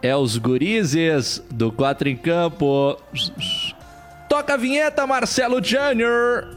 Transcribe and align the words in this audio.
É 0.02 0.16
os 0.16 0.38
gurizes 0.38 1.42
do 1.50 1.72
Quatro 1.72 2.10
em 2.10 2.18
Campo. 2.18 2.98
Toca 4.28 4.56
a 4.56 4.58
vinheta, 4.58 5.08
Marcelo 5.08 5.64
Júnior. 5.64 6.50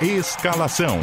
Escalação. 0.00 0.98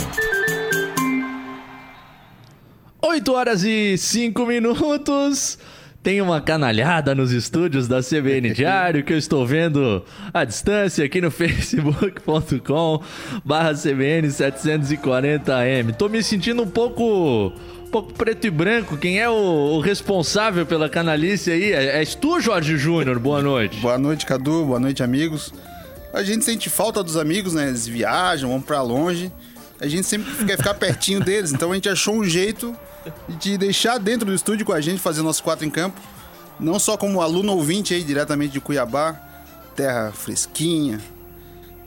8 3.07 3.31
horas 3.31 3.63
e 3.63 3.97
5 3.97 4.45
minutos. 4.45 5.57
Tem 6.03 6.21
uma 6.21 6.41
canalhada 6.41 7.15
nos 7.15 7.31
estúdios 7.31 7.87
da 7.87 8.01
CBN 8.01 8.49
Diário 8.53 9.01
que 9.01 9.13
eu 9.13 9.17
estou 9.17 9.47
vendo 9.47 10.03
à 10.33 10.43
distância 10.43 11.05
aqui 11.05 11.21
no 11.21 11.31
facebook.com 11.31 13.01
barra 13.45 13.73
CBN 13.73 14.27
740M. 14.27 15.95
Tô 15.95 16.09
me 16.09 16.21
sentindo 16.21 16.61
um 16.63 16.67
pouco 16.67 17.53
um 17.85 17.89
pouco 17.89 18.11
preto 18.13 18.45
e 18.45 18.49
branco. 18.49 18.97
Quem 18.97 19.21
é 19.21 19.29
o, 19.29 19.33
o 19.33 19.79
responsável 19.79 20.65
pela 20.65 20.89
canalice 20.89 21.49
aí? 21.49 21.71
É, 21.71 21.99
és 21.99 22.13
tu, 22.13 22.41
Jorge 22.41 22.77
Júnior? 22.77 23.19
Boa 23.19 23.41
noite. 23.41 23.79
Boa 23.79 23.97
noite, 23.97 24.25
Cadu. 24.25 24.65
Boa 24.65 24.81
noite, 24.81 25.01
amigos. 25.01 25.53
A 26.13 26.23
gente 26.23 26.43
sente 26.43 26.69
falta 26.69 27.01
dos 27.01 27.15
amigos, 27.15 27.53
né? 27.53 27.69
Eles 27.69 27.87
viajam, 27.87 28.49
vão 28.49 28.61
pra 28.61 28.81
longe. 28.81 29.31
A 29.79 29.87
gente 29.87 30.05
sempre 30.05 30.43
quer 30.43 30.57
ficar 30.57 30.73
pertinho 30.73 31.21
deles, 31.21 31.53
então 31.53 31.71
a 31.71 31.75
gente 31.75 31.87
achou 31.87 32.15
um 32.15 32.25
jeito 32.25 32.75
de 33.27 33.57
deixar 33.57 33.97
dentro 33.97 34.25
do 34.25 34.33
estúdio 34.33 34.65
com 34.65 34.73
a 34.73 34.81
gente, 34.81 34.99
fazer 34.99 35.21
nosso 35.21 35.43
quatro 35.43 35.65
em 35.65 35.69
campo. 35.69 35.99
Não 36.59 36.79
só 36.79 36.97
como 36.97 37.21
aluno 37.21 37.53
ouvinte 37.53 37.93
aí, 37.93 38.03
diretamente 38.03 38.53
de 38.53 38.59
Cuiabá, 38.59 39.13
terra 39.75 40.11
fresquinha, 40.11 40.99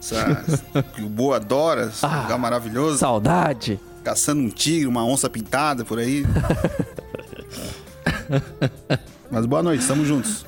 que 0.95 1.03
o 1.03 1.09
Boa 1.09 1.35
adora, 1.35 1.91
ah, 2.01 2.21
lugar 2.23 2.37
maravilhoso. 2.37 2.97
Saudade. 2.97 3.79
Caçando 4.03 4.41
um 4.41 4.49
tigre, 4.49 4.87
uma 4.87 5.05
onça 5.05 5.29
pintada 5.29 5.85
por 5.85 5.99
aí. 5.99 6.25
Mas 9.29 9.45
boa 9.45 9.61
noite, 9.61 9.81
estamos 9.81 10.07
juntos. 10.07 10.45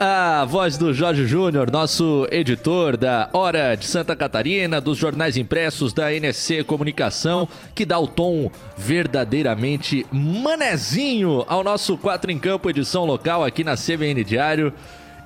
A 0.00 0.44
voz 0.44 0.78
do 0.78 0.94
Jorge 0.94 1.26
Júnior, 1.26 1.72
nosso 1.72 2.24
editor 2.30 2.96
da 2.96 3.28
Hora 3.32 3.74
de 3.74 3.84
Santa 3.84 4.14
Catarina, 4.14 4.80
dos 4.80 4.96
jornais 4.96 5.36
impressos 5.36 5.92
da 5.92 6.12
NSC 6.12 6.62
Comunicação, 6.62 7.48
que 7.74 7.84
dá 7.84 7.98
o 7.98 8.06
tom 8.06 8.48
verdadeiramente 8.76 10.06
manezinho 10.12 11.44
ao 11.48 11.64
nosso 11.64 11.98
4 11.98 12.30
em 12.30 12.38
Campo 12.38 12.70
edição 12.70 13.04
local 13.04 13.44
aqui 13.44 13.64
na 13.64 13.74
CBN 13.74 14.22
Diário. 14.22 14.72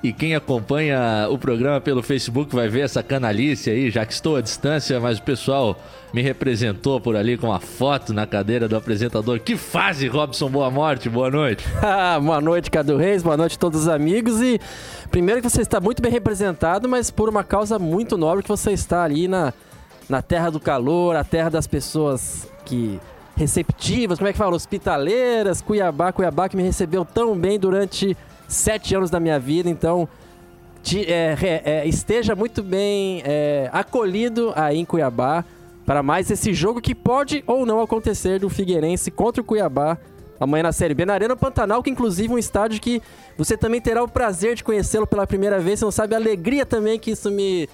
E 0.03 0.11
quem 0.11 0.35
acompanha 0.35 1.29
o 1.29 1.37
programa 1.37 1.79
pelo 1.79 2.03
Facebook 2.03 2.55
vai 2.55 2.67
ver 2.67 2.81
essa 2.81 3.03
canalice 3.03 3.69
aí, 3.69 3.91
já 3.91 4.07
que 4.07 4.15
estou 4.15 4.37
à 4.37 4.41
distância, 4.41 4.99
mas 4.99 5.19
o 5.19 5.23
pessoal 5.23 5.79
me 6.13 6.21
representou 6.21 7.01
por 7.01 7.17
ali 7.17 7.39
com 7.39 7.49
uma 7.49 7.61
foto 7.61 8.13
na 8.13 8.27
cadeira 8.27 8.69
do 8.69 8.77
apresentador. 8.77 9.41
Que 9.41 9.57
fase, 9.57 10.07
Robson 10.09 10.51
Boa 10.51 10.71
Morte, 10.71 11.09
boa 11.09 11.31
noite. 11.31 11.65
boa 12.23 12.41
noite, 12.41 12.71
Cadu 12.71 12.99
Reis, 12.99 13.23
boa 13.23 13.37
noite 13.37 13.57
a 13.57 13.59
todos 13.59 13.83
os 13.83 13.89
amigos. 13.89 14.41
E 14.43 14.61
primeiro 15.11 15.41
que 15.41 15.49
você 15.49 15.63
está 15.63 15.81
muito 15.81 16.03
bem 16.03 16.13
representado, 16.13 16.87
mas 16.89 17.11
por 17.11 17.31
uma 17.31 17.43
causa 17.43 17.79
muito 17.79 18.19
nobre 18.19 18.43
que 18.43 18.49
você 18.49 18.73
está 18.73 19.03
ali 19.03 19.27
na, 19.27 19.55
na 20.07 20.21
terra 20.21 20.51
do 20.51 20.61
calor, 20.61 21.17
a 21.17 21.25
terra 21.25 21.49
das 21.49 21.67
pessoas 21.67 22.47
que 22.67 23.01
receptivas, 23.35 24.19
como 24.19 24.29
é 24.29 24.33
que 24.33 24.39
fala? 24.39 24.55
Hospitaleiras, 24.55 25.63
Cuiabá, 25.63 26.13
Cuiabá 26.13 26.47
que 26.47 26.57
me 26.57 26.63
recebeu 26.63 27.07
tão 27.07 27.35
bem 27.35 27.59
durante 27.59 28.15
sete 28.47 28.95
anos 28.95 29.09
da 29.09 29.19
minha 29.19 29.39
vida, 29.39 29.71
então 29.71 30.07
te, 30.83 31.11
é, 31.11 31.63
é, 31.65 31.89
esteja 31.89 32.35
muito 32.35 32.63
bem 32.63 33.23
é, 33.25 33.71
acolhido 33.73 34.53
aí 34.55 34.79
em 34.79 34.85
Cuiabá 34.85 35.43
para 35.93 36.03
mais 36.03 36.31
esse 36.31 36.55
jogo 36.55 36.81
que 36.81 36.95
pode 36.95 37.45
ou 37.47 37.67
não 37.67 37.79
acontecer 37.79 38.39
do 38.39 38.49
Figueirense 38.49 39.11
contra 39.11 39.43
o 39.43 39.45
Cuiabá 39.45 39.99
amanhã 40.41 40.63
na 40.63 40.73
Série 40.73 40.95
B, 40.95 41.05
na 41.05 41.13
Arena 41.13 41.37
Pantanal, 41.37 41.83
que 41.83 41.91
inclusive 41.91 42.33
é 42.33 42.35
um 42.35 42.39
estádio 42.39 42.81
que 42.81 43.03
você 43.37 43.59
também 43.59 43.79
terá 43.79 44.03
o 44.03 44.09
prazer 44.09 44.55
de 44.55 44.65
conhecê-lo 44.65 45.07
pela 45.07 45.27
primeira 45.27 45.61
vez. 45.61 45.81
Você 45.81 45.85
não 45.85 45.93
sabe 45.93 46.15
a 46.15 46.17
alegria 46.17 46.65
também 46.65 46.99
que 46.99 47.11
isso 47.11 47.31
me, 47.31 47.69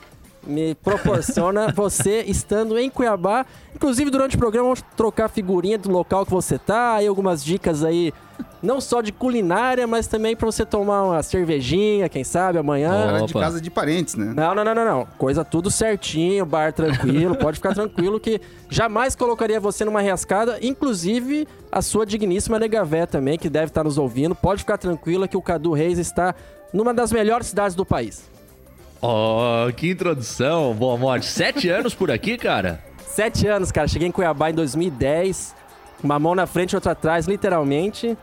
me 0.47 0.75
proporciona 0.75 1.72
você 1.75 2.22
estando 2.22 2.78
em 2.78 2.88
Cuiabá. 2.91 3.44
Inclusive, 3.75 4.10
durante 4.10 4.37
o 4.37 4.38
programa, 4.38 4.69
vamos 4.69 4.82
trocar 4.97 5.28
figurinha 5.28 5.78
do 5.78 5.91
local 5.91 6.25
que 6.25 6.31
você 6.31 6.59
tá, 6.59 6.94
aí 6.94 7.06
algumas 7.06 7.44
dicas 7.44 7.84
aí 7.84 8.12
não 8.62 8.81
só 8.81 9.00
de 9.00 9.12
culinária, 9.12 9.87
mas 9.87 10.06
também 10.06 10.34
para 10.34 10.47
você 10.47 10.66
tomar 10.66 11.04
uma 11.04 11.22
cervejinha, 11.22 12.09
quem 12.09 12.25
sabe, 12.25 12.59
amanhã. 12.59 13.16
Opa. 13.16 13.27
de 13.27 13.32
casa 13.34 13.60
de 13.60 13.71
parentes, 13.71 14.15
né? 14.15 14.32
Não, 14.34 14.54
não, 14.54 14.65
não, 14.65 14.75
não, 14.75 14.84
não. 14.84 15.06
Coisa 15.16 15.44
tudo 15.44 15.71
certinho, 15.71 16.44
bar 16.44 16.72
tranquilo, 16.72 17.37
pode 17.38 17.59
ficar 17.59 17.75
tranquilo 17.75 18.19
que 18.19 18.41
jamais 18.69 19.15
colocaria 19.15 19.60
você 19.60 19.84
numa 19.84 20.03
rascada, 20.03 20.59
inclusive 20.60 21.47
a 21.71 21.81
sua 21.81 22.04
digníssima 22.04 22.59
Negavé 22.59 23.06
também, 23.06 23.38
que 23.38 23.48
deve 23.48 23.66
estar 23.66 23.84
nos 23.84 23.97
ouvindo. 23.97 24.34
Pode 24.34 24.60
ficar 24.60 24.78
tranquila 24.78 25.28
que 25.28 25.37
o 25.37 25.43
Cadu 25.43 25.72
Reis 25.72 25.98
está 25.98 26.34
numa 26.72 26.93
das 26.93 27.12
melhores 27.12 27.48
cidades 27.48 27.77
do 27.77 27.87
país. 27.87 28.38
Oh, 29.00 29.70
que 29.76 29.91
introdução. 29.91 30.75
Boa 30.75 30.97
morte. 30.97 31.26
Sete 31.26 31.69
anos 31.70 31.94
por 31.94 32.10
aqui, 32.10 32.36
cara? 32.36 32.82
Sete 33.06 33.47
anos, 33.47 33.70
cara. 33.70 33.86
Cheguei 33.86 34.09
em 34.09 34.12
Cuiabá 34.12 34.50
em 34.50 34.54
2010. 34.54 35.54
Uma 36.03 36.18
mão 36.18 36.34
na 36.34 36.47
frente, 36.47 36.74
outra 36.74 36.92
atrás, 36.92 37.27
literalmente. 37.27 38.16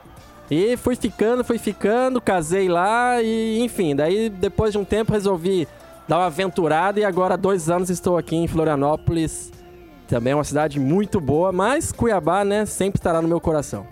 E 0.50 0.76
fui 0.76 0.94
ficando, 0.94 1.42
fui 1.42 1.58
ficando, 1.58 2.20
casei 2.20 2.68
lá 2.68 3.20
e 3.20 3.58
enfim, 3.60 3.96
daí 3.96 4.28
depois 4.28 4.70
de 4.70 4.78
um 4.78 4.84
tempo 4.84 5.12
resolvi 5.12 5.66
dar 6.06 6.18
uma 6.18 6.26
aventurada 6.26 7.00
e 7.00 7.04
agora 7.04 7.34
há 7.34 7.36
dois 7.36 7.68
anos 7.68 7.90
estou 7.90 8.16
aqui 8.16 8.36
em 8.36 8.46
Florianópolis. 8.46 9.50
Também 10.06 10.32
é 10.32 10.36
uma 10.36 10.44
cidade 10.44 10.78
muito 10.78 11.20
boa, 11.20 11.50
mas 11.50 11.90
Cuiabá, 11.90 12.44
né, 12.44 12.64
sempre 12.64 12.98
estará 13.00 13.20
no 13.20 13.26
meu 13.26 13.40
coração. 13.40 13.88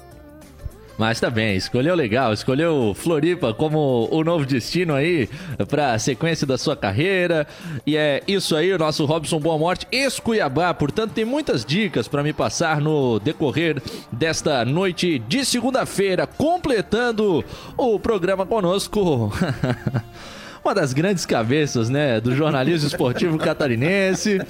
Mas 0.97 1.19
tá 1.19 1.29
bem, 1.29 1.57
escolheu 1.57 1.95
legal, 1.95 2.33
escolheu 2.33 2.95
Floripa 2.95 3.53
como 3.53 4.09
o 4.13 4.23
novo 4.23 4.47
destino 4.47 4.95
aí 4.95 5.29
pra 5.69 5.99
sequência 5.99 6.47
da 6.47 6.57
sua 6.57 6.77
carreira. 6.77 7.47
E 7.85 7.97
é 7.97 8.23
isso 8.29 8.55
aí, 8.55 8.73
o 8.73 8.79
nosso 8.79 9.05
Robson 9.05 9.41
Boa 9.41 9.59
Morte, 9.59 9.89
ex-Cuiabá. 9.91 10.73
Portanto, 10.73 11.13
tem 11.13 11.25
muitas 11.25 11.65
dicas 11.65 12.07
para 12.07 12.23
me 12.23 12.33
passar 12.33 12.81
no 12.81 13.19
decorrer 13.19 13.83
desta 14.13 14.65
noite 14.65 15.19
de 15.19 15.45
segunda-feira, 15.45 16.29
completando 16.29 17.45
o 17.77 17.99
programa 17.99 18.47
conosco. 18.47 19.33
uma 20.65 20.75
das 20.75 20.93
grandes 20.93 21.27
cabeças, 21.27 21.91
né, 21.91 22.21
do 22.21 22.35
jornalismo 22.37 22.87
esportivo 22.87 23.37
catarinense. 23.37 24.41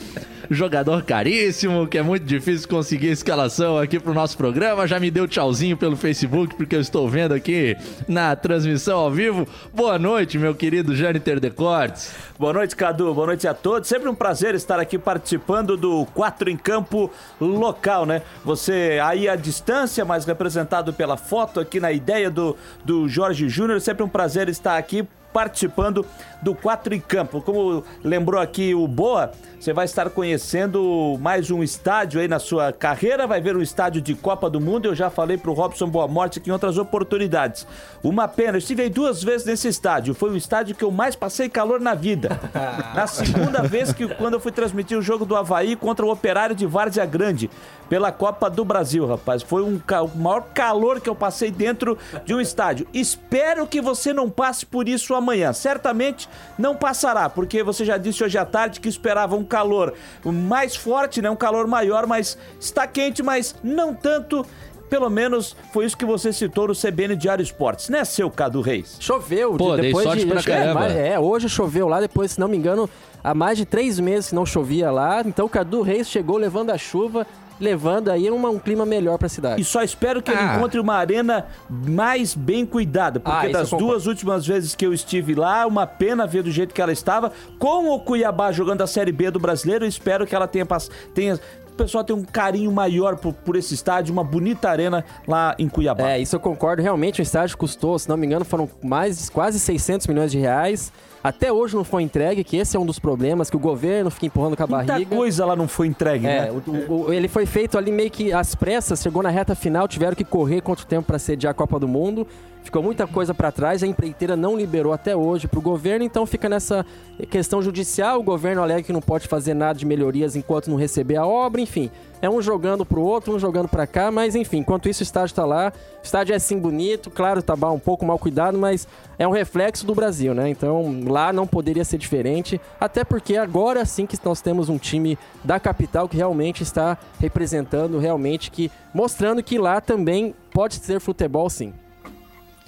Jogador 0.50 1.02
caríssimo, 1.02 1.86
que 1.86 1.98
é 1.98 2.02
muito 2.02 2.24
difícil 2.24 2.68
conseguir 2.68 3.08
escalação 3.08 3.78
aqui 3.78 3.98
pro 3.98 4.14
nosso 4.14 4.36
programa. 4.36 4.86
Já 4.86 5.00
me 5.00 5.10
deu 5.10 5.26
tchauzinho 5.26 5.76
pelo 5.76 5.96
Facebook, 5.96 6.54
porque 6.54 6.76
eu 6.76 6.80
estou 6.80 7.08
vendo 7.08 7.34
aqui 7.34 7.76
na 8.08 8.34
transmissão 8.36 8.98
ao 8.98 9.10
vivo. 9.10 9.46
Boa 9.72 9.98
noite, 9.98 10.38
meu 10.38 10.54
querido 10.54 10.94
Jâniter 10.94 11.40
Decortes. 11.40 12.14
Boa 12.38 12.52
noite, 12.52 12.74
Cadu. 12.74 13.14
Boa 13.14 13.28
noite 13.28 13.46
a 13.46 13.54
todos. 13.54 13.88
Sempre 13.88 14.08
um 14.08 14.14
prazer 14.14 14.54
estar 14.54 14.80
aqui 14.80 14.98
participando 14.98 15.76
do 15.76 16.04
4 16.14 16.50
em 16.50 16.56
Campo 16.56 17.10
local, 17.40 18.04
né? 18.04 18.22
Você 18.44 19.00
aí 19.02 19.28
à 19.28 19.36
distância, 19.36 20.04
mas 20.04 20.24
representado 20.24 20.92
pela 20.92 21.16
foto 21.16 21.60
aqui 21.60 21.78
na 21.78 21.92
ideia 21.92 22.30
do, 22.30 22.56
do 22.84 23.08
Jorge 23.08 23.48
Júnior. 23.48 23.80
Sempre 23.80 24.02
um 24.02 24.08
prazer 24.08 24.48
estar 24.48 24.76
aqui 24.76 25.06
participando 25.34 26.06
do 26.40 26.54
4 26.54 26.94
em 26.94 27.00
Campo. 27.00 27.42
Como 27.42 27.82
lembrou 28.04 28.40
aqui 28.40 28.72
o 28.72 28.86
Boa, 28.86 29.32
você 29.58 29.72
vai 29.72 29.86
estar 29.86 30.08
conhecendo 30.10 31.18
mais 31.20 31.50
um 31.50 31.62
estádio 31.62 32.20
aí 32.20 32.28
na 32.28 32.38
sua 32.38 32.72
carreira, 32.72 33.26
vai 33.26 33.40
ver 33.40 33.56
um 33.56 33.62
estádio 33.62 34.00
de 34.00 34.14
Copa 34.14 34.48
do 34.48 34.60
Mundo. 34.60 34.86
Eu 34.86 34.94
já 34.94 35.10
falei 35.10 35.36
pro 35.36 35.52
Robson 35.52 35.88
Boa 35.88 36.06
Morte 36.06 36.38
aqui 36.38 36.50
em 36.50 36.52
outras 36.52 36.78
oportunidades. 36.78 37.66
Uma 38.02 38.28
pena, 38.28 38.52
eu 38.52 38.58
estive 38.58 38.82
aí 38.82 38.90
duas 38.90 39.24
vezes 39.24 39.46
nesse 39.46 39.66
estádio. 39.66 40.14
Foi 40.14 40.30
o 40.30 40.36
estádio 40.36 40.76
que 40.76 40.84
eu 40.84 40.90
mais 40.90 41.16
passei 41.16 41.48
calor 41.48 41.80
na 41.80 41.94
vida. 41.94 42.38
Na 42.94 43.06
segunda 43.06 43.62
vez 43.62 43.92
que 43.92 44.06
quando 44.06 44.34
eu 44.34 44.40
fui 44.40 44.52
transmitir 44.52 44.96
o 44.96 45.02
jogo 45.02 45.24
do 45.24 45.34
Havaí 45.34 45.74
contra 45.74 46.06
o 46.06 46.10
Operário 46.10 46.54
de 46.54 46.66
Várzea 46.66 47.06
Grande 47.06 47.50
pela 47.88 48.12
Copa 48.12 48.48
do 48.48 48.64
Brasil, 48.64 49.06
rapaz. 49.06 49.42
Foi 49.42 49.62
um, 49.62 49.76
o 49.78 50.18
maior 50.18 50.42
calor 50.54 51.00
que 51.00 51.08
eu 51.08 51.14
passei 51.14 51.50
dentro 51.50 51.98
de 52.24 52.34
um 52.34 52.40
estádio. 52.40 52.86
Espero 52.92 53.66
que 53.66 53.80
você 53.80 54.12
não 54.12 54.30
passe 54.30 54.64
por 54.64 54.88
isso 54.88 55.14
amanhã. 55.14 55.23
Certamente 55.52 56.28
não 56.58 56.74
passará, 56.74 57.28
porque 57.28 57.62
você 57.62 57.84
já 57.84 57.96
disse 57.96 58.22
hoje 58.22 58.36
à 58.38 58.44
tarde 58.44 58.80
que 58.80 58.88
esperava 58.88 59.34
um 59.36 59.44
calor 59.44 59.94
mais 60.24 60.76
forte, 60.76 61.20
né? 61.22 61.30
Um 61.30 61.36
calor 61.36 61.66
maior, 61.66 62.06
mas 62.06 62.36
está 62.60 62.86
quente, 62.86 63.22
mas 63.22 63.54
não 63.62 63.94
tanto. 63.94 64.44
Pelo 64.90 65.08
menos 65.10 65.56
foi 65.72 65.86
isso 65.86 65.96
que 65.96 66.04
você 66.04 66.32
citou 66.32 66.68
no 66.68 66.74
CBN 66.74 67.16
Diário 67.16 67.42
Esportes, 67.42 67.88
né, 67.88 68.04
seu 68.04 68.30
Cadu 68.30 68.60
Reis? 68.60 68.96
Choveu. 69.00 69.54
Pô, 69.56 69.74
depois 69.76 70.04
sorte 70.04 70.20
de, 70.24 70.26
pra 70.30 70.40
é, 70.40 70.42
caramba. 70.42 70.80
mais- 70.80 70.94
é, 70.94 71.18
hoje 71.18 71.48
choveu 71.48 71.88
lá, 71.88 72.00
depois, 72.00 72.32
se 72.32 72.38
não 72.38 72.46
me 72.46 72.56
engano, 72.56 72.88
há 73.22 73.34
mais 73.34 73.56
de 73.58 73.64
três 73.64 73.98
meses 73.98 74.28
que 74.28 74.34
não 74.36 74.46
chovia 74.46 74.90
lá. 74.92 75.22
Então 75.26 75.46
o 75.46 75.48
Cadu 75.48 75.80
Reis 75.82 76.08
chegou 76.08 76.36
levando 76.36 76.70
a 76.70 76.78
chuva, 76.78 77.26
levando 77.60 78.10
aí 78.10 78.30
uma- 78.30 78.48
um 78.50 78.58
clima 78.58 78.84
melhor 78.84 79.16
pra 79.18 79.28
cidade. 79.28 79.60
E 79.60 79.64
só 79.64 79.82
espero 79.82 80.20
que 80.22 80.30
ele 80.30 80.40
Ah. 80.40 80.56
encontre 80.56 80.80
uma 80.80 80.94
arena 80.94 81.46
mais 81.70 82.34
bem 82.34 82.66
cuidada. 82.66 83.20
Ah, 83.24 83.30
Porque 83.30 83.46
isso 83.46 83.52
das 83.52 83.70
duas 83.70 84.06
últimas 84.06 84.46
vezes 84.46 84.74
que 84.74 84.84
eu 84.84 84.92
estive 84.92 85.34
lá, 85.34 85.66
uma 85.66 85.86
pena 85.86 86.26
ver 86.26 86.42
do 86.42 86.50
jeito 86.50 86.74
que 86.74 86.82
ela 86.82 86.92
estava. 86.92 87.32
Com 87.58 87.90
o 87.90 88.00
Cuiabá 88.00 88.50
jogando 88.52 88.82
a 88.82 88.86
Série 88.86 89.12
B 89.12 89.30
do 89.30 89.38
brasileiro, 89.38 89.84
eu 89.84 89.88
espero 89.88 90.26
que 90.26 90.34
ela 90.34 90.46
tenha. 90.48 90.66
tenha 91.14 91.38
o 91.74 91.76
pessoal 91.76 92.04
tenha 92.04 92.16
um 92.16 92.22
carinho 92.24 92.70
maior 92.70 93.16
por, 93.16 93.32
por 93.34 93.56
esse 93.56 93.74
estádio, 93.74 94.12
uma 94.12 94.22
bonita 94.22 94.70
arena 94.70 95.04
lá 95.26 95.56
em 95.58 95.68
Cuiabá. 95.68 96.10
É, 96.12 96.20
isso 96.20 96.36
eu 96.36 96.40
concordo. 96.40 96.80
Realmente 96.80 97.20
o 97.20 97.22
estádio 97.22 97.58
custou, 97.58 97.98
se 97.98 98.08
não 98.08 98.16
me 98.16 98.24
engano, 98.26 98.44
foram 98.44 98.70
mais 98.82 99.28
quase 99.28 99.58
600 99.58 100.06
milhões 100.06 100.30
de 100.30 100.38
reais. 100.38 100.92
Até 101.22 101.50
hoje 101.52 101.74
não 101.74 101.82
foi 101.84 102.02
entregue, 102.02 102.44
que 102.44 102.56
esse 102.56 102.76
é 102.76 102.80
um 102.80 102.86
dos 102.86 102.98
problemas, 102.98 103.50
que 103.50 103.56
o 103.56 103.58
governo 103.58 104.10
fica 104.10 104.26
empurrando 104.26 104.56
com 104.56 104.62
a 104.62 104.66
Muita 104.66 104.92
barriga. 104.92 105.16
coisa 105.16 105.44
lá 105.46 105.56
não 105.56 105.66
foi 105.66 105.86
entregue, 105.88 106.26
É, 106.26 106.42
né? 106.42 106.50
o- 106.52 106.92
o- 107.06 107.12
ele 107.12 107.26
foi 107.28 107.44
feito 107.46 107.76
ali 107.76 107.90
meio 107.90 108.10
que 108.10 108.32
às 108.32 108.54
pressas, 108.54 109.02
chegou 109.02 109.22
na 109.22 109.30
reta 109.30 109.54
final, 109.54 109.88
tiveram 109.88 110.14
que 110.14 110.22
correr 110.24 110.60
contra 110.60 110.84
o 110.84 110.86
tempo 110.86 111.06
para 111.06 111.18
sediar 111.18 111.50
a 111.50 111.54
Copa 111.54 111.78
do 111.80 111.88
Mundo. 111.88 112.26
Ficou 112.64 112.82
muita 112.82 113.06
coisa 113.06 113.34
para 113.34 113.52
trás, 113.52 113.82
a 113.82 113.86
empreiteira 113.86 114.34
não 114.34 114.56
liberou 114.56 114.94
até 114.94 115.14
hoje 115.14 115.46
para 115.46 115.58
o 115.58 115.62
governo, 115.62 116.02
então 116.02 116.24
fica 116.24 116.48
nessa 116.48 116.84
questão 117.30 117.60
judicial. 117.60 118.18
O 118.18 118.22
governo 118.22 118.62
alega 118.62 118.82
que 118.82 118.92
não 118.92 119.02
pode 119.02 119.28
fazer 119.28 119.52
nada 119.52 119.78
de 119.78 119.84
melhorias 119.84 120.34
enquanto 120.34 120.70
não 120.70 120.76
receber 120.76 121.16
a 121.16 121.26
obra, 121.26 121.60
enfim. 121.60 121.90
É 122.22 122.28
um 122.28 122.40
jogando 122.40 122.86
pro 122.86 123.02
outro, 123.02 123.34
um 123.34 123.38
jogando 123.38 123.68
para 123.68 123.86
cá, 123.86 124.10
mas 124.10 124.34
enfim, 124.34 124.58
enquanto 124.58 124.88
isso 124.88 125.02
o 125.02 125.04
estádio 125.04 125.36
tá 125.36 125.44
lá. 125.44 125.74
O 126.02 126.04
estádio 126.04 126.32
é 126.32 126.36
assim 126.36 126.58
bonito, 126.58 127.10
claro, 127.10 127.42
tá 127.42 127.54
um 127.70 127.78
pouco 127.78 128.06
mal 128.06 128.18
cuidado, 128.18 128.56
mas 128.56 128.88
é 129.18 129.28
um 129.28 129.30
reflexo 129.30 129.86
do 129.86 129.94
Brasil, 129.94 130.34
né? 130.34 130.48
Então 130.48 131.02
lá 131.06 131.34
não 131.34 131.46
poderia 131.46 131.84
ser 131.84 131.98
diferente, 131.98 132.58
até 132.80 133.04
porque 133.04 133.36
agora 133.36 133.84
sim 133.84 134.06
que 134.06 134.18
nós 134.24 134.40
temos 134.40 134.70
um 134.70 134.78
time 134.78 135.18
da 135.44 135.60
capital 135.60 136.08
que 136.08 136.16
realmente 136.16 136.62
está 136.62 136.96
representando, 137.20 137.98
realmente 137.98 138.50
que 138.50 138.72
mostrando 138.94 139.42
que 139.42 139.58
lá 139.58 139.82
também 139.82 140.34
pode 140.50 140.76
ser 140.76 140.98
futebol 140.98 141.50
sim. 141.50 141.74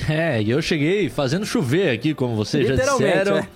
É, 0.08 0.43
e 0.43 0.50
eu 0.50 0.60
cheguei 0.60 1.08
fazendo 1.08 1.46
chover 1.46 1.90
aqui, 1.90 2.14
como 2.14 2.37
vocês 2.37 2.69
já 2.69 2.75
disseram. 2.76 3.38
é. 3.38 3.48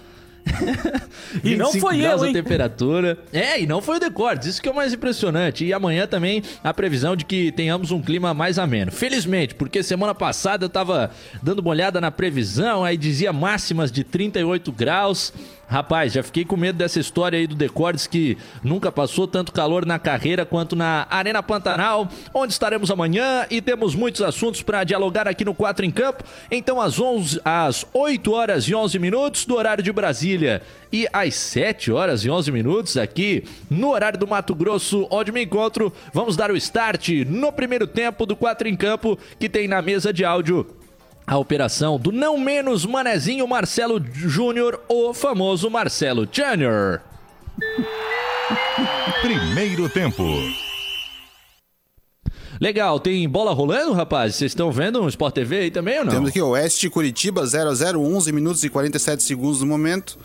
E 1.44 1.54
não 1.54 1.66
25 1.66 1.87
foi 1.87 2.04
eu, 2.04 2.22
a 2.22 2.26
hein? 2.26 2.32
temperatura. 2.32 3.19
É, 3.32 3.60
e 3.60 3.66
não 3.66 3.81
foi 3.81 3.96
o 3.96 4.00
Decortes, 4.00 4.48
isso 4.48 4.62
que 4.62 4.69
é 4.69 4.72
o 4.72 4.75
mais 4.75 4.92
impressionante. 4.92 5.64
E 5.64 5.72
amanhã 5.72 6.06
também 6.06 6.42
a 6.62 6.75
previsão 6.75 7.14
de 7.14 7.25
que 7.25 7.52
tenhamos 7.52 7.90
um 7.92 8.00
clima 8.00 8.34
mais 8.34 8.58
ameno. 8.58 8.90
Felizmente, 8.90 9.54
porque 9.54 9.82
semana 9.82 10.14
passada 10.14 10.64
eu 10.64 10.69
tava 10.69 11.10
dando 11.42 11.60
uma 11.60 11.70
olhada 11.70 12.00
na 12.00 12.10
previsão, 12.10 12.84
aí 12.84 12.96
dizia 12.96 13.32
máximas 13.32 13.92
de 13.92 14.02
38 14.02 14.72
graus. 14.72 15.32
Rapaz, 15.70 16.14
já 16.14 16.22
fiquei 16.25 16.44
com 16.44 16.56
medo 16.56 16.78
dessa 16.78 16.99
história 16.99 17.38
aí 17.38 17.46
do 17.46 17.55
Decortes 17.55 18.05
que 18.05 18.37
nunca 18.61 18.90
passou 18.90 19.28
tanto 19.28 19.52
calor 19.52 19.87
na 19.87 20.00
carreira 20.00 20.44
quanto 20.44 20.75
na 20.75 21.06
Arena 21.08 21.44
Pantanal, 21.44 22.08
onde 22.34 22.52
estaremos 22.52 22.90
amanhã 22.90 23.46
e 23.49 23.62
temos 23.62 23.94
muitos 23.94 24.20
assuntos 24.20 24.62
para 24.62 24.82
dialogar 24.82 25.28
aqui 25.28 25.44
no 25.44 25.55
4 25.55 25.87
em 25.87 25.90
Campo. 25.93 26.25
Então, 26.50 26.81
às 26.81 26.99
11, 26.99 27.40
às 27.44 27.87
8 27.94 28.32
horas 28.32 28.64
e 28.64 28.75
11 28.75 28.99
minutos 28.99 29.44
do 29.44 29.55
horário 29.55 29.84
de 29.84 29.93
Brasília 29.93 30.61
e 30.93 31.06
às 31.12 31.37
7 31.37 31.93
horas 31.93 32.25
e 32.25 32.31
11 32.31 32.50
minutos 32.50 32.96
aqui 32.96 33.44
no 33.70 33.90
horário 33.93 34.19
do 34.19 34.26
Mato 34.26 34.56
Grosso, 34.56 35.06
onde 35.08 35.31
me 35.31 35.44
encontro, 35.44 35.93
vamos 36.12 36.37
dar 36.37 36.50
o 36.50 36.56
start 36.56 37.11
no 37.28 37.52
primeiro 37.52 37.87
tempo 37.87 38.26
do 38.26 38.34
4 38.34 38.66
em 38.66 38.75
Campo, 38.75 39.16
que 39.38 39.49
tem 39.49 39.69
na 39.69 39.81
mesa 39.81 40.12
de 40.12 40.25
áudio 40.25 40.79
a 41.30 41.38
operação 41.38 41.96
do 41.96 42.10
não 42.10 42.36
menos 42.36 42.84
manezinho 42.84 43.46
Marcelo 43.46 44.04
Júnior, 44.12 44.82
o 44.88 45.14
famoso 45.14 45.70
Marcelo 45.70 46.28
Júnior. 46.28 47.00
Primeiro 49.22 49.88
tempo. 49.88 50.24
Legal, 52.60 53.00
tem 53.00 53.26
bola 53.26 53.54
rolando, 53.54 53.94
rapaz? 53.94 54.34
Vocês 54.34 54.50
estão 54.50 54.70
vendo 54.70 55.00
um 55.00 55.08
Sport 55.08 55.34
TV 55.34 55.60
aí 55.60 55.70
também 55.70 55.98
ou 55.98 56.04
não? 56.04 56.12
Temos 56.12 56.28
aqui 56.28 56.42
Oeste 56.42 56.90
Curitiba 56.90 57.42
0x0, 57.42 57.96
11 57.96 58.32
minutos 58.32 58.62
e 58.62 58.68
47 58.68 59.22
segundos 59.22 59.62
no 59.62 59.66
momento. 59.66 60.18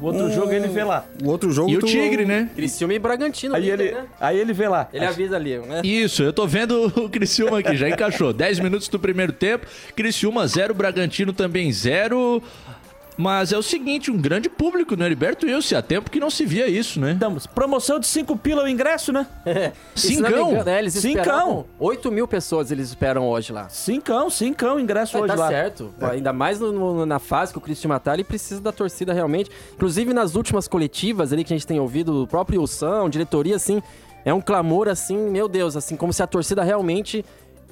O 0.00 0.06
outro 0.06 0.28
jogo 0.32 0.50
ele 0.52 0.66
vê 0.66 0.82
lá. 0.82 1.06
O 1.22 1.28
outro 1.28 1.52
jogo. 1.52 1.70
E 1.70 1.76
o 1.76 1.80
tu- 1.80 1.86
Tigre, 1.86 2.24
né? 2.24 2.50
Criciúma 2.56 2.92
e 2.92 2.98
Bragantino, 2.98 3.54
Aí 3.54 3.62
líder, 3.70 3.80
ele, 3.80 3.92
né? 3.94 4.04
aí 4.20 4.36
ele 4.36 4.52
vê 4.52 4.66
lá. 4.66 4.88
Ele 4.92 5.04
avisa 5.04 5.36
ali, 5.36 5.58
né? 5.58 5.80
Isso, 5.84 6.24
eu 6.24 6.32
tô 6.32 6.44
vendo 6.44 6.86
o 6.96 7.08
Criciúma 7.08 7.60
aqui, 7.60 7.76
já 7.76 7.88
encaixou. 7.88 8.32
10 8.32 8.58
minutos 8.58 8.88
do 8.88 8.98
primeiro 8.98 9.32
tempo, 9.32 9.64
Criciúma 9.94 10.44
0, 10.48 10.74
Bragantino 10.74 11.32
também 11.32 11.70
0. 11.70 12.42
Mas 13.18 13.50
é 13.50 13.56
o 13.56 13.62
seguinte, 13.62 14.10
um 14.10 14.18
grande 14.18 14.48
público 14.50 14.94
no 14.94 15.02
Heriberto 15.02 15.46
Wilson, 15.46 15.76
há 15.78 15.82
tempo 15.82 16.10
que 16.10 16.20
não 16.20 16.28
se 16.28 16.44
via 16.44 16.68
isso, 16.68 17.00
né? 17.00 17.12
Estamos. 17.12 17.46
Promoção 17.46 17.98
de 17.98 18.06
5 18.06 18.36
pila 18.36 18.64
o 18.64 18.68
ingresso, 18.68 19.10
né? 19.10 19.26
Cincão? 19.96 20.50
engano, 20.52 20.68
é, 20.68 20.78
eles 20.80 20.92
Cincão. 20.92 21.22
esperavam 21.22 21.64
8 21.78 22.12
mil 22.12 22.28
pessoas 22.28 22.70
eles 22.70 22.88
esperam 22.88 23.26
hoje 23.26 23.52
lá. 23.52 23.70
Cincão, 23.70 24.28
cincão 24.28 24.78
ingresso 24.78 25.16
É, 25.16 25.20
hoje 25.22 25.34
tá 25.34 25.40
lá. 25.40 25.48
certo. 25.48 25.94
Ainda 26.00 26.30
mais 26.32 26.60
no- 26.60 26.72
no- 26.72 27.06
na 27.06 27.18
fase 27.18 27.52
que 27.52 27.58
o 27.58 27.60
Cristian 27.60 27.98
tá, 27.98 28.12
ele 28.12 28.22
precisa 28.24 28.60
da 28.60 28.70
torcida 28.70 29.14
realmente. 29.14 29.50
Inclusive 29.74 30.12
nas 30.12 30.34
últimas 30.34 30.68
coletivas 30.68 31.32
ali 31.32 31.42
que 31.42 31.54
a 31.54 31.56
gente 31.56 31.66
tem 31.66 31.80
ouvido, 31.80 32.22
o 32.24 32.26
próprio 32.26 32.60
Wilson, 32.60 33.08
diretoria, 33.08 33.56
assim, 33.56 33.82
é 34.26 34.34
um 34.34 34.42
clamor 34.42 34.88
assim, 34.88 35.16
meu 35.16 35.48
Deus, 35.48 35.74
assim, 35.74 35.96
como 35.96 36.12
se 36.12 36.22
a 36.22 36.26
torcida 36.26 36.62
realmente 36.62 37.24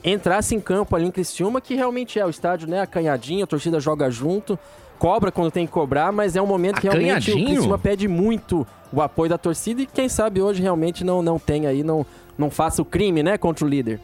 entrasse 0.02 0.54
em 0.54 0.60
campo 0.60 0.94
ali 0.96 1.04
em 1.06 1.10
Criciúma, 1.10 1.60
que 1.60 1.74
realmente 1.74 2.18
é 2.18 2.24
o 2.24 2.30
estádio, 2.30 2.68
né, 2.68 2.80
acanhadinho, 2.80 3.44
a 3.44 3.46
torcida 3.46 3.80
joga 3.80 4.10
junto, 4.10 4.58
cobra 5.04 5.30
quando 5.30 5.50
tem 5.50 5.66
que 5.66 5.73
cobrar, 5.73 6.11
mas 6.11 6.34
é 6.34 6.40
um 6.40 6.46
momento 6.46 6.80
que 6.80 6.88
realmente 6.88 7.30
o? 7.30 7.34
Criciúma 7.34 7.78
pede 7.78 8.08
muito 8.08 8.66
o 8.90 9.02
apoio 9.02 9.28
da 9.28 9.37
torcida 9.37 9.82
e 9.82 9.87
quem 9.87 10.08
sabe 10.08 10.40
hoje 10.40 10.62
realmente 10.62 11.04
não, 11.04 11.20
não 11.20 11.38
tem 11.38 11.66
aí, 11.66 11.82
não, 11.82 12.06
não 12.38 12.50
faça 12.50 12.80
o 12.80 12.87
crime, 12.87 13.23
né, 13.23 13.37
contra 13.37 13.66
o 13.66 13.68
líder. 13.68 14.00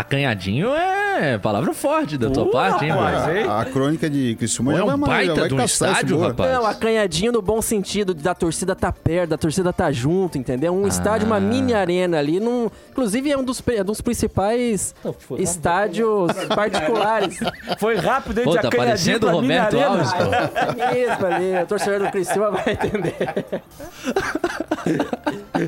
Acanhadinho 0.00 0.72
é 0.74 1.36
palavra 1.38 1.74
forte 1.74 2.16
da 2.16 2.30
tua 2.30 2.44
Uh, 2.44 2.50
parte, 2.50 2.84
hein, 2.84 2.90
rapaz, 2.92 3.26
mano? 3.26 3.36
hein? 3.38 3.46
A 3.48 3.64
crônica 3.64 4.08
de 4.08 4.36
Criciúma 4.36 4.72
É 4.72 4.76
já 4.76 4.84
um 4.84 4.98
baita 4.98 5.48
de 5.48 5.54
um 5.54 5.60
estádio, 5.64 6.18
rapaz. 6.20 6.52
Não, 6.52 6.64
acanhadinho 6.64 7.32
no 7.32 7.42
bom 7.42 7.60
sentido, 7.60 8.14
da 8.14 8.34
torcida 8.34 8.76
tá 8.76 8.92
perto, 8.92 9.30
da 9.30 9.36
torcida 9.36 9.72
tá 9.72 9.90
junto, 9.90 10.38
entendeu? 10.38 10.72
Um 10.72 10.86
estádio, 10.86 11.26
Ah. 11.26 11.30
uma 11.32 11.40
mini 11.40 11.74
arena 11.74 12.18
ali, 12.18 12.38
num, 12.38 12.70
inclusive 12.90 13.30
é 13.32 13.36
um 13.36 13.42
dos, 13.42 13.60
é 13.68 13.82
um 13.82 13.84
dos 13.84 14.00
principais 14.00 14.94
estádios 15.38 16.32
particulares. 16.54 17.38
Foi 17.78 17.96
rápido, 17.96 18.38
hein? 18.38 18.44
Pô, 18.44 18.50
de 18.56 18.62
tá 18.62 18.68
acanhadinho 18.68 19.18
parecendo 19.18 19.26
pra 19.26 19.28
o 19.36 19.40
Roberto. 19.40 19.78
Alves, 19.80 20.12
pô. 20.12 20.22
É 20.22 20.94
mesmo 20.94 21.26
ali, 21.26 21.62
o 21.62 21.66
torcedor 21.66 22.06
do 22.06 22.10
Criciúma 22.12 22.50
vai 22.52 22.72
entender. 22.74 23.16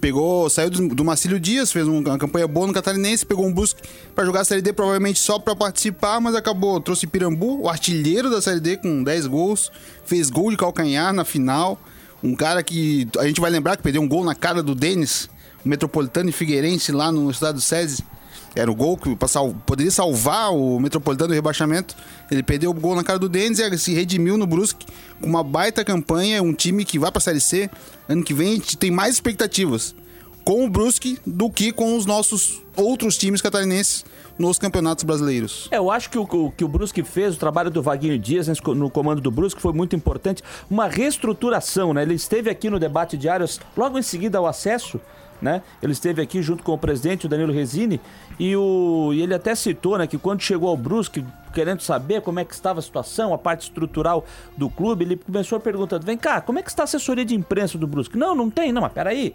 pegou, 0.00 0.50
saiu 0.50 0.68
do, 0.68 0.88
do 0.92 1.04
Marcílio 1.04 1.38
Dias, 1.38 1.70
fez 1.70 1.86
um- 1.86 2.00
uma 2.00 2.18
campanha 2.18 2.48
boa 2.48 2.66
no 2.66 2.72
Catarinense, 2.72 3.24
pegou 3.24 3.46
um 3.46 3.52
Brusque 3.52 3.80
pra 4.12 4.24
jogar 4.24 4.40
a 4.40 4.44
Série 4.44 4.60
D, 4.60 4.72
provavelmente 4.72 5.20
só 5.20 5.38
pra 5.38 5.54
participar, 5.54 6.20
mas 6.20 6.34
acabou, 6.34 6.80
trouxe 6.80 7.06
Pirambu, 7.06 7.60
o 7.62 7.68
artilheiro 7.68 8.28
da 8.28 8.42
Série 8.42 8.58
D 8.58 8.76
com 8.78 9.04
10 9.04 9.28
gols, 9.28 9.70
fez 10.04 10.28
gol 10.28 10.50
de 10.50 10.56
calcanhar 10.56 11.12
na 11.12 11.24
final. 11.24 11.80
Um 12.20 12.34
cara 12.34 12.64
que 12.64 13.06
a 13.18 13.26
gente 13.28 13.40
vai 13.40 13.50
lembrar 13.52 13.76
que 13.76 13.82
perdeu 13.84 14.02
um 14.02 14.08
gol 14.08 14.24
na 14.24 14.34
cara 14.34 14.60
do 14.60 14.74
Denis, 14.74 15.28
o 15.64 15.68
Metropolitano 15.68 16.28
e 16.30 16.32
Figueirense 16.32 16.90
lá 16.90 17.12
no 17.12 17.30
estado 17.30 17.54
do 17.56 17.60
SESI. 17.60 18.02
Era 18.54 18.70
o 18.70 18.74
gol 18.74 18.96
que 18.96 19.16
sal- 19.26 19.54
poderia 19.66 19.90
salvar 19.90 20.52
o 20.52 20.78
Metropolitano 20.78 21.28
do 21.28 21.34
rebaixamento. 21.34 21.96
Ele 22.30 22.42
perdeu 22.42 22.70
o 22.70 22.74
gol 22.74 22.94
na 22.94 23.02
cara 23.02 23.18
do 23.18 23.28
Denis 23.28 23.58
e 23.58 23.78
se 23.78 23.94
redimiu 23.94 24.36
no 24.36 24.46
Brusque 24.46 24.86
com 25.20 25.26
uma 25.26 25.42
baita 25.42 25.84
campanha. 25.84 26.42
Um 26.42 26.52
time 26.52 26.84
que 26.84 26.98
vai 26.98 27.10
pra 27.10 27.20
Série 27.20 27.40
C. 27.40 27.70
Ano 28.08 28.22
que 28.22 28.34
vem 28.34 28.58
a 28.58 28.76
tem 28.76 28.90
mais 28.90 29.14
expectativas 29.14 29.94
com 30.44 30.64
o 30.66 30.68
Brusque 30.68 31.18
do 31.26 31.48
que 31.48 31.72
com 31.72 31.96
os 31.96 32.04
nossos 32.04 32.60
outros 32.76 33.16
times 33.16 33.40
catarinenses 33.40 34.04
nos 34.38 34.58
campeonatos 34.58 35.04
brasileiros. 35.04 35.68
É, 35.70 35.78
eu 35.78 35.90
acho 35.90 36.10
que 36.10 36.18
o, 36.18 36.22
o 36.22 36.50
que 36.50 36.64
o 36.64 36.68
Brusque 36.68 37.02
fez, 37.04 37.36
o 37.36 37.38
trabalho 37.38 37.70
do 37.70 37.80
Vaguinho 37.82 38.18
Dias 38.18 38.48
no 38.74 38.90
comando 38.90 39.20
do 39.20 39.30
Brusque 39.30 39.60
foi 39.62 39.72
muito 39.72 39.94
importante. 39.94 40.42
Uma 40.68 40.88
reestruturação, 40.88 41.94
né? 41.94 42.02
Ele 42.02 42.14
esteve 42.14 42.50
aqui 42.50 42.68
no 42.68 42.78
debate 42.78 43.16
diário, 43.16 43.46
logo 43.76 43.98
em 43.98 44.02
seguida 44.02 44.38
ao 44.38 44.46
acesso, 44.46 45.00
né? 45.42 45.60
Ele 45.82 45.92
esteve 45.92 46.22
aqui 46.22 46.40
junto 46.40 46.62
com 46.62 46.72
o 46.72 46.78
presidente, 46.78 47.26
o 47.26 47.28
Danilo 47.28 47.52
Resini, 47.52 48.00
e, 48.38 48.56
o, 48.56 49.10
e 49.12 49.20
ele 49.20 49.34
até 49.34 49.54
citou, 49.54 49.98
né, 49.98 50.06
que 50.06 50.16
quando 50.16 50.40
chegou 50.40 50.68
ao 50.68 50.76
Brusque, 50.76 51.24
querendo 51.52 51.80
saber 51.80 52.22
como 52.22 52.38
é 52.40 52.44
que 52.44 52.54
estava 52.54 52.78
a 52.78 52.82
situação, 52.82 53.34
a 53.34 53.38
parte 53.38 53.62
estrutural 53.62 54.24
do 54.56 54.70
clube, 54.70 55.04
ele 55.04 55.16
começou 55.16 55.58
perguntando, 55.60 56.06
vem 56.06 56.16
cá, 56.16 56.40
como 56.40 56.60
é 56.60 56.62
que 56.62 56.70
está 56.70 56.82
a 56.82 56.84
assessoria 56.84 57.24
de 57.24 57.34
imprensa 57.34 57.76
do 57.76 57.86
Brusque? 57.86 58.16
Não, 58.16 58.34
não 58.34 58.48
tem, 58.48 58.72
não, 58.72 58.80
mas 58.80 58.92
peraí. 58.92 59.34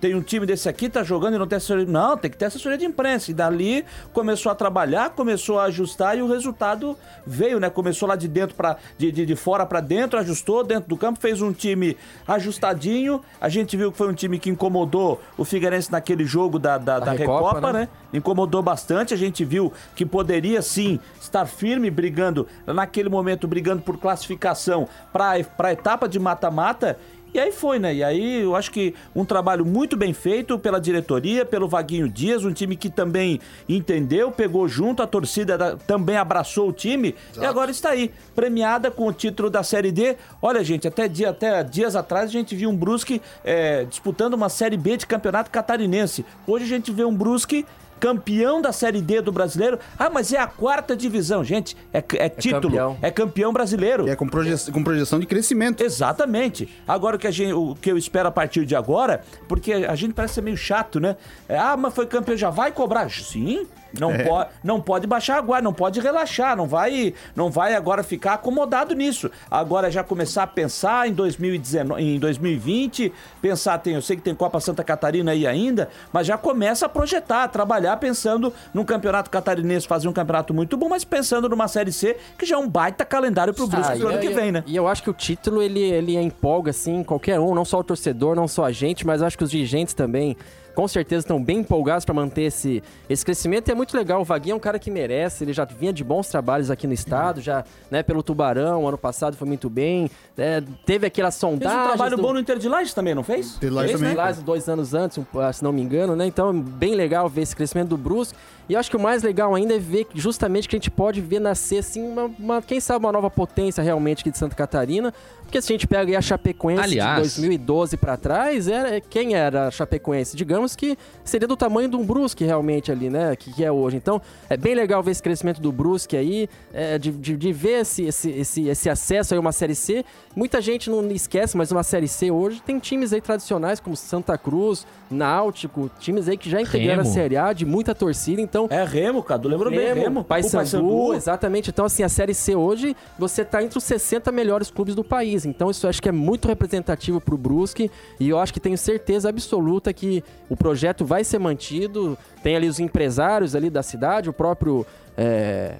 Tem 0.00 0.14
um 0.14 0.20
time 0.20 0.44
desse 0.44 0.68
aqui, 0.68 0.90
tá 0.90 1.02
jogando 1.02 1.36
e 1.36 1.38
não 1.38 1.46
tem 1.46 1.56
assessoria. 1.56 1.86
Não, 1.86 2.16
tem 2.16 2.30
que 2.30 2.36
ter 2.36 2.46
assessoria 2.46 2.76
de 2.76 2.84
imprensa. 2.84 3.30
E 3.30 3.34
dali 3.34 3.84
começou 4.12 4.52
a 4.52 4.54
trabalhar, 4.54 5.10
começou 5.10 5.58
a 5.58 5.64
ajustar 5.64 6.18
e 6.18 6.22
o 6.22 6.28
resultado 6.28 6.96
veio, 7.26 7.58
né? 7.58 7.70
Começou 7.70 8.08
lá 8.08 8.14
de 8.14 8.28
dentro 8.28 8.54
para 8.54 8.76
de, 8.98 9.10
de, 9.10 9.24
de 9.24 9.36
fora 9.36 9.64
para 9.64 9.80
dentro, 9.80 10.18
ajustou 10.18 10.62
dentro 10.62 10.88
do 10.88 10.96
campo, 10.96 11.18
fez 11.18 11.40
um 11.40 11.52
time 11.52 11.96
ajustadinho. 12.28 13.22
A 13.40 13.48
gente 13.48 13.76
viu 13.76 13.90
que 13.90 13.96
foi 13.96 14.08
um 14.08 14.14
time 14.14 14.38
que 14.38 14.50
incomodou 14.50 15.20
o 15.36 15.44
Figueirense 15.44 15.90
naquele 15.90 16.24
jogo 16.24 16.58
da, 16.58 16.76
da, 16.76 16.98
da 16.98 17.12
Recopa, 17.12 17.48
Recopa, 17.54 17.72
né? 17.72 17.80
né? 17.80 17.88
Incomodou 18.12 18.62
bastante. 18.62 19.14
A 19.14 19.16
gente 19.16 19.44
viu 19.44 19.72
que 19.94 20.04
poderia 20.04 20.60
sim 20.60 21.00
estar 21.20 21.46
firme, 21.46 21.90
brigando, 21.90 22.46
naquele 22.66 23.08
momento, 23.08 23.48
brigando 23.48 23.82
por 23.82 23.98
classificação 23.98 24.88
para 25.12 25.32
a 25.58 25.72
etapa 25.72 26.08
de 26.08 26.18
mata-mata. 26.18 26.98
E 27.36 27.38
aí 27.38 27.52
foi, 27.52 27.78
né? 27.78 27.94
E 27.94 28.02
aí 28.02 28.40
eu 28.40 28.56
acho 28.56 28.70
que 28.70 28.94
um 29.14 29.22
trabalho 29.22 29.62
muito 29.62 29.94
bem 29.94 30.14
feito 30.14 30.58
pela 30.58 30.80
diretoria, 30.80 31.44
pelo 31.44 31.68
Vaguinho 31.68 32.08
Dias, 32.08 32.46
um 32.46 32.52
time 32.52 32.74
que 32.76 32.88
também 32.88 33.38
entendeu, 33.68 34.30
pegou 34.30 34.66
junto, 34.66 35.02
a 35.02 35.06
torcida 35.06 35.58
da- 35.58 35.76
também 35.76 36.16
abraçou 36.16 36.66
o 36.66 36.72
time 36.72 37.14
e 37.38 37.44
agora 37.44 37.70
está 37.70 37.90
aí, 37.90 38.10
premiada 38.34 38.90
com 38.90 39.06
o 39.06 39.12
título 39.12 39.50
da 39.50 39.62
Série 39.62 39.92
D. 39.92 40.16
Olha, 40.40 40.64
gente, 40.64 40.88
até, 40.88 41.06
dia, 41.08 41.28
até 41.28 41.62
dias 41.62 41.94
atrás 41.94 42.30
a 42.30 42.32
gente 42.32 42.56
viu 42.56 42.70
um 42.70 42.74
Brusque 42.76 43.20
é, 43.44 43.84
disputando 43.84 44.32
uma 44.32 44.48
Série 44.48 44.78
B 44.78 44.96
de 44.96 45.06
campeonato 45.06 45.50
catarinense. 45.50 46.24
Hoje 46.46 46.64
a 46.64 46.68
gente 46.68 46.90
vê 46.90 47.04
um 47.04 47.14
Brusque 47.14 47.66
campeão 47.98 48.60
da 48.60 48.72
Série 48.72 49.00
D 49.00 49.20
do 49.20 49.32
brasileiro. 49.32 49.78
Ah, 49.98 50.10
mas 50.10 50.32
é 50.32 50.38
a 50.38 50.46
quarta 50.46 50.96
divisão, 50.96 51.42
gente. 51.42 51.76
É, 51.92 52.02
é 52.14 52.28
título, 52.28 52.62
campeão. 52.62 52.98
é 53.02 53.10
campeão 53.10 53.52
brasileiro. 53.52 54.06
E 54.06 54.10
é 54.10 54.16
com, 54.16 54.28
proje 54.28 54.70
com 54.70 54.82
projeção 54.82 55.18
de 55.18 55.26
crescimento. 55.26 55.82
Exatamente. 55.82 56.68
Agora 56.86 57.16
o 57.16 57.18
que, 57.18 57.26
a 57.26 57.30
gente, 57.30 57.52
o 57.52 57.74
que 57.74 57.90
eu 57.90 57.98
espero 57.98 58.28
a 58.28 58.32
partir 58.32 58.64
de 58.64 58.76
agora, 58.76 59.22
porque 59.48 59.72
a 59.72 59.94
gente 59.94 60.14
parece 60.14 60.34
ser 60.34 60.42
meio 60.42 60.56
chato, 60.56 61.00
né? 61.00 61.16
É, 61.48 61.58
ah, 61.58 61.76
mas 61.76 61.94
foi 61.94 62.06
campeão, 62.06 62.36
já 62.36 62.50
vai 62.50 62.72
cobrar? 62.72 63.10
Sim. 63.10 63.66
Não, 64.00 64.12
pode, 64.16 64.50
não 64.62 64.80
pode 64.80 65.06
baixar 65.06 65.38
a 65.38 65.40
guarda, 65.40 65.64
não 65.64 65.72
pode 65.72 66.00
relaxar, 66.00 66.56
não 66.56 66.66
vai, 66.66 67.14
não 67.34 67.50
vai 67.50 67.74
agora 67.74 68.02
ficar 68.02 68.34
acomodado 68.34 68.94
nisso. 68.94 69.30
Agora 69.50 69.90
já 69.90 70.02
começar 70.02 70.44
a 70.44 70.46
pensar 70.46 71.08
em 71.08 71.12
2019, 71.12 72.02
em 72.02 72.18
2020, 72.18 73.12
pensar, 73.40 73.78
tem, 73.78 73.94
eu 73.94 74.02
sei 74.02 74.16
que 74.16 74.22
tem 74.22 74.34
Copa 74.34 74.60
Santa 74.60 74.84
Catarina 74.84 75.32
aí 75.32 75.46
ainda, 75.46 75.88
mas 76.12 76.26
já 76.26 76.36
começa 76.36 76.86
a 76.86 76.88
projetar, 76.88 77.44
a 77.44 77.48
trabalhar 77.48 77.96
pensando 77.96 78.52
num 78.72 78.84
campeonato 78.84 79.30
catarinense, 79.30 79.86
fazer 79.86 80.08
um 80.08 80.12
campeonato 80.12 80.52
muito 80.52 80.76
bom, 80.76 80.88
mas 80.88 81.04
pensando 81.04 81.48
numa 81.48 81.68
Série 81.68 81.92
C, 81.92 82.16
que 82.38 82.46
já 82.46 82.56
é 82.56 82.58
um 82.58 82.68
baita 82.68 83.04
calendário 83.04 83.54
pro 83.54 83.66
Brusque 83.66 83.92
Ah, 83.92 83.96
pro 83.96 84.08
ano 84.08 84.18
que 84.18 84.28
vem, 84.28 84.52
né? 84.52 84.62
E 84.66 84.76
eu 84.76 84.86
acho 84.88 85.02
que 85.02 85.10
o 85.10 85.14
título, 85.14 85.62
ele, 85.62 85.80
ele 85.80 86.16
empolga, 86.16 86.70
assim, 86.70 87.02
qualquer 87.02 87.38
um, 87.40 87.54
não 87.54 87.64
só 87.64 87.78
o 87.78 87.84
torcedor, 87.84 88.34
não 88.34 88.48
só 88.48 88.64
a 88.64 88.72
gente, 88.72 89.06
mas 89.06 89.20
eu 89.20 89.26
acho 89.26 89.38
que 89.38 89.44
os 89.44 89.50
dirigentes 89.50 89.94
também, 89.94 90.36
com 90.76 90.86
certeza, 90.86 91.20
estão 91.24 91.42
bem 91.42 91.58
empolgados 91.58 92.04
para 92.04 92.14
manter 92.14 92.42
esse, 92.42 92.82
esse 93.10 93.24
crescimento. 93.24 93.66
E 93.68 93.72
é 93.72 93.74
muito 93.74 93.96
legal, 93.96 94.20
o 94.20 94.24
Vaguinho 94.24 94.52
é 94.52 94.56
um 94.56 94.60
cara 94.60 94.78
que 94.78 94.90
merece, 94.90 95.42
ele 95.42 95.52
já 95.52 95.64
vinha 95.64 95.92
de 95.92 96.04
bons 96.04 96.28
trabalhos 96.28 96.70
aqui 96.70 96.86
no 96.86 96.92
estado, 96.92 97.40
já, 97.40 97.64
né, 97.90 98.02
pelo 98.02 98.22
Tubarão, 98.22 98.86
ano 98.86 98.98
passado 98.98 99.36
foi 99.36 99.48
muito 99.48 99.68
bem, 99.70 100.08
né, 100.36 100.62
teve 100.84 101.06
aquela 101.06 101.30
Fez 101.30 101.40
sondagem... 101.40 101.76
um 101.80 101.84
trabalho 101.88 102.18
bom 102.18 102.32
no 102.34 102.38
Inter 102.38 102.58
de 102.58 102.68
Lages 102.68 102.92
também, 102.94 103.14
não 103.14 103.24
fez? 103.24 103.56
Inter 103.56 103.70
de 103.70 103.74
Lages 103.74 103.90
Fez, 103.92 104.00
também. 104.02 104.16
né? 104.16 104.22
Lá 104.22 104.32
dois 104.32 104.68
anos 104.68 104.92
antes, 104.94 105.18
ah, 105.34 105.52
se 105.52 105.64
não 105.64 105.72
me 105.72 105.80
engano, 105.80 106.14
né? 106.14 106.26
Então, 106.26 106.52
bem 106.60 106.94
legal 106.94 107.28
ver 107.28 107.40
esse 107.42 107.56
crescimento 107.56 107.88
do 107.88 107.96
Brusque. 107.96 108.36
E 108.68 108.72
eu 108.74 108.80
acho 108.80 108.90
que 108.90 108.96
o 108.96 109.00
mais 109.00 109.22
legal 109.22 109.54
ainda 109.54 109.74
é 109.76 109.78
ver 109.78 110.04
que 110.06 110.18
justamente 110.20 110.68
que 110.68 110.74
a 110.74 110.78
gente 110.78 110.90
pode 110.90 111.20
ver 111.20 111.38
nascer, 111.38 111.78
assim, 111.78 112.02
uma, 112.02 112.24
uma- 112.38 112.60
quem 112.62 112.80
sabe 112.80 113.04
uma 113.04 113.12
nova 113.12 113.30
potência 113.30 113.80
realmente 113.82 114.20
aqui 114.22 114.30
de 114.30 114.36
Santa 114.38 114.56
Catarina. 114.56 115.14
Porque 115.46 115.62
se 115.62 115.72
a 115.72 115.74
gente 115.74 115.86
pega 115.86 116.10
aí 116.10 116.16
a 116.16 116.20
Chapecoense 116.20 116.82
Aliás- 116.82 117.16
de 117.34 117.40
2012 117.40 117.96
pra 117.96 118.16
trás, 118.16 118.68
era, 118.68 119.00
quem 119.00 119.34
era 119.34 119.68
a 119.68 119.70
Chapecoense? 119.70 120.36
Digamos 120.36 120.74
que 120.74 120.98
seria 121.24 121.46
do 121.46 121.56
tamanho 121.56 121.88
de 121.88 121.96
um 121.96 122.04
Brusque 122.04 122.44
realmente 122.44 122.90
ali, 122.90 123.08
né? 123.08 123.34
Que, 123.36 123.52
que 123.52 123.64
é 123.64 123.70
hoje. 123.70 123.96
Então, 123.96 124.20
é 124.50 124.56
bem 124.56 124.74
legal 124.74 125.02
ver 125.02 125.12
esse 125.12 125.22
crescimento 125.22 125.60
do 125.60 125.70
Brusque 125.70 126.16
aí, 126.16 126.48
é, 126.74 126.98
de, 126.98 127.12
de, 127.12 127.36
de 127.36 127.52
ver 127.52 127.80
esse, 127.82 128.04
esse, 128.04 128.30
esse, 128.30 128.68
esse 128.68 128.90
acesso 128.90 129.34
aí 129.34 129.38
a 129.38 129.40
uma 129.40 129.52
Série 129.52 129.74
C. 129.74 130.04
Muita 130.34 130.60
gente 130.60 130.90
não 130.90 131.08
esquece, 131.12 131.56
mas 131.56 131.70
uma 131.70 131.82
Série 131.82 132.08
C 132.08 132.30
hoje 132.30 132.60
tem 132.60 132.78
times 132.78 133.12
aí 133.12 133.20
tradicionais 133.20 133.78
como 133.80 133.96
Santa 133.96 134.36
Cruz, 134.36 134.84
Náutico, 135.08 135.90
times 136.00 136.28
aí 136.28 136.36
que 136.36 136.50
já 136.50 136.60
integraram 136.60 137.02
Remo. 137.02 137.10
a 137.10 137.14
Série 137.14 137.36
A 137.36 137.52
de 137.52 137.64
muita 137.64 137.94
torcida, 137.94 138.40
então... 138.40 138.66
É 138.70 138.84
Remo, 138.84 139.22
Cadu, 139.22 139.48
lembrou 139.48 139.70
bem, 139.70 139.80
Remo. 139.88 140.00
Remo, 140.02 140.20
O 140.20 140.24
Paysandu, 140.24 141.14
exatamente. 141.14 141.70
Então, 141.70 141.84
assim, 141.84 142.02
a 142.02 142.08
Série 142.08 142.34
C 142.34 142.54
hoje, 142.56 142.96
você 143.18 143.44
tá 143.44 143.62
entre 143.62 143.78
os 143.78 143.84
60 143.84 144.30
melhores 144.32 144.70
clubes 144.70 144.94
do 144.94 145.04
país. 145.04 145.35
País. 145.36 145.44
Então 145.44 145.70
isso 145.70 145.86
acho 145.86 146.02
que 146.02 146.08
é 146.08 146.12
muito 146.12 146.48
representativo 146.48 147.20
para 147.20 147.34
o 147.34 147.38
Brusque 147.38 147.90
e 148.18 148.28
eu 148.28 148.38
acho 148.38 148.52
que 148.52 148.60
tenho 148.60 148.78
certeza 148.78 149.28
absoluta 149.28 149.92
que 149.92 150.24
o 150.48 150.56
projeto 150.56 151.04
vai 151.04 151.22
ser 151.22 151.38
mantido. 151.38 152.16
Tem 152.42 152.56
ali 152.56 152.68
os 152.68 152.80
empresários 152.80 153.54
ali 153.54 153.68
da 153.68 153.82
cidade, 153.82 154.30
o 154.30 154.32
próprio 154.32 154.86
é, 155.16 155.76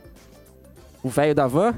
o 1.07 1.09
velho 1.09 1.35
da 1.35 1.47
van? 1.47 1.75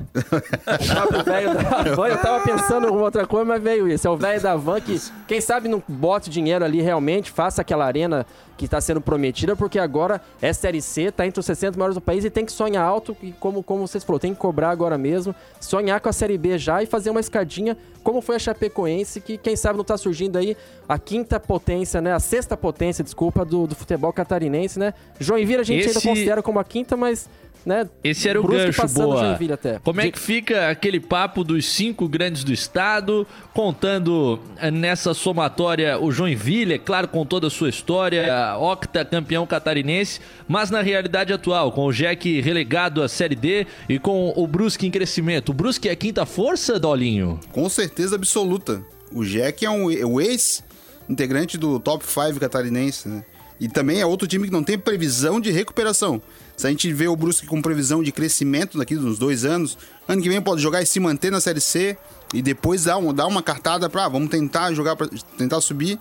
o 1.20 1.24
velho 1.24 1.54
da 1.54 1.62
van. 1.94 2.08
Eu 2.08 2.18
tava 2.18 2.44
pensando 2.44 2.88
em 2.88 2.90
outra 2.96 3.26
coisa, 3.26 3.44
mas 3.44 3.62
veio 3.62 3.86
isso. 3.88 4.06
É 4.06 4.10
o 4.10 4.16
velho 4.16 4.40
da 4.40 4.56
van 4.56 4.80
que, 4.80 5.00
quem 5.26 5.40
sabe, 5.40 5.68
não 5.68 5.82
bota 5.86 6.28
o 6.28 6.30
dinheiro 6.30 6.64
ali 6.64 6.80
realmente, 6.80 7.30
faça 7.30 7.60
aquela 7.62 7.84
arena 7.84 8.26
que 8.56 8.64
está 8.64 8.80
sendo 8.80 9.00
prometida, 9.00 9.54
porque 9.54 9.78
agora 9.78 10.20
é 10.42 10.52
Série 10.52 10.82
C, 10.82 11.12
tá 11.12 11.24
entre 11.24 11.38
os 11.38 11.46
60 11.46 11.78
maiores 11.78 11.94
do 11.94 12.00
país 12.00 12.24
e 12.24 12.30
tem 12.30 12.44
que 12.44 12.50
sonhar 12.50 12.84
alto, 12.84 13.16
e 13.22 13.30
como, 13.30 13.62
como 13.62 13.86
vocês 13.86 14.02
falaram, 14.02 14.18
tem 14.18 14.34
que 14.34 14.40
cobrar 14.40 14.70
agora 14.70 14.98
mesmo, 14.98 15.32
sonhar 15.60 16.00
com 16.00 16.08
a 16.08 16.12
Série 16.12 16.36
B 16.36 16.58
já 16.58 16.82
e 16.82 16.86
fazer 16.86 17.10
uma 17.10 17.20
escadinha, 17.20 17.76
como 18.02 18.20
foi 18.20 18.34
a 18.34 18.38
Chapecoense, 18.40 19.20
que 19.20 19.38
quem 19.38 19.54
sabe 19.54 19.76
não 19.76 19.84
tá 19.84 19.96
surgindo 19.96 20.36
aí 20.38 20.56
a 20.88 20.98
quinta 20.98 21.38
potência, 21.38 22.00
né? 22.00 22.12
A 22.12 22.18
sexta 22.18 22.56
potência, 22.56 23.04
desculpa, 23.04 23.44
do, 23.44 23.68
do 23.68 23.76
futebol 23.76 24.12
catarinense, 24.12 24.76
né? 24.76 24.92
Joinville 25.20 25.60
a 25.60 25.64
gente 25.64 25.80
Esse- 25.86 25.90
ainda 25.98 26.00
considera 26.08 26.42
como 26.42 26.58
a 26.58 26.64
quinta, 26.64 26.96
mas. 26.96 27.28
Né, 27.66 27.88
Esse 28.02 28.28
era 28.28 28.40
o 28.40 28.42
Brusque 28.42 28.66
gancho, 28.66 28.80
passando 28.80 29.06
boa. 29.08 29.38
Como 29.82 30.00
é 30.00 30.10
que 30.10 30.18
fica 30.18 30.70
aquele 30.70 30.98
papo 31.00 31.44
dos 31.44 31.66
cinco 31.66 32.08
grandes 32.08 32.42
do 32.42 32.52
estado, 32.52 33.26
contando 33.52 34.40
eh, 34.58 34.70
nessa 34.70 35.12
somatória 35.12 35.98
o 35.98 36.10
Joinville, 36.10 36.74
é 36.74 36.78
claro, 36.78 37.08
com 37.08 37.26
toda 37.26 37.48
a 37.48 37.50
sua 37.50 37.68
história, 37.68 38.56
octa 38.58 39.04
campeão 39.04 39.46
catarinense, 39.46 40.20
mas 40.46 40.70
na 40.70 40.80
realidade 40.80 41.32
atual, 41.32 41.72
com 41.72 41.84
o 41.84 41.92
Jack 41.92 42.40
relegado 42.40 43.02
à 43.02 43.08
Série 43.08 43.34
D 43.34 43.66
e 43.88 43.98
com 43.98 44.32
o 44.34 44.46
Brusque 44.46 44.86
em 44.86 44.90
crescimento. 44.90 45.50
O 45.50 45.52
Brusque 45.52 45.88
é 45.88 45.92
a 45.92 45.96
quinta 45.96 46.24
força, 46.24 46.78
Dolinho? 46.78 47.38
Com 47.52 47.68
certeza 47.68 48.16
absoluta. 48.16 48.82
O 49.12 49.24
Jack 49.24 49.64
é 49.64 49.70
um, 49.70 49.90
é 49.90 50.04
o 50.04 50.20
ex-integrante 50.20 51.58
do 51.58 51.78
top 51.80 52.04
5 52.04 52.38
catarinense, 52.40 53.08
né? 53.08 53.24
E 53.60 53.68
também 53.68 54.00
é 54.00 54.06
outro 54.06 54.28
time 54.28 54.46
que 54.46 54.52
não 54.52 54.62
tem 54.62 54.78
previsão 54.78 55.40
de 55.40 55.50
recuperação. 55.50 56.22
Se 56.58 56.66
a 56.66 56.70
gente 56.70 56.92
vê 56.92 57.06
o 57.06 57.14
Brusque 57.14 57.46
com 57.46 57.62
previsão 57.62 58.02
de 58.02 58.10
crescimento 58.10 58.76
daqui 58.76 58.96
uns 58.96 59.16
dois 59.16 59.44
anos, 59.44 59.78
ano 60.08 60.20
que 60.20 60.28
vem 60.28 60.42
pode 60.42 60.60
jogar 60.60 60.82
e 60.82 60.86
se 60.86 60.98
manter 60.98 61.30
na 61.30 61.40
Série 61.40 61.60
C 61.60 61.96
e 62.34 62.42
depois 62.42 62.84
dar, 62.84 62.98
um, 62.98 63.14
dar 63.14 63.26
uma 63.28 63.42
cartada 63.42 63.88
pra, 63.88 64.06
ah, 64.06 64.08
vamos 64.08 64.28
tentar 64.28 64.72
jogar, 64.74 64.96
pra, 64.96 65.08
tentar 65.38 65.60
subir. 65.60 65.98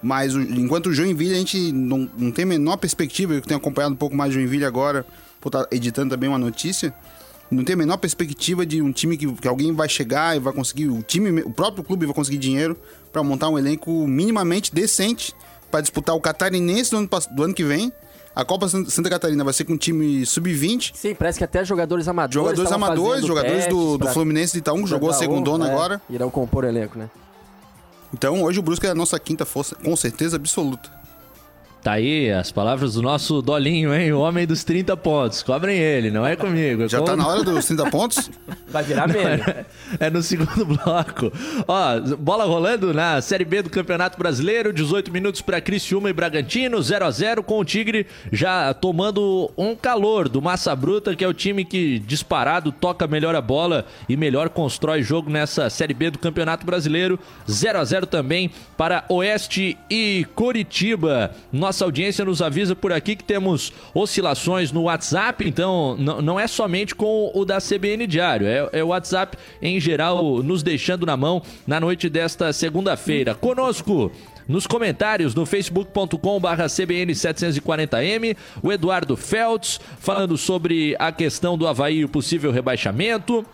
Mas 0.00 0.32
o- 0.34 0.40
enquanto 0.40 0.86
o 0.86 0.94
Joinville 0.94 1.34
a 1.34 1.38
gente 1.38 1.72
não, 1.72 2.08
não 2.16 2.30
tem 2.30 2.44
a 2.44 2.46
menor 2.46 2.76
perspectiva, 2.76 3.34
eu 3.34 3.40
tenho 3.40 3.58
acompanhado 3.58 3.94
um 3.94 3.96
pouco 3.98 4.14
mais 4.14 4.30
o 4.30 4.34
Joinville 4.34 4.64
agora, 4.64 5.04
por 5.40 5.48
estar 5.48 5.66
editando 5.72 6.10
também 6.14 6.28
uma 6.28 6.38
notícia, 6.38 6.94
não 7.50 7.64
tem 7.64 7.74
a 7.74 7.76
menor 7.76 7.96
perspectiva 7.96 8.64
de 8.64 8.80
um 8.80 8.92
time 8.92 9.16
que, 9.16 9.26
que 9.32 9.48
alguém 9.48 9.72
vai 9.72 9.88
chegar 9.88 10.36
e 10.36 10.38
vai 10.38 10.52
conseguir, 10.52 10.88
o 10.88 11.02
time, 11.02 11.42
o 11.42 11.50
próprio 11.50 11.82
clube 11.82 12.06
vai 12.06 12.14
conseguir 12.14 12.38
dinheiro 12.38 12.76
para 13.12 13.22
montar 13.24 13.48
um 13.48 13.58
elenco 13.58 14.06
minimamente 14.06 14.72
decente 14.72 15.34
para 15.68 15.80
disputar 15.80 16.14
o 16.14 16.20
catarinense 16.20 16.92
do 16.92 16.98
ano, 16.98 17.08
do 17.34 17.42
ano 17.42 17.54
que 17.54 17.64
vem. 17.64 17.92
A 18.36 18.44
Copa 18.44 18.68
San- 18.68 18.84
Santa 18.84 19.08
Catarina 19.08 19.42
vai 19.42 19.54
ser 19.54 19.64
com 19.64 19.72
um 19.72 19.76
time 19.78 20.26
sub-20. 20.26 20.92
Sim, 20.94 21.14
parece 21.14 21.38
que 21.38 21.44
até 21.44 21.64
jogadores 21.64 22.06
amadores. 22.06 22.34
Jogadores 22.34 22.70
amadores, 22.70 23.24
jogadores 23.26 23.66
do, 23.66 23.92
do 23.96 24.04
pra- 24.04 24.12
Fluminense 24.12 24.52
de 24.52 24.58
Itaú, 24.58 24.82
que 24.82 24.86
jogou 24.90 25.08
a 25.08 25.14
segundona 25.14 25.66
é, 25.66 25.72
agora. 25.72 26.02
Irão 26.10 26.28
compor 26.30 26.64
o 26.64 26.68
elenco, 26.68 26.98
né? 26.98 27.08
Então 28.12 28.42
hoje 28.42 28.58
o 28.58 28.62
Brusque 28.62 28.86
é 28.86 28.90
a 28.90 28.94
nossa 28.94 29.18
quinta 29.18 29.46
força, 29.46 29.74
com 29.76 29.96
certeza 29.96 30.36
absoluta. 30.36 30.90
Tá 31.86 31.92
aí 31.92 32.32
as 32.32 32.50
palavras 32.50 32.94
do 32.94 33.02
nosso 33.02 33.40
Dolinho, 33.40 33.94
hein? 33.94 34.12
O 34.12 34.18
homem 34.18 34.44
dos 34.44 34.64
30 34.64 34.96
pontos. 34.96 35.40
Cobrem 35.44 35.78
ele, 35.78 36.10
não 36.10 36.26
é 36.26 36.34
comigo. 36.34 36.82
é 36.82 36.88
Já 36.88 36.98
com- 36.98 37.04
tá 37.04 37.14
na 37.14 37.24
hora 37.28 37.44
dos 37.44 37.64
30 37.64 37.88
pontos? 37.92 38.28
Vai 38.66 38.82
virar 38.82 39.06
meme. 39.06 39.40
É 40.00 40.10
no 40.10 40.20
segundo 40.20 40.66
bloco. 40.66 41.32
Ó, 41.68 42.00
bola 42.18 42.44
rolando 42.44 42.92
na 42.92 43.20
Série 43.20 43.44
B 43.44 43.62
do 43.62 43.70
Campeonato 43.70 44.18
Brasileiro, 44.18 44.72
18 44.72 45.12
minutos 45.12 45.40
para 45.40 45.60
Criciúma 45.60 46.10
e 46.10 46.12
Bragantino, 46.12 46.82
0 46.82 47.04
a 47.04 47.10
0 47.12 47.44
com 47.44 47.60
o 47.60 47.64
Tigre 47.64 48.04
já 48.32 48.74
tomando 48.74 49.48
um 49.56 49.76
calor 49.76 50.28
do 50.28 50.42
Massa 50.42 50.74
Bruta, 50.74 51.14
que 51.14 51.22
é 51.22 51.28
o 51.28 51.32
time 51.32 51.64
que 51.64 52.00
disparado 52.00 52.72
toca 52.72 53.06
melhor 53.06 53.36
a 53.36 53.40
bola 53.40 53.86
e 54.08 54.16
melhor 54.16 54.48
constrói 54.48 55.04
jogo 55.04 55.30
nessa 55.30 55.70
Série 55.70 55.94
B 55.94 56.10
do 56.10 56.18
Campeonato 56.18 56.66
Brasileiro. 56.66 57.16
0 57.48 57.78
a 57.78 57.84
0 57.84 58.06
também 58.06 58.50
para 58.76 59.04
Oeste 59.08 59.78
e 59.88 60.26
Coritiba. 60.34 61.30
Nossa 61.52 61.75
audiência 61.84 62.24
nos 62.24 62.42
avisa 62.42 62.74
por 62.74 62.92
aqui 62.92 63.16
que 63.16 63.24
temos 63.24 63.72
oscilações 63.94 64.72
no 64.72 64.82
WhatsApp, 64.82 65.46
então 65.46 65.96
não 65.96 66.38
é 66.38 66.46
somente 66.46 66.94
com 66.94 67.30
o 67.34 67.44
da 67.44 67.58
CBN 67.58 68.06
Diário, 68.06 68.46
é, 68.46 68.68
é 68.72 68.84
o 68.84 68.88
WhatsApp 68.88 69.36
em 69.60 69.78
geral 69.80 70.42
nos 70.42 70.62
deixando 70.62 71.06
na 71.06 71.16
mão 71.16 71.42
na 71.66 71.80
noite 71.80 72.08
desta 72.08 72.52
segunda-feira. 72.52 73.34
Conosco. 73.34 74.10
Nos 74.48 74.64
comentários 74.64 75.34
no 75.34 75.44
facebook.com.br 75.44 76.18
CBN740M, 76.46 78.36
o 78.62 78.72
Eduardo 78.72 79.16
Feltz 79.16 79.80
falando 79.98 80.38
sobre 80.38 80.94
a 81.00 81.10
questão 81.10 81.58
do 81.58 81.66
Havaí 81.66 81.96
e 81.96 82.04
o 82.04 82.08
possível 82.08 82.52
rebaixamento. 82.52 83.44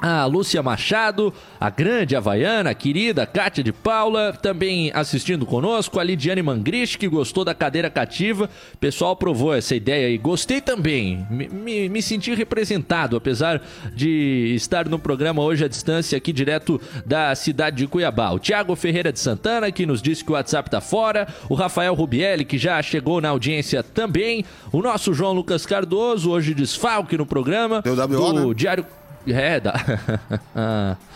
A 0.00 0.24
Lúcia 0.24 0.62
Machado, 0.62 1.32
a 1.60 1.68
grande 1.68 2.16
havaiana, 2.16 2.70
a 2.70 2.74
querida 2.74 3.26
Kátia 3.26 3.62
de 3.62 3.70
Paula, 3.70 4.32
também 4.32 4.90
assistindo 4.94 5.44
conosco, 5.44 6.00
a 6.00 6.04
Lidiane 6.04 6.42
Mangrich, 6.42 6.96
que 6.96 7.06
gostou 7.06 7.44
da 7.44 7.54
cadeira 7.54 7.90
cativa. 7.90 8.48
O 8.72 8.78
pessoal 8.78 9.12
aprovou 9.12 9.54
essa 9.54 9.74
ideia 9.74 10.08
e 10.08 10.16
gostei 10.16 10.60
também. 10.62 11.26
Me, 11.30 11.48
me, 11.48 11.88
me 11.90 12.00
senti 12.00 12.34
representado, 12.34 13.14
apesar 13.14 13.60
de 13.94 14.54
estar 14.54 14.88
no 14.88 14.98
programa 14.98 15.42
hoje 15.42 15.66
à 15.66 15.68
distância, 15.68 16.16
aqui 16.16 16.32
direto 16.32 16.80
da 17.04 17.34
cidade 17.34 17.76
de 17.76 17.86
Cuiabá. 17.86 18.30
O 18.30 18.38
Thiago 18.38 18.74
Ferreira 18.74 19.12
de 19.12 19.20
Santana, 19.20 19.70
que 19.70 19.84
nos 19.84 20.00
disse 20.00 20.24
que 20.24 20.30
o 20.30 20.34
WhatsApp 20.34 20.70
tá 20.70 20.80
fora. 20.80 21.28
O 21.46 21.54
Rafael 21.54 21.92
Rubielli, 21.94 22.46
que 22.46 22.56
já 22.56 22.80
chegou 22.80 23.20
na 23.20 23.28
audiência 23.28 23.82
também. 23.82 24.46
O 24.72 24.80
nosso 24.80 25.12
João 25.12 25.34
Lucas 25.34 25.66
Cardoso, 25.66 26.30
hoje 26.30 26.54
desfalque 26.54 27.18
no 27.18 27.26
programa. 27.26 27.82
Deu 27.82 27.94
WO, 27.94 28.32
do 28.32 28.48
né? 28.48 28.54
Diário. 28.54 28.86
É, 29.26 29.60
dá. 29.60 30.96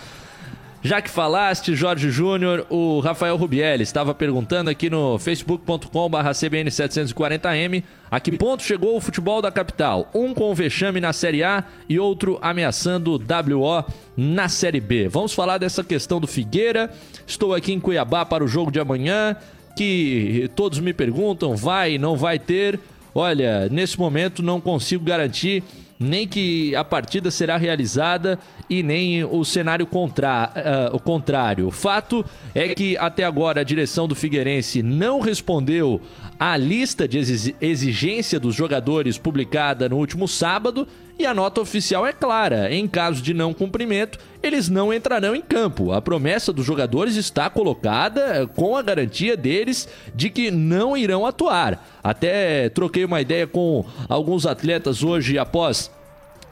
Já 0.87 1.01
que 1.01 1.09
falaste, 1.09 1.75
Jorge 1.75 2.11
Júnior, 2.11 2.67
o 2.69 3.01
Rafael 3.01 3.39
Rubielli 3.39 3.83
estava 3.83 4.15
perguntando 4.15 4.69
aqui 4.69 4.91
no 4.91 5.19
facebook.com.br 5.19 5.89
CBN740M 5.89 7.83
a 8.11 8.21
que 8.21 8.31
ponto 8.33 8.63
chegou 8.63 8.95
o 8.95 9.01
futebol 9.01 9.41
da 9.41 9.51
capital? 9.51 10.11
Um 10.15 10.35
com 10.35 10.55
vexame 10.55 11.01
na 11.01 11.15
Série 11.15 11.43
A 11.43 11.65
e 11.89 11.99
outro 11.99 12.39
ameaçando 12.43 13.15
o 13.15 13.17
WO 13.17 13.83
na 14.15 14.47
Série 14.51 14.79
B. 14.79 15.09
Vamos 15.09 15.33
falar 15.33 15.57
dessa 15.57 15.83
questão 15.83 16.21
do 16.21 16.27
Figueira. 16.27 16.93
Estou 17.27 17.55
aqui 17.55 17.73
em 17.73 17.81
Cuiabá 17.81 18.27
para 18.27 18.45
o 18.45 18.49
jogo 18.49 18.71
de 18.71 18.79
amanhã, 18.79 19.35
que 19.75 20.51
todos 20.55 20.81
me 20.81 20.93
perguntam, 20.93 21.57
vai, 21.57 21.97
não 21.97 22.15
vai 22.15 22.39
ter? 22.39 22.79
Olha, 23.15 23.71
nesse 23.71 23.99
momento 23.99 24.43
não 24.43 24.61
consigo 24.61 25.03
garantir 25.03 25.65
nem 25.99 26.27
que 26.27 26.75
a 26.75 26.85
partida 26.85 27.31
será 27.31 27.57
realizada 27.57 28.39
e 28.69 28.83
nem 28.83 29.25
o 29.25 29.45
cenário 29.45 29.87
contra, 29.87 30.53
ah, 30.55 30.91
o 30.93 30.99
contrário. 30.99 31.67
O 31.67 31.71
fato 31.71 32.25
é 32.55 32.69
que 32.69 32.97
até 32.97 33.25
agora 33.25 33.61
a 33.61 33.65
direção 33.65 34.09
do 34.09 34.15
Figueirense 34.15 34.83
não 34.83 35.21
respondeu 35.21 36.01
à 36.39 36.57
lista 36.57 37.07
de 37.07 37.19
exi- 37.19 37.57
exigência 37.61 38.41
dos 38.41 38.55
jogadores 38.55 39.17
publicada 39.19 39.89
no 39.89 39.97
último 39.97 40.27
sábado 40.29 40.87
e 41.19 41.25
a 41.25 41.33
nota 41.33 41.61
oficial 41.61 42.05
é 42.07 42.13
clara: 42.13 42.73
em 42.75 42.89
caso 42.89 43.23
de 43.23 43.33
não 43.33 43.55
cumprimento, 43.55 44.19
eles 44.43 44.69
não 44.69 44.93
entrarão 44.93 45.35
em 45.35 45.41
campo. 45.41 45.93
A 45.93 46.03
promessa 46.03 46.53
dos 46.53 46.67
jogadores 46.67 47.17
está 47.17 47.49
colocada 47.49 48.21
eh, 48.21 48.47
com 48.47 48.77
a 48.77 48.83
garantia 48.83 49.37
deles 49.37 49.89
de 50.15 50.29
que 50.29 50.51
não 50.51 50.97
irão 50.97 51.25
atuar. 51.25 51.87
Até 52.03 52.69
troquei 52.69 53.05
uma 53.05 53.21
ideia 53.21 53.47
com 53.47 53.85
alguns 54.09 54.45
atletas 54.45 55.03
hoje 55.03 55.39
após 55.39 55.91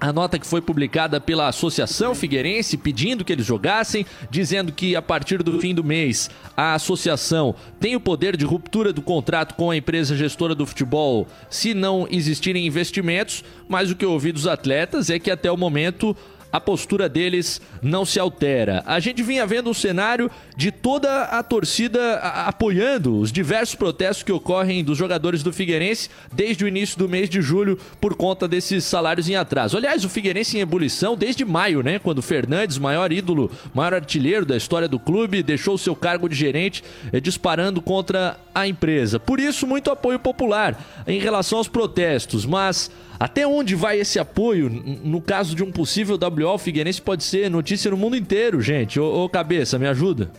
a 0.02 0.12
nota 0.12 0.36
que 0.36 0.44
foi 0.44 0.60
publicada 0.60 1.20
pela 1.20 1.46
Associação 1.46 2.12
Figueirense 2.12 2.76
pedindo 2.76 3.24
que 3.24 3.32
eles 3.32 3.46
jogassem, 3.46 4.04
dizendo 4.28 4.72
que 4.72 4.96
a 4.96 5.00
partir 5.00 5.44
do 5.44 5.60
fim 5.60 5.72
do 5.72 5.84
mês 5.84 6.28
a 6.56 6.74
associação 6.74 7.54
tem 7.78 7.94
o 7.94 8.00
poder 8.00 8.36
de 8.36 8.44
ruptura 8.44 8.92
do 8.92 9.00
contrato 9.00 9.54
com 9.54 9.70
a 9.70 9.76
empresa 9.76 10.16
gestora 10.16 10.56
do 10.56 10.66
futebol 10.66 11.28
se 11.48 11.72
não 11.72 12.08
existirem 12.10 12.66
investimentos, 12.66 13.44
mas 13.68 13.92
o 13.92 13.94
que 13.94 14.04
eu 14.04 14.10
ouvi 14.10 14.32
dos 14.32 14.48
atletas 14.48 15.08
é 15.08 15.20
que 15.20 15.30
até 15.30 15.52
o 15.52 15.56
momento 15.56 16.16
a 16.52 16.60
postura 16.60 17.08
deles 17.08 17.60
não 17.80 18.04
se 18.04 18.20
altera. 18.20 18.82
A 18.86 19.00
gente 19.00 19.22
vinha 19.22 19.46
vendo 19.46 19.70
um 19.70 19.74
cenário 19.74 20.30
de 20.54 20.70
toda 20.70 21.24
a 21.24 21.42
torcida 21.42 22.16
apoiando 22.18 23.18
os 23.18 23.32
diversos 23.32 23.74
protestos 23.74 24.22
que 24.22 24.30
ocorrem 24.30 24.84
dos 24.84 24.98
jogadores 24.98 25.42
do 25.42 25.52
Figueirense 25.52 26.10
desde 26.32 26.64
o 26.64 26.68
início 26.68 26.98
do 26.98 27.08
mês 27.08 27.30
de 27.30 27.40
julho 27.40 27.78
por 28.00 28.14
conta 28.14 28.46
desses 28.46 28.84
salários 28.84 29.28
em 29.28 29.34
atraso. 29.34 29.76
Aliás, 29.76 30.04
o 30.04 30.08
Figueirense 30.08 30.58
em 30.58 30.60
ebulição 30.60 31.16
desde 31.16 31.44
maio, 31.44 31.82
né, 31.82 31.98
quando 31.98 32.20
Fernandes, 32.20 32.76
maior 32.76 33.10
ídolo, 33.12 33.50
maior 33.72 33.94
artilheiro 33.94 34.44
da 34.44 34.56
história 34.56 34.86
do 34.88 34.98
clube, 34.98 35.42
deixou 35.42 35.78
seu 35.78 35.96
cargo 35.96 36.28
de 36.28 36.34
gerente 36.34 36.84
eh, 37.12 37.20
disparando 37.20 37.80
contra 37.80 38.36
a 38.54 38.66
empresa. 38.66 39.18
Por 39.18 39.40
isso, 39.40 39.66
muito 39.66 39.90
apoio 39.90 40.18
popular 40.18 40.78
em 41.06 41.18
relação 41.18 41.58
aos 41.58 41.68
protestos, 41.68 42.44
mas 42.44 42.90
até 43.24 43.46
onde 43.46 43.74
vai 43.76 43.98
esse 44.00 44.18
apoio 44.18 44.68
no 44.70 45.20
caso 45.20 45.54
de 45.54 45.62
um 45.62 45.70
possível 45.70 46.18
WO 46.18 46.58
Figueirense 46.58 47.00
pode 47.00 47.22
ser 47.22 47.48
notícia 47.50 47.90
no 47.90 47.96
mundo 47.96 48.16
inteiro, 48.16 48.60
gente. 48.60 48.98
Ô, 48.98 49.24
ô 49.24 49.28
Cabeça, 49.28 49.78
me 49.78 49.86
ajuda. 49.86 50.30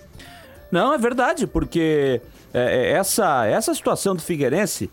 Não, 0.72 0.94
é 0.94 0.98
verdade, 0.98 1.48
porque 1.48 2.20
é, 2.54 2.60
é, 2.62 2.92
essa, 2.92 3.46
essa 3.46 3.74
situação 3.74 4.16
do 4.16 4.22
Figueirense. 4.22 4.90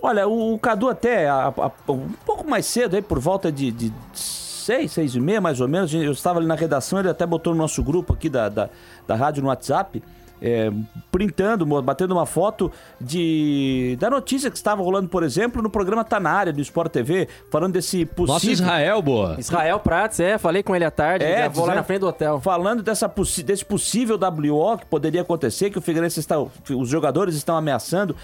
Olha, 0.00 0.28
o, 0.28 0.54
o 0.54 0.58
Cadu 0.58 0.88
até 0.88 1.28
a- 1.28 1.48
a- 1.56 1.92
um 1.92 2.12
pouco 2.24 2.48
mais 2.48 2.66
cedo, 2.66 2.94
aí, 2.94 3.02
por 3.02 3.18
volta 3.18 3.50
de, 3.50 3.72
de 3.72 3.92
seis, 4.14 4.92
seis 4.92 5.14
e 5.16 5.20
meia, 5.20 5.40
mais 5.40 5.60
ou 5.60 5.66
menos, 5.66 5.92
eu 5.92 6.12
estava 6.12 6.38
ali 6.38 6.46
na 6.46 6.54
redação, 6.54 7.00
ele 7.00 7.08
até 7.08 7.26
botou 7.26 7.52
no 7.52 7.58
nosso 7.58 7.82
grupo 7.82 8.12
aqui 8.12 8.28
da, 8.28 8.48
da, 8.48 8.68
da 9.08 9.14
rádio 9.16 9.42
no 9.42 9.48
WhatsApp, 9.48 10.00
é, 10.40 10.70
printando, 11.10 11.64
batendo 11.82 12.12
uma 12.12 12.26
foto 12.26 12.70
de 13.00 13.96
da 13.98 14.08
notícia 14.10 14.50
que 14.50 14.56
estava 14.56 14.82
rolando, 14.82 15.08
por 15.08 15.22
exemplo, 15.22 15.62
no 15.62 15.70
programa 15.70 16.04
Tá 16.04 16.20
Na 16.20 16.30
Área 16.30 16.52
do 16.52 16.60
Sport 16.60 16.92
TV, 16.92 17.28
falando 17.50 17.72
desse 17.74 18.04
possível... 18.04 18.34
Nosso 18.34 18.50
Israel, 18.50 19.02
boa. 19.02 19.36
Israel 19.38 19.80
Prates, 19.80 20.20
é, 20.20 20.38
falei 20.38 20.62
com 20.62 20.74
ele 20.76 20.84
à 20.84 20.90
tarde, 20.90 21.24
É, 21.24 21.36
gravou 21.38 21.64
lá 21.64 21.72
dizendo- 21.72 21.76
na 21.76 21.82
frente 21.82 22.00
do 22.00 22.06
hotel. 22.08 22.40
Falando 22.40 22.82
dessa 22.82 23.08
possi- 23.08 23.42
desse 23.42 23.64
possível 23.64 24.16
WO 24.18 24.78
que 24.78 24.86
poderia 24.86 25.22
acontecer, 25.22 25.70
que 25.70 25.78
o 25.78 25.82
Figueirense 25.82 26.20
está, 26.20 26.36
os 26.38 26.88
jogadores 26.88 27.34
estão 27.34 27.56
ameaçando. 27.56 28.14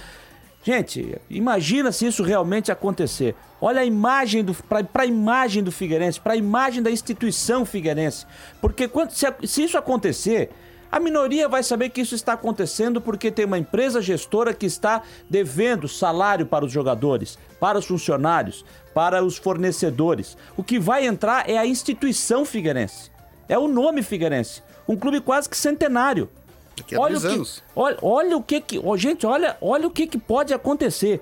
Gente, 0.63 1.15
imagina 1.29 1.93
se 1.93 2.07
isso 2.07 2.23
realmente 2.23 2.73
acontecer. 2.73 3.35
Olha 3.61 3.83
a 3.83 3.85
imagem 3.85 4.43
do 4.43 4.55
para 4.55 5.03
a 5.03 5.07
imagem 5.07 5.63
do 5.63 5.71
Figueirense, 5.71 6.19
para 6.19 6.33
a 6.33 6.37
imagem 6.37 6.83
da 6.83 6.91
instituição 6.91 7.67
Figueirense. 7.67 8.25
Porque 8.63 8.89
quando, 8.89 9.11
se, 9.11 9.27
se 9.47 9.63
isso 9.65 9.77
acontecer, 9.77 10.51
a 10.95 11.01
minoria 11.01 11.49
vai 11.49 11.61
saber 11.65 11.89
que 11.89 12.01
isso 12.01 12.15
está 12.15 12.35
acontecendo 12.35 13.01
porque 13.01 13.29
tem 13.29 13.45
uma 13.45 13.59
empresa 13.59 14.01
gestora 14.01 14.55
que 14.55 14.65
está 14.65 15.03
devendo 15.29 15.89
salário 15.89 16.47
para 16.47 16.65
os 16.65 16.71
jogadores, 16.71 17.37
para 17.59 17.77
os 17.77 17.85
funcionários, 17.85 18.65
para 18.95 19.25
os 19.25 19.37
fornecedores. 19.37 20.37
O 20.57 20.63
que 20.63 20.79
vai 20.79 21.05
entrar 21.05 21.51
é 21.51 21.59
a 21.59 21.67
instituição 21.67 22.45
Figueirense. 22.45 23.11
É 23.49 23.59
o 23.59 23.67
nome 23.67 24.05
Figueirense. 24.05 24.63
Um 24.87 24.95
clube 24.95 25.21
quase 25.21 25.49
que 25.49 25.57
centenário. 25.57 26.29
Daqui 26.77 26.95
a 26.95 27.01
Olha 27.01 27.19
o 27.19 27.21
que, 27.21 27.27
anos. 27.27 27.65
olha, 27.75 27.99
olha 28.01 28.37
o 28.37 28.43
que 28.45 28.61
que, 28.61 28.79
ó, 28.79 28.97
gente, 28.97 29.27
olha, 29.27 29.57
olha 29.61 29.89
o 29.89 29.91
que 29.91 30.07
que 30.07 30.17
pode 30.17 30.55
acontecer. 30.55 31.21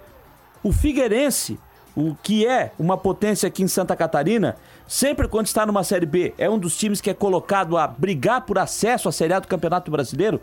O 0.63 0.71
Figueirense, 0.71 1.59
o 1.97 2.15
que 2.23 2.47
é 2.47 2.73
uma 2.79 2.99
potência 2.99 3.47
aqui 3.47 3.63
em 3.63 3.69
Santa 3.69 3.97
Catarina, 3.97 4.55
sempre 4.87 5.29
quando 5.29 5.47
está 5.47 5.65
numa 5.67 5.85
Série 5.85 6.07
B, 6.07 6.35
é 6.37 6.49
um 6.49 6.59
dos 6.59 6.77
times 6.77 7.01
que 7.01 7.11
é 7.11 7.15
colocado 7.15 7.77
a 7.77 7.87
brigar 7.87 8.43
por 8.43 8.59
acesso 8.59 9.09
à 9.09 9.13
Série 9.13 9.33
A 9.35 9.41
do 9.41 9.49
Campeonato 9.49 9.91
Brasileiro, 9.91 10.41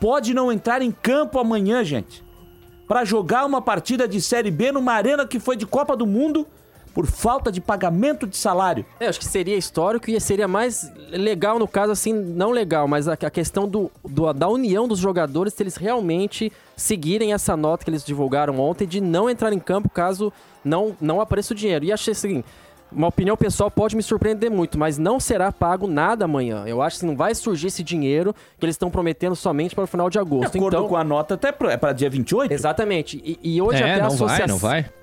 pode 0.00 0.34
não 0.34 0.52
entrar 0.52 0.82
em 0.82 0.90
campo 0.90 1.38
amanhã, 1.38 1.82
gente, 1.84 2.24
Para 2.86 3.04
jogar 3.04 3.44
uma 3.46 3.60
partida 3.60 4.06
de 4.06 4.20
Série 4.20 4.50
B 4.50 4.70
numa 4.72 4.92
arena 4.92 5.26
que 5.26 5.40
foi 5.40 5.56
de 5.56 5.66
Copa 5.66 5.96
do 5.96 6.06
Mundo 6.06 6.46
por 6.94 7.04
falta 7.04 7.50
de 7.52 7.60
pagamento 7.60 8.26
de 8.26 8.36
salário. 8.36 8.86
É, 8.98 9.06
acho 9.06 9.18
que 9.18 9.24
seria 9.26 9.54
histórico 9.56 10.10
e 10.10 10.18
seria 10.20 10.48
mais 10.48 10.90
legal 11.10 11.58
no 11.58 11.68
caso, 11.68 11.92
assim, 11.92 12.12
não 12.12 12.50
legal, 12.50 12.88
mas 12.88 13.06
a, 13.06 13.12
a 13.12 13.30
questão 13.30 13.68
do, 13.68 13.90
do- 14.02 14.32
da 14.32 14.48
união 14.48 14.88
dos 14.88 14.98
jogadores, 14.98 15.52
se 15.52 15.62
eles 15.62 15.76
realmente 15.76 16.50
seguirem 16.74 17.34
essa 17.34 17.54
nota 17.56 17.84
que 17.84 17.90
eles 17.90 18.02
divulgaram 18.04 18.58
ontem 18.60 18.86
de 18.86 19.00
não 19.00 19.28
entrar 19.28 19.52
em 19.52 19.58
campo 19.58 19.90
caso 19.90 20.32
não, 20.64 20.96
não 21.00 21.20
apareça 21.20 21.52
o 21.52 21.56
dinheiro. 21.56 21.84
E 21.84 21.92
achei 21.92 22.12
assim, 22.12 22.42
uma 22.92 23.08
opinião 23.08 23.36
pessoal 23.36 23.70
pode 23.70 23.96
me 23.96 24.02
surpreender 24.02 24.50
muito, 24.50 24.78
mas 24.78 24.96
não 24.98 25.18
será 25.20 25.50
pago 25.52 25.86
nada 25.86 26.24
amanhã. 26.24 26.64
Eu 26.66 26.80
acho 26.80 27.00
que 27.00 27.06
não 27.06 27.16
vai 27.16 27.34
surgir 27.34 27.66
esse 27.68 27.82
dinheiro 27.82 28.34
que 28.58 28.64
eles 28.64 28.74
estão 28.74 28.90
prometendo 28.90 29.34
somente 29.36 29.74
para 29.74 29.84
o 29.84 29.86
final 29.86 30.08
de 30.08 30.14
De 30.14 30.18
agosto. 30.20 30.56
acordo 30.56 30.76
então, 30.76 30.88
com 30.88 30.96
a 30.96 31.04
nota, 31.04 31.34
até 31.34 31.50
pra- 31.52 31.72
é 31.72 31.76
para 31.76 31.92
dia 31.92 32.08
28? 32.08 32.52
Exatamente. 32.52 33.20
E, 33.24 33.38
e 33.56 33.60
hoje 33.60 33.82
é, 33.82 33.90
até 33.92 33.94
a 33.94 33.98
não 34.00 34.06
associação. 34.14 34.58
vai, 34.58 34.82
não 34.82 34.88
vai. 34.88 34.96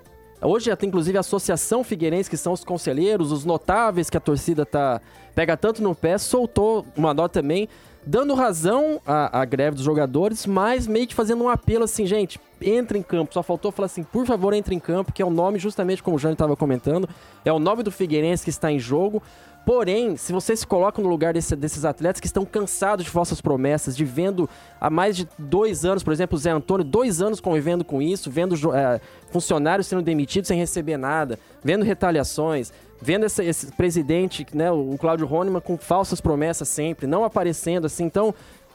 Hoje 0.50 0.70
até 0.70 0.84
inclusive 0.86 1.16
a 1.16 1.20
Associação 1.20 1.82
Figueirense, 1.82 2.28
que 2.28 2.36
são 2.36 2.52
os 2.52 2.62
conselheiros, 2.64 3.32
os 3.32 3.44
notáveis 3.46 4.10
que 4.10 4.16
a 4.16 4.20
torcida 4.20 4.66
tá 4.66 5.00
pega 5.34 5.56
tanto 5.56 5.82
no 5.82 5.94
pé, 5.94 6.18
soltou 6.18 6.84
uma 6.96 7.14
nota 7.14 7.40
também 7.40 7.66
dando 8.06 8.34
razão 8.34 9.00
à, 9.06 9.40
à 9.40 9.44
greve 9.44 9.76
dos 9.76 9.84
jogadores, 9.84 10.46
mas 10.46 10.86
meio 10.86 11.06
que 11.06 11.14
fazendo 11.14 11.44
um 11.44 11.48
apelo 11.48 11.84
assim, 11.84 12.06
gente, 12.06 12.40
entre 12.60 12.98
em 12.98 13.02
campo. 13.02 13.32
Só 13.32 13.42
faltou 13.42 13.72
falar 13.72 13.86
assim, 13.86 14.02
por 14.02 14.26
favor, 14.26 14.52
entre 14.52 14.74
em 14.74 14.80
campo, 14.80 15.12
que 15.12 15.22
é 15.22 15.24
o 15.24 15.30
nome, 15.30 15.58
justamente 15.58 16.02
como 16.02 16.16
o 16.16 16.18
Jânio 16.18 16.34
estava 16.34 16.56
comentando, 16.56 17.08
é 17.44 17.52
o 17.52 17.58
nome 17.58 17.82
do 17.82 17.90
Figueirense 17.90 18.44
que 18.44 18.50
está 18.50 18.70
em 18.70 18.78
jogo. 18.78 19.22
Porém, 19.64 20.14
se 20.16 20.30
você 20.32 20.54
se 20.54 20.66
coloca 20.66 21.00
no 21.00 21.08
lugar 21.08 21.32
desse- 21.32 21.56
desses 21.56 21.84
atletas 21.86 22.20
que 22.20 22.26
estão 22.26 22.44
cansados 22.44 23.04
de 23.04 23.10
falsas 23.10 23.40
promessas, 23.40 23.96
de 23.96 24.04
vendo 24.04 24.48
há 24.78 24.90
mais 24.90 25.16
de 25.16 25.26
dois 25.38 25.84
anos, 25.86 26.02
por 26.02 26.12
exemplo, 26.12 26.36
o 26.36 26.40
Zé 26.40 26.50
Antônio, 26.50 26.84
dois 26.84 27.22
anos 27.22 27.40
convivendo 27.40 27.82
com 27.84 28.02
isso, 28.02 28.30
vendo 28.30 28.54
eh, 28.74 29.00
funcionários 29.30 29.86
sendo 29.86 30.02
demitidos 30.02 30.48
sem 30.48 30.58
receber 30.58 30.98
nada, 30.98 31.38
vendo 31.62 31.82
retaliações, 31.82 32.72
vendo 33.00 33.24
esse, 33.24 33.42
esse 33.42 33.72
presidente, 33.72 34.46
né, 34.52 34.70
o 34.70 34.96
Cláudio 34.98 35.26
Rônima, 35.26 35.60
com 35.62 35.78
falsas 35.78 36.20
promessas 36.20 36.68
sempre, 36.68 37.06
não 37.06 37.24
aparecendo 37.24 37.86
assim. 37.86 38.04
Então, 38.04 38.34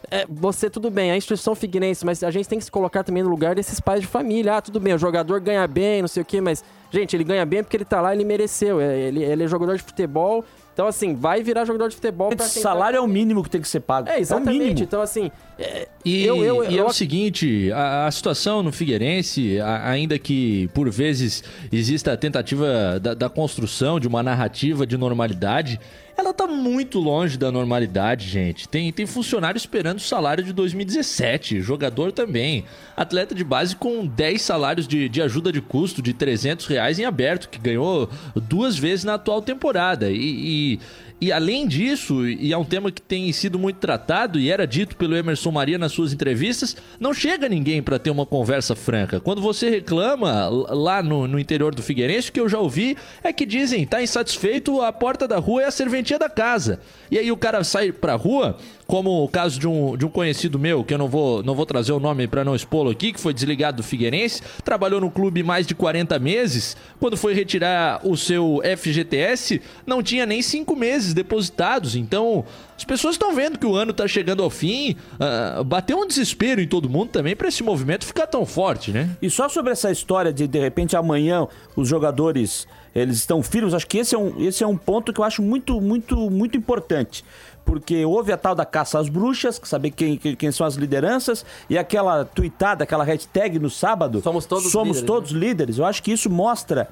é, 0.09 0.25
você, 0.29 0.69
tudo 0.69 0.89
bem, 0.89 1.11
a 1.11 1.17
instituição 1.17 1.53
Figueirense, 1.53 2.05
mas 2.05 2.23
a 2.23 2.31
gente 2.31 2.47
tem 2.49 2.57
que 2.57 2.65
se 2.65 2.71
colocar 2.71 3.03
também 3.03 3.21
no 3.21 3.29
lugar 3.29 3.53
desses 3.53 3.79
pais 3.79 4.01
de 4.01 4.07
família. 4.07 4.55
Ah, 4.57 4.61
tudo 4.61 4.79
bem, 4.79 4.93
o 4.93 4.97
jogador 4.97 5.39
ganha 5.39 5.67
bem, 5.67 6.01
não 6.01 6.07
sei 6.07 6.23
o 6.23 6.25
quê, 6.25 6.39
mas, 6.41 6.63
gente, 6.89 7.15
ele 7.15 7.23
ganha 7.23 7.45
bem 7.45 7.61
porque 7.63 7.77
ele 7.77 7.85
tá 7.85 7.99
lá, 8.01 8.13
ele 8.13 8.23
mereceu. 8.23 8.79
É, 8.79 8.97
Ele, 8.97 9.23
ele 9.23 9.43
é 9.43 9.47
jogador 9.47 9.75
de 9.77 9.83
futebol. 9.83 10.43
Então, 10.79 10.87
assim, 10.87 11.13
vai 11.13 11.43
virar 11.43 11.65
jogador 11.65 11.89
de 11.89 11.95
futebol 11.97 12.29
pra 12.29 12.37
tentar- 12.37 12.47
salário 12.61 12.95
é 12.95 13.01
o 13.01 13.07
mínimo 13.07 13.43
que 13.43 13.49
tem 13.49 13.59
que 13.59 13.67
ser 13.67 13.81
pago. 13.81 14.07
É, 14.07 14.15
o 14.15 14.19
exatamente. 14.19 14.59
mínimo. 14.59 14.79
então, 14.79 15.01
assim, 15.01 15.29
é, 15.59 15.89
E, 16.05 16.23
eu, 16.23 16.41
eu, 16.41 16.63
e 16.71 16.77
é 16.77 16.79
eu- 16.79 16.85
o 16.87 16.93
seguinte, 16.93 17.69
a, 17.73 18.07
a 18.07 18.11
situação 18.11 18.63
no 18.63 18.71
Figueirense, 18.71 19.59
a- 19.59 19.89
ainda 19.89 20.17
que 20.17 20.69
por 20.73 20.89
vezes 20.89 21.43
exista 21.69 22.13
a 22.13 22.17
tentativa 22.17 22.97
da, 22.97 23.13
da 23.13 23.27
construção 23.29 23.99
de 23.99 24.07
uma 24.07 24.23
narrativa 24.23 24.87
de 24.87 24.95
normalidade, 24.95 25.77
ela 26.19 26.33
tá 26.33 26.45
muito 26.45 26.99
longe 26.99 27.37
da 27.37 27.51
normalidade, 27.51 28.27
gente. 28.27 28.67
Tem, 28.67 28.91
tem 28.91 29.05
funcionário 29.05 29.57
esperando 29.57 29.97
o 29.97 30.01
salário 30.01 30.43
de 30.43 30.51
2017, 30.51 31.61
jogador 31.61 32.11
também. 32.11 32.65
Atleta 32.95 33.33
de 33.33 33.43
base 33.43 33.75
com 33.75 34.05
10 34.05 34.41
salários 34.41 34.87
de, 34.87 35.07
de 35.07 35.21
ajuda 35.21 35.51
de 35.51 35.61
custo 35.61 36.01
de 36.01 36.13
300 36.13 36.65
reais 36.65 36.99
em 36.99 37.05
aberto, 37.05 37.49
que 37.49 37.57
ganhou 37.57 38.09
duas 38.35 38.77
vezes 38.77 39.05
na 39.05 39.13
atual 39.13 39.41
temporada. 39.41 40.09
E, 40.11 40.17
e, 40.17 40.79
e 41.21 41.31
além 41.33 41.67
disso, 41.67 42.25
e 42.27 42.53
é 42.53 42.57
um 42.57 42.63
tema 42.63 42.91
que 42.91 43.01
tem 43.01 43.31
sido 43.33 43.59
muito 43.59 43.77
tratado 43.77 44.39
e 44.39 44.49
era 44.49 44.65
dito 44.65 44.95
pelo 44.95 45.17
Emerson 45.17 45.51
Maria 45.51 45.77
nas 45.77 45.91
suas 45.91 46.13
entrevistas, 46.13 46.77
não 46.97 47.13
chega 47.13 47.49
ninguém 47.49 47.81
para 47.81 47.99
ter 47.99 48.09
uma 48.09 48.25
conversa 48.25 48.73
franca. 48.73 49.19
Quando 49.19 49.41
você 49.41 49.69
reclama 49.69 50.47
lá 50.47 51.03
no, 51.03 51.27
no 51.27 51.37
interior 51.37 51.75
do 51.75 51.83
Figueirense, 51.83 52.29
o 52.29 52.33
que 52.33 52.39
eu 52.39 52.47
já 52.47 52.59
ouvi 52.59 52.95
é 53.21 53.33
que 53.33 53.45
dizem, 53.45 53.85
tá 53.85 54.01
insatisfeito, 54.01 54.81
a 54.81 54.93
porta 54.93 55.27
da 55.27 55.37
rua 55.37 55.63
é 55.63 55.65
a 55.65 55.71
serventia 55.71 56.17
da 56.17 56.29
casa. 56.29 56.79
E 57.11 57.19
aí 57.19 57.31
o 57.31 57.37
cara 57.37 57.63
sai 57.65 57.91
pra 57.91 58.15
rua, 58.15 58.57
como 58.87 59.23
o 59.23 59.27
caso 59.27 59.59
de 59.59 59.67
um, 59.67 59.97
de 59.97 60.05
um 60.05 60.09
conhecido 60.09 60.57
meu, 60.57 60.83
que 60.83 60.93
eu 60.93 60.97
não 60.97 61.07
vou, 61.07 61.43
não 61.43 61.53
vou 61.53 61.65
trazer 61.65 61.91
o 61.91 61.99
nome 61.99 62.27
para 62.27 62.45
não 62.45 62.55
expô-lo 62.55 62.89
aqui, 62.89 63.11
que 63.11 63.19
foi 63.19 63.33
desligado 63.33 63.77
do 63.77 63.83
Figueirense, 63.83 64.41
trabalhou 64.63 65.01
no 65.01 65.11
clube 65.11 65.43
mais 65.43 65.67
de 65.67 65.75
40 65.75 66.17
meses, 66.17 66.77
quando 66.99 67.17
foi 67.17 67.33
retirar 67.33 67.99
o 68.03 68.15
seu 68.15 68.61
FGTS, 68.77 69.61
não 69.85 70.01
tinha 70.01 70.25
nem 70.25 70.41
cinco 70.41 70.75
meses 70.75 71.08
depositados. 71.13 71.95
Então, 71.95 72.45
as 72.77 72.83
pessoas 72.83 73.15
estão 73.15 73.33
vendo 73.35 73.57
que 73.57 73.65
o 73.65 73.75
ano 73.75 73.93
tá 73.93 74.07
chegando 74.07 74.43
ao 74.43 74.49
fim. 74.49 74.95
ah, 75.19 75.63
bateu 75.63 75.97
um 75.97 76.07
desespero 76.07 76.61
em 76.61 76.67
todo 76.67 76.89
mundo 76.89 77.09
também 77.09 77.35
para 77.35 77.47
esse 77.47 77.63
movimento 77.63 78.05
ficar 78.05 78.27
tão 78.27 78.45
forte, 78.45 78.91
né? 78.91 79.09
E 79.21 79.29
só 79.29 79.49
sobre 79.49 79.71
essa 79.71 79.91
história 79.91 80.31
de 80.31 80.47
de 80.47 80.59
repente 80.59 80.95
amanhã 80.95 81.47
os 81.75 81.87
jogadores 81.87 82.67
eles 82.93 83.17
estão 83.17 83.43
firmes, 83.43 83.73
acho 83.73 83.87
que 83.87 83.99
esse 83.99 84.15
é 84.15 84.17
um, 84.17 84.33
esse 84.39 84.63
é 84.63 84.67
um 84.67 84.77
ponto 84.77 85.13
que 85.13 85.19
eu 85.19 85.23
acho 85.23 85.41
muito, 85.41 85.79
muito, 85.79 86.29
muito 86.29 86.57
importante. 86.57 87.23
Porque 87.63 88.03
houve 88.03 88.31
a 88.31 88.37
tal 88.37 88.55
da 88.55 88.65
caça 88.65 88.97
às 88.97 89.07
bruxas, 89.09 89.61
saber 89.63 89.91
quem, 89.91 90.17
quem, 90.17 90.51
são 90.51 90.65
as 90.65 90.75
lideranças, 90.75 91.45
e 91.69 91.77
aquela 91.77 92.25
tweetada, 92.25 92.83
aquela 92.83 93.03
hashtag 93.03 93.59
no 93.59 93.69
sábado. 93.69 94.21
Somos 94.21 94.45
todos 94.45 94.71
Somos 94.71 94.97
líderes, 94.97 95.07
todos 95.07 95.31
líderes. 95.31 95.77
Eu 95.77 95.85
acho 95.85 96.01
que 96.01 96.11
isso 96.11 96.29
mostra 96.29 96.89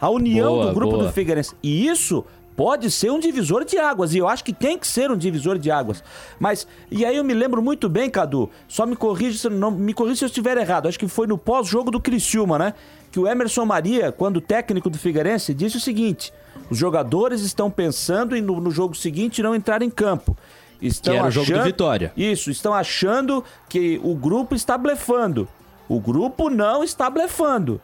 a 0.00 0.08
união 0.08 0.54
Boa, 0.54 0.66
do 0.66 0.74
grupo 0.74 0.92
boa. 0.92 1.04
do 1.06 1.12
Figueirense. 1.12 1.54
E 1.62 1.86
isso 1.86 2.24
pode 2.60 2.90
ser 2.90 3.10
um 3.10 3.18
divisor 3.18 3.64
de 3.64 3.78
águas. 3.78 4.12
E 4.12 4.18
eu 4.18 4.28
acho 4.28 4.44
que 4.44 4.52
tem 4.52 4.76
que 4.78 4.86
ser 4.86 5.10
um 5.10 5.16
divisor 5.16 5.56
de 5.56 5.70
águas. 5.70 6.04
Mas, 6.38 6.66
e 6.90 7.06
aí 7.06 7.16
eu 7.16 7.24
me 7.24 7.32
lembro 7.32 7.62
muito 7.62 7.88
bem, 7.88 8.10
Cadu, 8.10 8.50
só 8.68 8.84
me 8.84 8.94
corrija 8.94 9.38
se, 9.38 9.48
não, 9.48 9.70
me 9.70 9.94
corrija 9.94 10.16
se 10.16 10.24
eu 10.24 10.26
estiver 10.26 10.58
errado. 10.58 10.86
Acho 10.86 10.98
que 10.98 11.08
foi 11.08 11.26
no 11.26 11.38
pós-jogo 11.38 11.90
do 11.90 11.98
Criciúma, 11.98 12.58
né? 12.58 12.74
Que 13.10 13.18
o 13.18 13.26
Emerson 13.26 13.64
Maria, 13.64 14.12
quando 14.12 14.42
técnico 14.42 14.90
do 14.90 14.98
Figueirense, 14.98 15.54
disse 15.54 15.78
o 15.78 15.80
seguinte: 15.80 16.34
os 16.68 16.76
jogadores 16.76 17.40
estão 17.40 17.70
pensando 17.70 18.36
em 18.36 18.42
no, 18.42 18.60
no 18.60 18.70
jogo 18.70 18.94
seguinte 18.94 19.42
não 19.42 19.54
entrar 19.54 19.80
em 19.80 19.88
campo. 19.88 20.36
Estão 20.82 21.14
Que 21.14 21.18
era 21.18 21.28
o 21.28 21.30
jogo 21.30 21.46
do 21.46 21.52
achando- 21.54 21.64
Vitória. 21.64 22.12
Isso, 22.14 22.50
estão 22.50 22.74
achando 22.74 23.42
que 23.70 23.98
o 24.04 24.14
grupo 24.14 24.54
está 24.54 24.76
blefando. 24.76 25.48
O 25.88 25.98
grupo 25.98 26.50
não 26.50 26.84
está 26.84 27.08
blefando. 27.08 27.80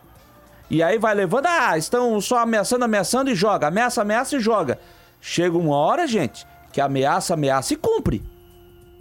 E 0.68 0.82
aí 0.82 0.98
vai 0.98 1.14
levando, 1.14 1.46
ah, 1.46 1.78
estão 1.78 2.20
só 2.20 2.38
ameaçando, 2.38 2.84
ameaçando 2.84 3.30
e 3.30 3.34
joga. 3.34 3.68
Ameaça, 3.68 4.02
ameaça 4.02 4.36
e 4.36 4.40
joga. 4.40 4.78
Chega 5.20 5.56
uma 5.56 5.76
hora, 5.76 6.06
gente, 6.06 6.46
que 6.72 6.80
ameaça, 6.80 7.34
ameaça 7.34 7.72
e 7.74 7.76
cumpre. 7.76 8.22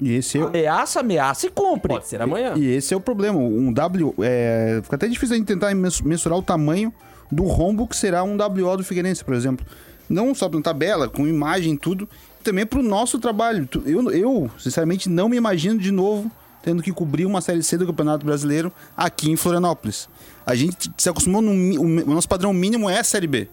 E 0.01 0.13
esse 0.15 0.37
é, 0.37 0.41
Ameaça, 0.41 0.99
ameaça 0.99 1.47
e 1.47 1.49
cumpre. 1.49 1.93
pode 1.93 2.07
ser 2.07 2.21
amanhã. 2.21 2.53
e 2.55 2.65
esse 2.67 2.93
é 2.93 2.97
o 2.97 2.99
problema. 2.99 3.39
Um 3.39 3.71
W. 3.71 4.13
É, 4.21 4.79
fica 4.83 4.95
até 4.95 5.07
difícil 5.07 5.35
a 5.35 5.37
gente 5.37 5.47
tentar 5.47 5.73
mens- 5.73 6.01
mensurar 6.01 6.37
o 6.37 6.41
tamanho 6.43 6.93
do 7.31 7.43
rombo 7.43 7.87
que 7.87 7.95
será 7.95 8.23
um 8.23 8.35
WO 8.37 8.77
do 8.77 8.83
Figueirense, 8.83 9.23
por 9.23 9.33
exemplo. 9.33 9.65
Não 10.09 10.35
só 10.35 10.49
na 10.49 10.61
tabela, 10.61 11.07
com 11.09 11.25
imagem 11.25 11.73
e 11.73 11.77
tudo, 11.77 12.07
também 12.43 12.65
pro 12.65 12.83
nosso 12.83 13.17
trabalho. 13.19 13.67
Eu, 13.85 14.11
eu, 14.11 14.51
sinceramente, 14.59 15.09
não 15.09 15.27
me 15.29 15.37
imagino 15.37 15.79
de 15.79 15.91
novo 15.91 16.29
tendo 16.65 16.81
que 16.81 16.91
cobrir 16.91 17.27
uma 17.27 17.41
Série 17.41 17.61
C 17.61 17.77
do 17.77 17.85
Campeonato 17.85 18.25
Brasileiro 18.25 18.73
aqui 18.97 19.29
em 19.29 19.35
Florianópolis. 19.35 20.09
A 20.43 20.55
gente 20.55 20.91
se 20.97 21.07
acostumou 21.07 21.43
no 21.43 21.51
o, 21.79 21.87
nosso 22.07 22.27
padrão 22.27 22.51
mínimo 22.51 22.89
é 22.89 22.99
a 22.99 23.03
Série 23.03 23.27
B. 23.27 23.47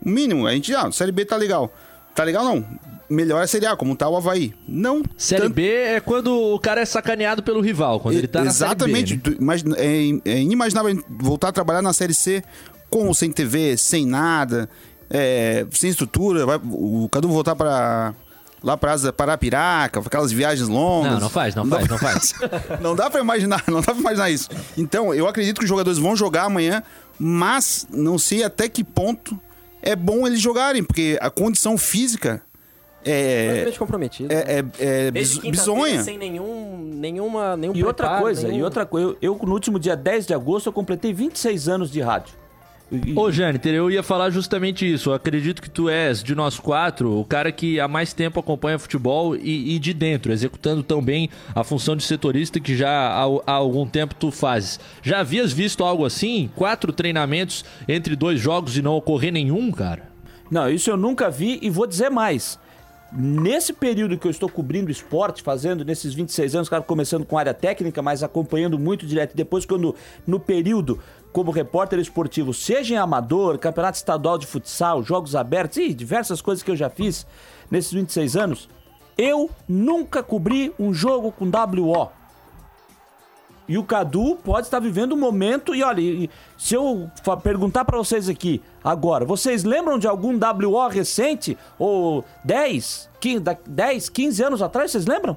O 0.00 0.08
mínimo, 0.08 0.46
a 0.46 0.52
gente, 0.52 0.72
ah, 0.72 0.90
Série 0.92 1.10
B 1.10 1.24
tá 1.24 1.36
legal. 1.36 1.74
Tá 2.14 2.22
legal 2.22 2.44
não. 2.44 2.64
Melhor 3.10 3.40
é 3.40 3.44
a 3.44 3.46
Série 3.48 3.66
A, 3.66 3.76
como 3.76 3.96
tá 3.96 4.08
o 4.08 4.16
Havaí. 4.16 4.54
Não. 4.68 5.02
Série 5.18 5.42
tanto- 5.42 5.54
B 5.54 5.66
é 5.66 6.00
quando 6.00 6.32
o 6.54 6.58
cara 6.60 6.80
é 6.80 6.84
sacaneado 6.84 7.42
pelo 7.42 7.60
rival, 7.60 7.98
quando 7.98 8.16
ele 8.16 8.28
tá 8.28 8.44
Exatamente. 8.44 9.16
na 9.16 9.20
Série 9.20 9.20
B. 9.22 9.30
né? 9.30 9.36
Tu 9.36 9.42
imagina- 9.42 9.76
é, 9.76 10.30
é 10.36 10.40
inimaginável 10.40 11.02
voltar 11.18 11.48
a 11.48 11.52
trabalhar 11.52 11.82
na 11.82 11.92
Série 11.92 12.14
C 12.14 12.44
com 12.88 13.08
ou 13.08 13.14
sem 13.14 13.32
TV, 13.32 13.76
sem 13.76 14.06
nada, 14.06 14.68
é, 15.10 15.66
sem 15.72 15.90
estrutura. 15.90 16.46
Vai, 16.46 16.60
o 16.62 17.08
Cadu 17.10 17.28
voltar 17.28 17.56
para 17.56 18.14
lá 18.62 18.76
para 18.76 19.12
Parapiraca, 19.12 20.00
aquelas 20.00 20.30
viagens 20.32 20.68
longas. 20.68 21.12
Não, 21.14 21.20
não 21.20 21.28
faz, 21.30 21.54
não 21.54 21.66
faz, 21.66 21.88
não 21.88 21.98
faz. 21.98 22.34
não 22.80 22.94
dá 22.94 23.10
pra 23.10 23.20
imaginar, 23.20 23.62
não 23.66 23.80
dá 23.80 23.92
pra 23.92 24.00
imaginar 24.00 24.30
isso. 24.30 24.48
Então, 24.76 25.12
eu 25.14 25.26
acredito 25.26 25.58
que 25.58 25.64
os 25.64 25.68
jogadores 25.68 25.98
vão 25.98 26.14
jogar 26.16 26.44
amanhã, 26.44 26.82
mas 27.18 27.86
não 27.90 28.18
sei 28.18 28.42
até 28.44 28.68
que 28.68 28.82
ponto 28.84 29.38
é 29.82 29.96
bom 29.96 30.26
eles 30.26 30.40
jogarem, 30.40 30.82
porque 30.84 31.18
a 31.20 31.28
condição 31.30 31.76
física 31.76 32.40
é, 33.04 33.46
Completamente 33.46 33.78
comprometido. 33.80 34.32
é, 34.32 34.36
é, 34.38 34.64
é 35.06 35.10
bis- 35.10 35.30
quinta-feira, 35.38 35.50
bizonha. 35.56 36.02
Sem 36.04 36.16
nenhum, 36.16 36.88
nenhuma, 36.94 37.56
nenhum 37.56 37.74
E 37.74 37.82
outra 37.82 38.06
preparo, 38.06 38.22
coisa, 38.22 38.46
nenhum- 38.46 38.60
e 38.60 38.62
outra 38.62 38.86
coisa, 38.86 39.08
eu, 39.20 39.34
eu, 39.34 39.40
no 39.44 39.52
último 39.54 39.76
dia 39.80 39.96
10 39.96 40.24
de 40.28 40.34
agosto 40.34 40.68
eu 40.68 40.72
completei 40.72 41.12
26 41.12 41.68
anos 41.68 41.90
de 41.90 42.00
rádio. 42.00 42.32
Ô, 43.16 43.30
Jâniter, 43.30 43.74
eu 43.74 43.90
ia 43.90 44.02
falar 44.02 44.28
justamente 44.28 44.90
isso. 44.90 45.10
Eu 45.10 45.14
acredito 45.14 45.62
que 45.62 45.70
tu 45.70 45.88
és, 45.88 46.22
de 46.22 46.34
nós 46.34 46.60
quatro, 46.60 47.18
o 47.18 47.24
cara 47.24 47.50
que 47.50 47.80
há 47.80 47.88
mais 47.88 48.12
tempo 48.12 48.38
acompanha 48.38 48.78
futebol 48.78 49.34
e, 49.34 49.74
e 49.74 49.78
de 49.78 49.94
dentro, 49.94 50.30
executando 50.30 50.82
tão 50.82 51.02
bem 51.02 51.30
a 51.54 51.64
função 51.64 51.96
de 51.96 52.02
setorista 52.02 52.60
que 52.60 52.76
já 52.76 52.90
há, 52.90 53.22
há 53.46 53.52
algum 53.52 53.86
tempo 53.86 54.14
tu 54.14 54.30
fazes. 54.30 54.78
Já 55.02 55.20
havias 55.20 55.52
visto 55.52 55.82
algo 55.84 56.04
assim? 56.04 56.50
Quatro 56.54 56.92
treinamentos 56.92 57.64
entre 57.88 58.14
dois 58.14 58.38
jogos 58.38 58.76
e 58.76 58.82
não 58.82 58.94
ocorrer 58.94 59.32
nenhum, 59.32 59.72
cara? 59.72 60.10
Não, 60.50 60.68
isso 60.68 60.90
eu 60.90 60.96
nunca 60.98 61.30
vi 61.30 61.58
e 61.62 61.70
vou 61.70 61.86
dizer 61.86 62.10
mais. 62.10 62.58
Nesse 63.14 63.74
período 63.74 64.16
que 64.16 64.26
eu 64.26 64.30
estou 64.30 64.48
cobrindo 64.48 64.90
esporte, 64.90 65.42
fazendo 65.42 65.84
nesses 65.84 66.14
26 66.14 66.54
anos, 66.54 66.68
claro, 66.68 66.84
começando 66.84 67.26
com 67.26 67.36
área 67.36 67.52
técnica, 67.52 68.00
mas 68.00 68.22
acompanhando 68.22 68.78
muito 68.78 69.06
direto. 69.06 69.32
E 69.32 69.36
depois, 69.36 69.66
quando 69.66 69.94
no 70.26 70.40
período 70.40 70.98
como 71.32 71.50
repórter 71.50 71.98
esportivo, 71.98 72.52
seja 72.52 72.94
em 72.94 72.98
amador, 72.98 73.58
campeonato 73.58 73.96
estadual 73.96 74.36
de 74.38 74.46
futsal, 74.46 75.02
jogos 75.02 75.34
abertos 75.34 75.78
e 75.78 75.94
diversas 75.94 76.40
coisas 76.42 76.62
que 76.62 76.70
eu 76.70 76.76
já 76.76 76.90
fiz 76.90 77.26
nesses 77.70 77.92
26 77.92 78.36
anos, 78.36 78.68
eu 79.16 79.50
nunca 79.68 80.22
cobri 80.22 80.72
um 80.78 80.92
jogo 80.92 81.32
com 81.32 81.46
WO. 81.46 82.10
E 83.68 83.78
o 83.78 83.84
Cadu 83.84 84.36
pode 84.44 84.66
estar 84.66 84.80
vivendo 84.80 85.14
um 85.14 85.18
momento. 85.18 85.74
E 85.74 85.82
olha, 85.82 86.28
se 86.58 86.74
eu 86.74 87.08
perguntar 87.42 87.84
pra 87.84 87.96
vocês 87.96 88.28
aqui 88.28 88.60
agora, 88.82 89.24
vocês 89.24 89.62
lembram 89.64 89.98
de 89.98 90.06
algum 90.06 90.36
WO 90.36 90.88
recente? 90.88 91.56
Ou 91.78 92.24
10, 92.44 93.08
15, 93.20 93.40
da- 93.40 93.56
10 93.66 94.08
15 94.08 94.42
anos 94.42 94.60
atrás, 94.62 94.90
vocês 94.90 95.06
lembram? 95.06 95.36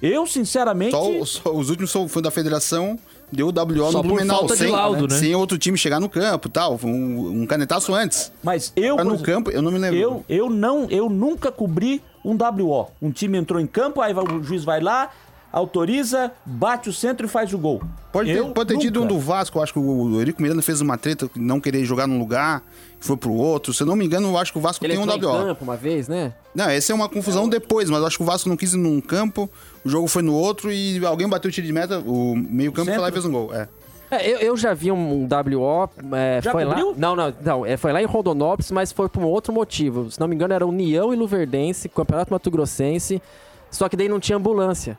Eu, 0.00 0.26
sinceramente. 0.26 0.92
Só, 0.92 1.24
só 1.24 1.54
os 1.54 1.68
últimos 1.70 1.90
são- 1.90 2.08
foi 2.08 2.22
da 2.22 2.30
federação, 2.30 2.98
deu 3.32 3.48
o 3.48 3.50
WO 3.50 3.92
Só 3.92 3.98
no 3.98 4.02
Blumenau. 4.02 4.38
falta 4.38 4.54
de 4.54 4.60
sem, 4.60 4.70
laudo, 4.70 5.08
né? 5.08 5.18
Sem 5.18 5.34
outro 5.34 5.58
time 5.58 5.76
chegar 5.76 6.00
no 6.00 6.08
campo 6.08 6.48
tal. 6.48 6.78
Um, 6.82 7.42
um 7.42 7.46
canetaço 7.46 7.94
antes. 7.94 8.32
Mas 8.42 8.72
eu. 8.76 8.96
No 9.04 9.18
campo, 9.18 9.50
eu 9.50 9.62
não 9.62 9.70
me 9.70 9.78
lembro. 9.78 9.98
Eu, 9.98 10.24
eu 10.28 10.50
não, 10.50 10.86
eu 10.90 11.08
nunca 11.08 11.50
cobri 11.50 12.02
um 12.24 12.36
WO. 12.36 12.88
Um 13.00 13.10
time 13.10 13.38
entrou 13.38 13.60
em 13.60 13.66
campo, 13.66 14.00
aí 14.00 14.12
o 14.12 14.42
juiz 14.42 14.64
vai 14.64 14.80
lá, 14.80 15.10
autoriza, 15.56 16.30
bate 16.44 16.90
o 16.90 16.92
centro 16.92 17.24
e 17.26 17.28
faz 17.28 17.52
o 17.54 17.58
gol. 17.58 17.82
Pode 18.12 18.30
ter, 18.30 18.38
Eu 18.38 18.50
pode 18.50 18.74
ter 18.74 18.78
tido 18.78 19.02
um 19.02 19.06
do 19.06 19.18
Vasco, 19.18 19.56
eu 19.58 19.62
acho 19.62 19.72
que 19.72 19.78
o 19.78 20.20
Eurico 20.20 20.42
Miranda 20.42 20.60
fez 20.60 20.82
uma 20.82 20.98
treta, 20.98 21.30
não 21.34 21.58
querer 21.58 21.82
jogar 21.82 22.06
num 22.06 22.18
lugar, 22.18 22.62
foi 23.00 23.16
pro 23.16 23.32
outro. 23.32 23.72
Se 23.72 23.82
eu 23.82 23.86
não 23.86 23.96
me 23.96 24.04
engano, 24.04 24.28
eu 24.28 24.36
acho 24.36 24.52
que 24.52 24.58
o 24.58 24.60
Vasco 24.60 24.84
Ele 24.84 24.94
tem 24.94 25.02
um 25.02 25.06
WO. 25.08 25.18
campo 25.18 25.64
uma 25.64 25.76
vez, 25.76 26.08
né? 26.08 26.34
Não, 26.54 26.66
essa 26.68 26.92
é 26.92 26.94
uma 26.94 27.08
confusão 27.08 27.48
depois, 27.48 27.88
mas 27.88 28.00
eu 28.00 28.06
acho 28.06 28.18
que 28.18 28.22
o 28.22 28.26
Vasco 28.26 28.50
não 28.50 28.56
quis 28.56 28.74
ir 28.74 28.76
num 28.76 29.00
campo, 29.00 29.48
o 29.82 29.88
jogo 29.88 30.06
foi 30.08 30.22
no 30.22 30.34
outro 30.34 30.70
e 30.70 31.04
alguém 31.06 31.26
bateu 31.26 31.48
o 31.48 31.52
tiro 31.52 31.66
de 31.66 31.72
meta, 31.72 32.00
o 32.00 32.36
meio 32.36 32.70
campo 32.70 32.90
foi 32.90 32.98
lá 33.00 33.08
e 33.08 33.12
fez 33.12 33.24
um 33.24 33.32
gol. 33.32 33.54
É. 33.54 33.66
É, 34.08 34.30
eu, 34.30 34.38
eu 34.38 34.56
já 34.56 34.72
vi 34.72 34.92
um 34.92 35.24
WO. 35.26 35.90
É, 36.14 36.40
Já 36.40 36.52
foi 36.52 36.64
lá. 36.64 36.74
cobriu? 36.74 36.94
Não, 36.96 37.16
não, 37.16 37.34
não. 37.40 37.66
É, 37.66 37.76
foi 37.76 37.92
lá 37.92 38.00
em 38.00 38.04
Rondonópolis, 38.04 38.70
mas 38.70 38.92
foi 38.92 39.08
por 39.08 39.20
um 39.20 39.26
outro 39.26 39.52
motivo. 39.52 40.10
Se 40.12 40.20
não 40.20 40.28
me 40.28 40.34
engano, 40.36 40.54
era 40.54 40.64
União 40.64 41.12
e 41.12 41.16
Luverdense, 41.16 41.88
Campeonato 41.88 42.32
Mato 42.32 42.48
Grossense. 42.48 43.20
Só 43.68 43.88
que 43.88 43.96
daí 43.96 44.08
não 44.08 44.20
tinha 44.20 44.36
ambulância. 44.38 44.96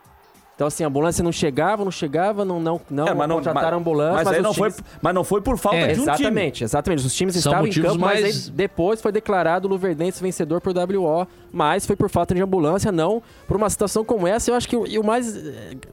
Então, 0.57 0.65
assim, 0.65 0.83
a 0.83 0.87
ambulância 0.87 1.23
não 1.23 1.31
chegava, 1.31 1.85
não 1.85 1.91
chegava, 1.91 2.43
não, 2.43 2.59
não, 2.59 2.81
não, 2.89 3.07
É, 3.07 3.13
mas 3.13 3.29
não, 3.29 3.35
contrataram 3.35 3.77
mas, 3.77 3.79
ambulância. 3.79 4.15
mas, 4.15 4.27
aí 4.27 4.37
os 4.39 4.43
não 4.43 4.53
foi, 4.55 4.71
times- 4.71 4.83
mas 4.99 5.13
não 5.13 5.23
foi 5.23 5.39
por 5.39 5.55
falta 5.55 5.77
É, 5.77 5.93
de 5.93 5.99
um 5.99 6.03
time. 6.05 6.09
exatamente, 6.15 6.63
exatamente. 6.63 7.05
Os 7.05 7.13
times 7.15 7.35
São 7.35 7.51
estavam 7.51 7.67
em 7.67 7.71
campo, 7.71 7.99
mas 7.99 8.21
mais- 8.21 8.47
aí 8.47 8.51
depois 8.55 8.99
foi 8.99 9.11
declarado 9.11 9.67
o 9.67 9.69
Luverdense 9.69 10.19
vencedor 10.19 10.59
por 10.59 10.73
WO, 10.73 11.27
mas 11.51 11.85
foi 11.85 11.95
por 11.95 12.09
falta 12.09 12.33
de 12.33 12.41
ambulância, 12.41 12.91
não 12.91 13.21
por 13.47 13.57
uma 13.57 13.69
situação 13.69 14.03
como 14.03 14.27
essa. 14.27 14.51
Eu 14.51 14.55
acho 14.55 14.67
que 14.67 14.75
o, 14.75 14.83
o 15.01 15.05
mais 15.05 15.35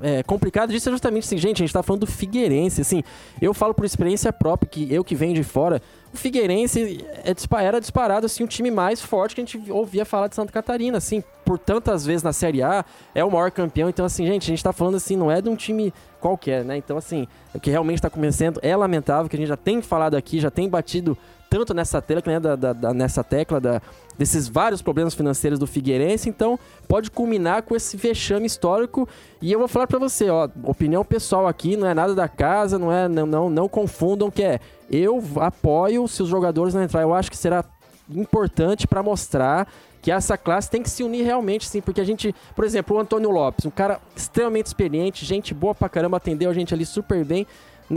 é, 0.02 0.22
complicado 0.22 0.70
disso 0.70 0.88
é 0.88 0.92
justamente 0.92 1.24
assim, 1.24 1.38
gente, 1.38 1.62
a 1.62 1.66
gente 1.66 1.72
tá 1.72 1.82
falando 1.82 2.00
do 2.00 2.06
Figueirense, 2.06 2.80
assim, 2.80 3.02
eu 3.40 3.54
falo 3.54 3.74
por 3.74 3.84
experiência 3.84 4.32
própria, 4.32 4.68
que 4.68 4.92
eu 4.92 5.04
que 5.04 5.14
venho 5.14 5.34
de 5.34 5.44
fora, 5.44 5.80
o 6.12 6.16
Figueirense 6.16 7.04
é 7.24 7.64
era 7.64 7.80
disparado, 7.80 8.26
assim, 8.26 8.44
o 8.44 8.46
time 8.46 8.70
mais 8.70 9.00
forte 9.00 9.34
que 9.34 9.40
a 9.40 9.44
gente 9.44 9.70
ouvia 9.70 10.04
falar 10.04 10.28
de 10.28 10.36
Santa 10.36 10.52
Catarina, 10.52 10.98
assim, 10.98 11.22
por 11.44 11.58
tantas 11.58 12.06
vezes 12.06 12.22
na 12.22 12.32
Série 12.32 12.62
A, 12.62 12.84
é 13.14 13.24
o 13.24 13.30
maior 13.30 13.50
campeão, 13.50 13.88
então 13.88 14.04
assim, 14.06 14.26
gente, 14.26 14.44
a 14.44 14.46
gente 14.46 14.62
tá 14.62 14.72
falando 14.72 14.96
assim, 14.96 15.16
não 15.16 15.30
é 15.30 15.42
de 15.42 15.48
um 15.48 15.56
time 15.56 15.92
qualquer, 16.20 16.64
né? 16.64 16.76
Então 16.76 16.96
assim, 16.96 17.26
o 17.52 17.60
que 17.60 17.70
realmente 17.70 18.00
tá 18.00 18.08
começando 18.08 18.60
é 18.62 18.74
lamentável, 18.76 19.28
que 19.28 19.36
a 19.36 19.38
gente 19.38 19.48
já 19.48 19.56
tem 19.56 19.82
falado 19.82 20.14
aqui, 20.16 20.40
já 20.40 20.50
tem 20.50 20.68
batido 20.68 21.18
tanto 21.56 21.72
nessa 21.72 22.02
tecla, 22.02 22.32
né, 22.32 22.40
da, 22.40 22.56
da- 22.56 22.72
da- 22.72 22.92
nessa 22.92 23.22
tecla 23.22 23.60
da, 23.60 23.80
desses 24.18 24.48
vários 24.48 24.82
problemas 24.82 25.14
financeiros 25.14 25.56
do 25.56 25.68
Figueirense, 25.68 26.28
então 26.28 26.58
pode 26.88 27.12
culminar 27.12 27.62
com 27.62 27.76
esse 27.76 27.96
vexame 27.96 28.44
histórico. 28.44 29.08
E 29.40 29.52
eu 29.52 29.58
vou 29.60 29.68
falar 29.68 29.86
pra 29.86 30.00
você, 30.00 30.28
ó, 30.28 30.48
opinião 30.64 31.04
pessoal 31.04 31.46
aqui, 31.46 31.76
não 31.76 31.86
é 31.86 31.94
nada 31.94 32.12
da 32.12 32.26
casa, 32.26 32.76
não 32.76 32.90
é, 32.90 33.06
não, 33.08 33.24
não, 33.24 33.48
não 33.48 33.68
confundam 33.68 34.32
que 34.32 34.42
é, 34.42 34.58
eu 34.90 35.22
apoio 35.36 36.08
se 36.08 36.24
os 36.24 36.28
jogadores 36.28 36.74
não 36.74 36.82
entrar, 36.82 37.02
eu 37.02 37.14
acho 37.14 37.30
que 37.30 37.36
será 37.36 37.64
importante 38.10 38.86
pra 38.88 39.00
mostrar 39.00 39.68
que 40.02 40.10
essa 40.10 40.36
classe 40.36 40.68
tem 40.68 40.82
que 40.82 40.90
se 40.90 41.02
unir 41.04 41.22
realmente, 41.22 41.66
sim, 41.68 41.80
porque 41.80 42.00
a 42.00 42.04
gente, 42.04 42.34
por 42.54 42.64
exemplo, 42.64 42.96
o 42.96 43.00
Antônio 43.00 43.30
Lopes, 43.30 43.64
um 43.64 43.70
cara 43.70 44.00
extremamente 44.14 44.66
experiente, 44.66 45.24
gente 45.24 45.54
boa 45.54 45.74
pra 45.74 45.88
caramba, 45.88 46.16
atendeu 46.18 46.50
a 46.50 46.52
gente 46.52 46.74
ali 46.74 46.84
super 46.84 47.24
bem, 47.24 47.46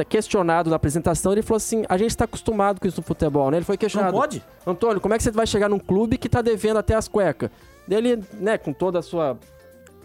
questionado 0.10 0.70
na 0.70 0.76
apresentação, 0.76 1.32
ele 1.32 1.42
falou 1.42 1.58
assim, 1.58 1.84
a 1.88 1.98
gente 1.98 2.16
tá 2.16 2.26
acostumado 2.26 2.80
com 2.80 2.88
isso 2.88 2.98
no 3.00 3.04
futebol, 3.04 3.50
né? 3.50 3.58
Ele 3.58 3.66
foi 3.66 3.74
Não 3.74 3.78
questionado. 3.78 4.14
pode? 4.16 4.44
Antônio, 4.66 5.00
como 5.00 5.14
é 5.14 5.18
que 5.18 5.24
você 5.24 5.32
vai 5.32 5.48
chegar 5.48 5.70
num 5.70 5.80
clube 5.80 6.18
que 6.18 6.28
tá 6.28 6.42
devendo 6.42 6.78
até 6.78 6.96
as 6.96 7.08
cuecas? 7.08 7.50
Dele, 7.88 8.22
né, 8.34 8.58
com 8.58 8.74
toda 8.74 9.00
a 9.00 9.02
sua. 9.02 9.38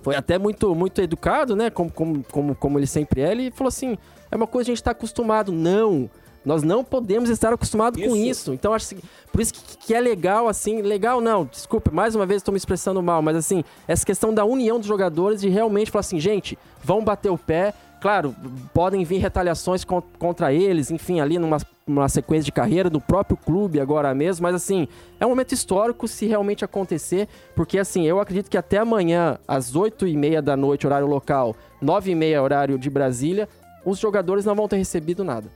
Foi 0.03 0.14
até 0.14 0.38
muito, 0.38 0.75
muito 0.75 1.01
educado, 1.01 1.55
né? 1.57 1.71
Como, 1.71 1.90
como, 1.90 2.25
como, 2.31 2.55
como 2.55 2.79
ele 2.79 2.87
sempre 2.87 3.21
é. 3.23 3.33
Ele 3.33 3.51
falou 3.51 3.68
assim: 3.68 3.99
é 4.31 4.37
uma 4.37 4.47
coisa 4.47 4.66
que 4.66 4.73
a 4.73 4.75
gente 4.75 4.85
tá 4.85 4.92
acostumado. 4.92 5.51
Não. 5.53 6.09
Nós 6.45 6.62
não 6.64 6.83
podemos 6.83 7.31
estar 7.31 7.53
acostumados 7.53 8.03
com 8.03 8.16
Isso. 8.16 8.27
isso. 8.31 8.53
Então, 8.53 8.75
acho 8.75 8.97
que, 8.97 9.03
por 9.31 9.40
isso 9.40 9.55
que, 9.55 9.77
que 9.79 9.95
é 9.95 10.01
legal, 10.01 10.49
assim. 10.49 10.83
Legal 10.83 11.21
não, 11.21 11.45
desculpe, 11.45 11.92
mais 11.95 12.16
uma 12.16 12.27
vez 12.27 12.38
estou 12.38 12.51
me 12.53 12.59
expressando 12.59 13.01
mal, 13.01 13.23
mas 13.23 13.37
assim, 13.37 13.62
essa 13.87 14.05
questão 14.05 14.35
da 14.35 14.45
união 14.45 14.79
dos 14.79 14.88
jogadores 14.88 15.40
de 15.40 15.49
realmente 15.49 15.90
falar 15.90 16.01
assim, 16.01 16.18
gente, 16.18 16.59
vão 16.83 17.05
bater 17.05 17.31
o 17.31 17.38
pé. 17.38 17.73
Claro, 18.03 18.35
podem 18.75 19.05
vir 19.05 19.19
retaliações 19.19 19.85
con- 19.85 20.03
contra 20.19 20.53
eles, 20.53 20.91
enfim, 20.91 21.21
ali 21.21 21.38
numa, 21.38 21.59
numa 21.87 22.09
sequência 22.09 22.45
de 22.47 22.51
carreira 22.51 22.91
do 22.91 23.01
próprio 23.01 23.37
clube 23.37 23.79
agora 23.79 24.12
mesmo, 24.12 24.43
mas 24.43 24.57
assim, 24.57 24.88
é 25.21 25.25
um 25.25 25.29
momento 25.29 25.53
histórico 25.53 26.09
se 26.09 26.27
realmente 26.27 26.65
acontecer, 26.65 27.29
porque 27.55 27.79
assim, 27.79 28.05
eu 28.05 28.19
acredito 28.19 28.51
que 28.51 28.59
até 28.59 28.79
amanhã, 28.79 29.38
às 29.47 29.77
8 29.77 30.09
e 30.09 30.17
meia 30.17 30.43
da 30.43 30.57
noite, 30.57 30.85
horário 30.85 31.07
local, 31.07 31.55
9 31.81 32.11
e 32.11 32.15
meia, 32.17 32.43
horário 32.43 32.77
de 32.77 32.91
Brasília, 32.91 33.49
os 33.85 34.01
jogadores 34.01 34.45
não 34.45 34.57
vão 34.57 34.67
ter 34.67 34.79
recebido 34.79 35.23
nada. 35.23 35.49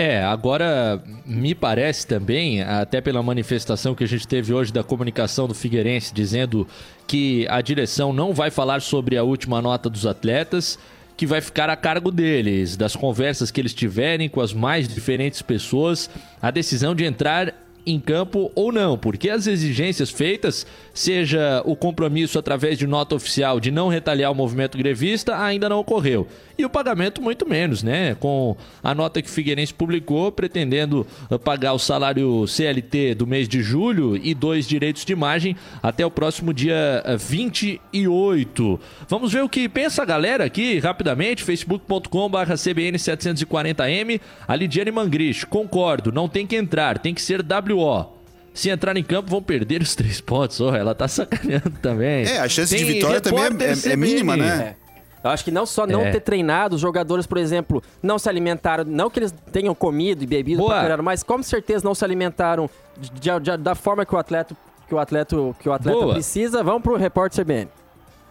É, 0.00 0.22
agora 0.22 0.98
me 1.26 1.54
parece 1.54 2.06
também, 2.06 2.62
até 2.62 3.02
pela 3.02 3.22
manifestação 3.22 3.94
que 3.94 4.02
a 4.02 4.08
gente 4.08 4.26
teve 4.26 4.50
hoje 4.50 4.72
da 4.72 4.82
comunicação 4.82 5.46
do 5.46 5.52
Figueirense, 5.52 6.14
dizendo 6.14 6.66
que 7.06 7.46
a 7.50 7.60
direção 7.60 8.10
não 8.10 8.32
vai 8.32 8.50
falar 8.50 8.80
sobre 8.80 9.18
a 9.18 9.22
última 9.22 9.60
nota 9.60 9.90
dos 9.90 10.06
atletas, 10.06 10.78
que 11.18 11.26
vai 11.26 11.42
ficar 11.42 11.68
a 11.68 11.76
cargo 11.76 12.10
deles, 12.10 12.78
das 12.78 12.96
conversas 12.96 13.50
que 13.50 13.60
eles 13.60 13.74
tiverem 13.74 14.26
com 14.26 14.40
as 14.40 14.54
mais 14.54 14.88
diferentes 14.88 15.42
pessoas, 15.42 16.08
a 16.40 16.50
decisão 16.50 16.94
de 16.94 17.04
entrar 17.04 17.52
em 17.86 17.98
campo 17.98 18.50
ou 18.54 18.72
não, 18.72 18.96
porque 18.96 19.30
as 19.30 19.46
exigências 19.46 20.10
feitas, 20.10 20.66
seja 20.92 21.62
o 21.64 21.74
compromisso 21.76 22.38
através 22.38 22.78
de 22.78 22.86
nota 22.86 23.14
oficial 23.14 23.60
de 23.60 23.70
não 23.70 23.88
retaliar 23.88 24.30
o 24.30 24.34
movimento 24.34 24.76
grevista, 24.76 25.36
ainda 25.36 25.68
não 25.68 25.78
ocorreu. 25.78 26.26
E 26.60 26.64
o 26.64 26.68
pagamento 26.68 27.22
muito 27.22 27.48
menos, 27.48 27.82
né? 27.82 28.14
Com 28.16 28.54
a 28.82 28.94
nota 28.94 29.22
que 29.22 29.28
o 29.30 29.32
Figueirense 29.32 29.72
publicou, 29.72 30.30
pretendendo 30.30 31.06
uh, 31.30 31.38
pagar 31.38 31.72
o 31.72 31.78
salário 31.78 32.46
CLT 32.46 33.14
do 33.14 33.26
mês 33.26 33.48
de 33.48 33.62
julho 33.62 34.14
e 34.14 34.34
dois 34.34 34.68
direitos 34.68 35.06
de 35.06 35.12
imagem 35.12 35.56
até 35.82 36.04
o 36.04 36.10
próximo 36.10 36.52
dia 36.52 37.02
uh, 37.06 37.16
28. 37.16 38.78
Vamos 39.08 39.32
ver 39.32 39.42
o 39.42 39.48
que 39.48 39.70
pensa 39.70 40.02
a 40.02 40.04
galera 40.04 40.44
aqui, 40.44 40.78
rapidamente, 40.78 41.42
facebook.com.br 41.42 42.52
CBN740M. 42.52 44.20
A 44.46 44.54
Lidiane 44.54 44.90
Mangrich, 44.90 45.46
concordo, 45.46 46.12
não 46.12 46.28
tem 46.28 46.46
que 46.46 46.56
entrar, 46.56 46.98
tem 46.98 47.14
que 47.14 47.22
ser 47.22 47.42
WO. 47.72 48.18
Se 48.52 48.68
entrar 48.68 48.96
em 48.96 49.02
campo, 49.04 49.30
vão 49.30 49.42
perder 49.42 49.80
os 49.80 49.94
três 49.94 50.20
pontos. 50.20 50.60
Oh, 50.60 50.74
ela 50.74 50.94
tá 50.94 51.06
sacaneando 51.08 51.70
também. 51.80 52.24
É, 52.26 52.40
a 52.40 52.48
chance 52.48 52.76
de 52.76 52.84
Tem 52.84 52.94
vitória 52.94 53.20
também 53.20 53.44
é- 53.44 53.88
é- 53.88 53.92
é 53.92 53.96
mínima, 53.96 54.36
né? 54.36 54.76
É. 54.76 54.80
Eu 55.22 55.30
acho 55.30 55.44
que 55.44 55.50
não 55.50 55.66
só 55.66 55.86
não 55.86 56.00
É. 56.00 56.10
ter 56.12 56.20
treinado, 56.20 56.74
os 56.76 56.80
jogadores, 56.80 57.26
por 57.26 57.36
exemplo, 57.38 57.82
não 58.02 58.18
se 58.18 58.26
alimentaram, 58.28 58.84
não 58.84 59.10
que 59.10 59.20
eles 59.20 59.34
tenham 59.52 59.74
comido 59.74 60.24
e 60.24 60.26
bebido 60.26 60.66
caralho, 60.66 61.02
mas 61.04 61.22
com 61.22 61.42
certeza 61.42 61.84
não 61.84 61.94
se 61.94 62.02
alimentaram 62.04 62.68
de- 62.98 63.10
de- 63.40 63.56
da 63.58 63.74
forma 63.74 64.04
que 64.06 64.14
o 64.14 64.18
atleta 64.18 64.56
que 64.88 64.94
o 64.94 64.98
atleta, 64.98 65.36
que 65.60 65.68
o 65.68 65.72
atleta 65.72 65.98
Boa. 65.98 66.14
precisa. 66.14 66.64
Vamos 66.64 66.82
pro 66.82 66.96
repórter 66.96 67.44
CBN. 67.44 67.68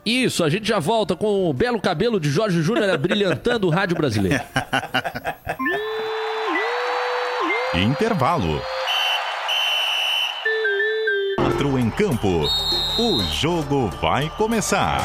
Isso, 0.05 0.43
a 0.43 0.49
gente 0.49 0.67
já 0.67 0.79
volta 0.79 1.15
com 1.15 1.49
o 1.49 1.53
belo 1.53 1.79
cabelo 1.79 2.19
de 2.19 2.29
Jorge 2.29 2.61
Júnior 2.61 2.97
brilhantando 2.97 3.67
o 3.67 3.69
rádio 3.69 3.95
brasileiro. 3.95 4.43
Intervalo. 7.73 8.61
Quatro 11.59 11.77
em 11.77 11.89
campo. 11.89 12.47
O 12.97 13.21
jogo 13.33 13.89
vai 14.01 14.29
começar. 14.29 15.01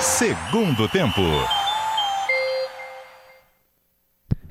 Segundo 0.00 0.88
tempo. 0.88 1.22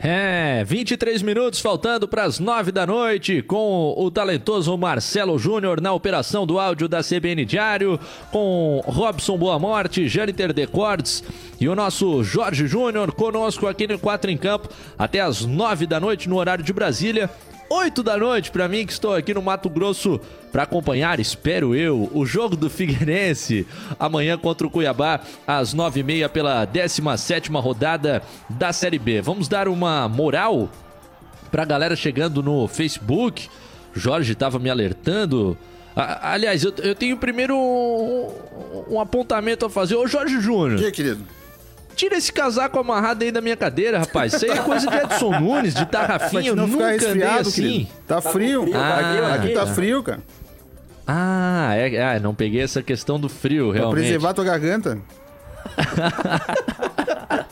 É, 0.04 0.64
23 0.64 1.22
minutos 1.22 1.60
faltando 1.60 2.08
para 2.08 2.24
as 2.24 2.40
9 2.40 2.72
da 2.72 2.88
noite, 2.88 3.44
com 3.44 3.94
o 3.96 4.10
talentoso 4.10 4.76
Marcelo 4.76 5.38
Júnior 5.38 5.80
na 5.80 5.94
operação 5.94 6.48
do 6.48 6.60
áudio 6.60 6.88
da 6.88 7.04
CBN 7.04 7.46
Diário, 7.46 8.00
com 8.32 8.82
Robson 8.84 9.38
Boa 9.38 9.60
Morte, 9.60 10.08
Jâniter 10.08 10.54
Decordes 10.54 11.24
e 11.60 11.70
o 11.70 11.76
nosso 11.76 12.24
Jorge 12.24 12.66
Júnior 12.66 13.12
conosco 13.12 13.68
aqui 13.68 13.86
no 13.86 14.00
4 14.00 14.32
em 14.32 14.38
Campo 14.38 14.70
até 14.98 15.20
as 15.20 15.46
9 15.46 15.86
da 15.86 16.00
noite 16.00 16.28
no 16.28 16.38
horário 16.38 16.64
de 16.64 16.74
Brasília. 16.74 17.30
8 17.74 18.04
da 18.04 18.18
noite 18.18 18.52
para 18.52 18.68
mim 18.68 18.86
que 18.86 18.92
estou 18.92 19.16
aqui 19.16 19.34
no 19.34 19.42
Mato 19.42 19.70
Grosso 19.70 20.20
para 20.52 20.64
acompanhar, 20.64 21.22
espero 21.22 21.74
eu, 21.74 22.12
o 22.14 22.26
jogo 22.26 22.58
do 22.58 22.70
Figueirense 22.70 23.66
amanhã 23.98 24.38
contra 24.38 24.68
o 24.68 24.70
Cuiabá 24.70 25.22
às 25.48 25.74
9h30 25.74 26.28
pela 26.28 26.68
17ª 26.68 27.62
rodada 27.62 28.22
da 28.50 28.74
Série 28.74 29.00
B. 29.00 29.22
Vamos 29.22 29.48
dar 29.48 29.70
uma 29.70 30.10
moral 30.10 30.70
pra 31.50 31.64
galera 31.64 31.96
chegando 31.96 32.44
no 32.44 32.68
Facebook. 32.68 33.48
Jorge 33.94 34.34
estava 34.34 34.60
me 34.60 34.70
alertando. 34.70 35.58
A- 35.96 36.34
aliás, 36.34 36.66
eu, 36.66 36.74
tenho 36.96 37.16
primeiro 37.16 37.56
um, 37.56 38.96
um 38.96 39.00
apontamento 39.00 39.66
a 39.66 39.70
fazer. 39.70 39.96
Ô 39.96 40.06
Jorge 40.08 40.42
Júnior, 40.42 40.78
que, 40.80 40.92
querido? 40.92 41.26
Tira 42.02 42.18
esse 42.18 42.34
casaco 42.34 42.80
amarrado 42.80 43.24
aí 43.24 43.32
da 43.32 43.42
minha 43.42 43.56
cadeira, 43.56 44.00
rapaz. 44.00 44.34
Isso 44.34 44.46
aí 44.46 44.52
é 44.58 44.58
coisa 44.64 44.88
de 44.90 44.98
Edson 44.98 45.40
Nunes, 45.40 45.76
de 45.76 45.86
Pra 45.86 46.00
Tarrafinha. 46.08 46.48
Eu 46.50 46.56
não 46.56 46.66
nunca 46.66 46.90
ficar 46.94 47.12
andei 47.12 47.28
assim. 47.28 47.62
querido. 47.62 47.90
Tá 48.08 48.20
frio. 48.20 48.66
Ah, 48.74 49.36
aqui 49.36 49.50
tá 49.50 49.62
aqui. 49.64 49.74
frio, 49.76 50.02
cara. 50.02 50.20
Ah, 51.06 51.76
é, 51.76 52.02
ah, 52.16 52.20
não 52.20 52.34
peguei 52.34 52.62
essa 52.62 52.82
questão 52.82 53.20
do 53.20 53.30
frio, 53.30 53.68
Pra 53.70 53.80
realmente. 53.82 54.00
preservar 54.02 54.34
tua 54.34 54.44
garganta. 54.46 54.98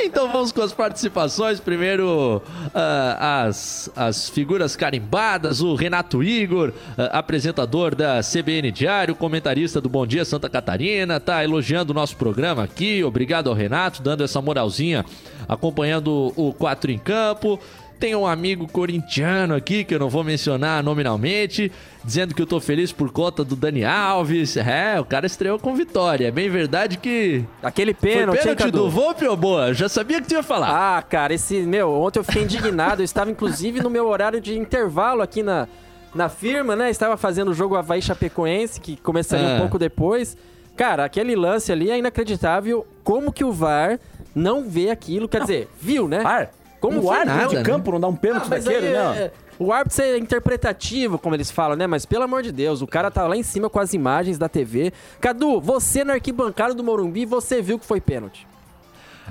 Então 0.00 0.30
vamos 0.30 0.52
com 0.52 0.62
as 0.62 0.72
participações. 0.72 1.60
Primeiro, 1.60 2.42
ah, 2.74 3.44
as, 3.46 3.90
as 3.94 4.28
figuras 4.28 4.76
carimbadas. 4.76 5.60
O 5.60 5.74
Renato 5.74 6.22
Igor, 6.22 6.72
ah, 6.96 7.18
apresentador 7.18 7.94
da 7.94 8.20
CBN 8.20 8.70
Diário, 8.70 9.14
comentarista 9.14 9.80
do 9.80 9.88
Bom 9.88 10.06
Dia 10.06 10.24
Santa 10.24 10.48
Catarina, 10.48 11.20
tá 11.20 11.42
elogiando 11.42 11.92
o 11.92 11.94
nosso 11.94 12.16
programa 12.16 12.64
aqui. 12.64 13.02
Obrigado 13.04 13.48
ao 13.48 13.54
Renato, 13.54 14.02
dando 14.02 14.24
essa 14.24 14.40
moralzinha, 14.40 15.04
acompanhando 15.48 16.32
o 16.36 16.52
4 16.52 16.90
em 16.90 16.98
Campo. 16.98 17.60
Tem 17.98 18.14
um 18.14 18.26
amigo 18.26 18.68
corintiano 18.68 19.54
aqui, 19.54 19.82
que 19.82 19.94
eu 19.94 19.98
não 19.98 20.10
vou 20.10 20.22
mencionar 20.22 20.82
nominalmente, 20.82 21.72
dizendo 22.04 22.34
que 22.34 22.42
eu 22.42 22.46
tô 22.46 22.60
feliz 22.60 22.92
por 22.92 23.10
conta 23.10 23.42
do 23.42 23.56
Dani 23.56 23.84
Alves. 23.86 24.54
É, 24.58 25.00
o 25.00 25.04
cara 25.04 25.24
estreou 25.26 25.58
com 25.58 25.74
vitória. 25.74 26.28
É 26.28 26.30
bem 26.30 26.50
verdade 26.50 26.98
que 26.98 27.42
Aquele 27.62 27.94
foi 27.94 28.10
pênalti, 28.10 28.36
hein, 28.46 28.54
pênalti 28.54 28.70
do 28.70 28.90
Volpe 28.90 29.26
ou 29.26 29.34
boa? 29.34 29.72
Já 29.72 29.88
sabia 29.88 30.20
que 30.20 30.28
tu 30.28 30.34
ia 30.34 30.42
falar. 30.42 30.98
Ah, 30.98 31.00
cara, 31.00 31.32
esse, 31.32 31.62
meu, 31.62 31.90
ontem 31.90 32.18
eu 32.18 32.24
fiquei 32.24 32.42
indignado. 32.42 33.00
Eu 33.00 33.04
estava, 33.04 33.30
inclusive, 33.30 33.80
no 33.80 33.88
meu 33.88 34.06
horário 34.06 34.42
de 34.42 34.58
intervalo 34.58 35.22
aqui 35.22 35.42
na, 35.42 35.66
na 36.14 36.28
firma, 36.28 36.76
né? 36.76 36.90
Estava 36.90 37.16
fazendo 37.16 37.50
o 37.50 37.54
jogo 37.54 37.76
Havaí 37.76 38.02
Chapecoense, 38.02 38.78
que 38.78 38.96
começaria 38.98 39.52
Ah. 39.52 39.54
um 39.56 39.60
pouco 39.60 39.78
depois. 39.78 40.36
Cara, 40.76 41.06
aquele 41.06 41.34
lance 41.34 41.72
ali 41.72 41.90
é 41.90 41.96
inacreditável. 41.96 42.86
Como 43.02 43.32
que 43.32 43.42
o 43.42 43.50
VAR 43.52 43.98
não 44.34 44.68
vê 44.68 44.90
aquilo? 44.90 45.26
Quer 45.26 45.40
dizer, 45.40 45.68
viu, 45.80 46.06
né? 46.06 46.20
Ar? 46.22 46.50
Como 46.88 47.02
o 47.06 47.10
árbitro 47.10 47.34
nada, 47.36 47.48
de 47.48 47.54
né? 47.56 47.62
campo 47.62 47.92
não 47.92 48.00
dá 48.00 48.08
um 48.08 48.16
pênalti 48.16 48.46
Ah, 48.46 48.48
daquele, 48.50 48.92
não? 48.92 49.12
é, 49.14 49.30
o 49.58 49.72
árbitro 49.72 50.02
é 50.02 50.18
interpretativo, 50.18 51.18
como 51.18 51.34
eles 51.34 51.50
falam, 51.50 51.76
né? 51.76 51.86
Mas 51.86 52.04
pelo 52.06 52.24
amor 52.24 52.42
de 52.42 52.52
Deus, 52.52 52.82
o 52.82 52.86
cara 52.86 53.10
tá 53.10 53.26
lá 53.26 53.36
em 53.36 53.42
cima 53.42 53.68
com 53.70 53.78
as 53.80 53.92
imagens 53.94 54.38
da 54.38 54.48
TV. 54.48 54.92
Cadu, 55.20 55.60
você 55.60 56.04
na 56.04 56.14
arquibancada 56.14 56.74
do 56.74 56.82
Morumbi, 56.84 57.24
você 57.24 57.60
viu 57.62 57.78
que 57.78 57.86
foi 57.86 58.00
pênalti. 58.00 58.46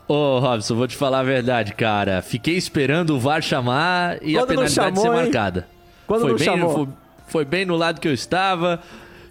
Ô, 0.07 0.39
Robson, 0.39 0.75
vou 0.75 0.87
te 0.87 0.95
falar 0.97 1.19
a 1.19 1.23
verdade, 1.23 1.73
cara. 1.73 2.21
Fiquei 2.21 2.55
esperando 2.55 3.15
o 3.15 3.19
VAR 3.19 3.41
chamar 3.41 4.17
e 4.21 4.37
a 4.37 4.41
Quando 4.41 4.49
não 4.49 4.55
penalidade 4.57 4.73
chamou, 4.73 5.01
ser 5.01 5.07
hein? 5.07 5.23
marcada. 5.23 5.67
Quando 6.05 6.21
foi 6.21 6.29
não 6.31 6.37
bem, 6.37 6.45
chamou. 6.45 6.73
Foi, 6.73 6.87
foi 7.27 7.45
bem 7.45 7.65
no 7.65 7.75
lado 7.75 7.99
que 8.01 8.07
eu 8.07 8.13
estava. 8.13 8.79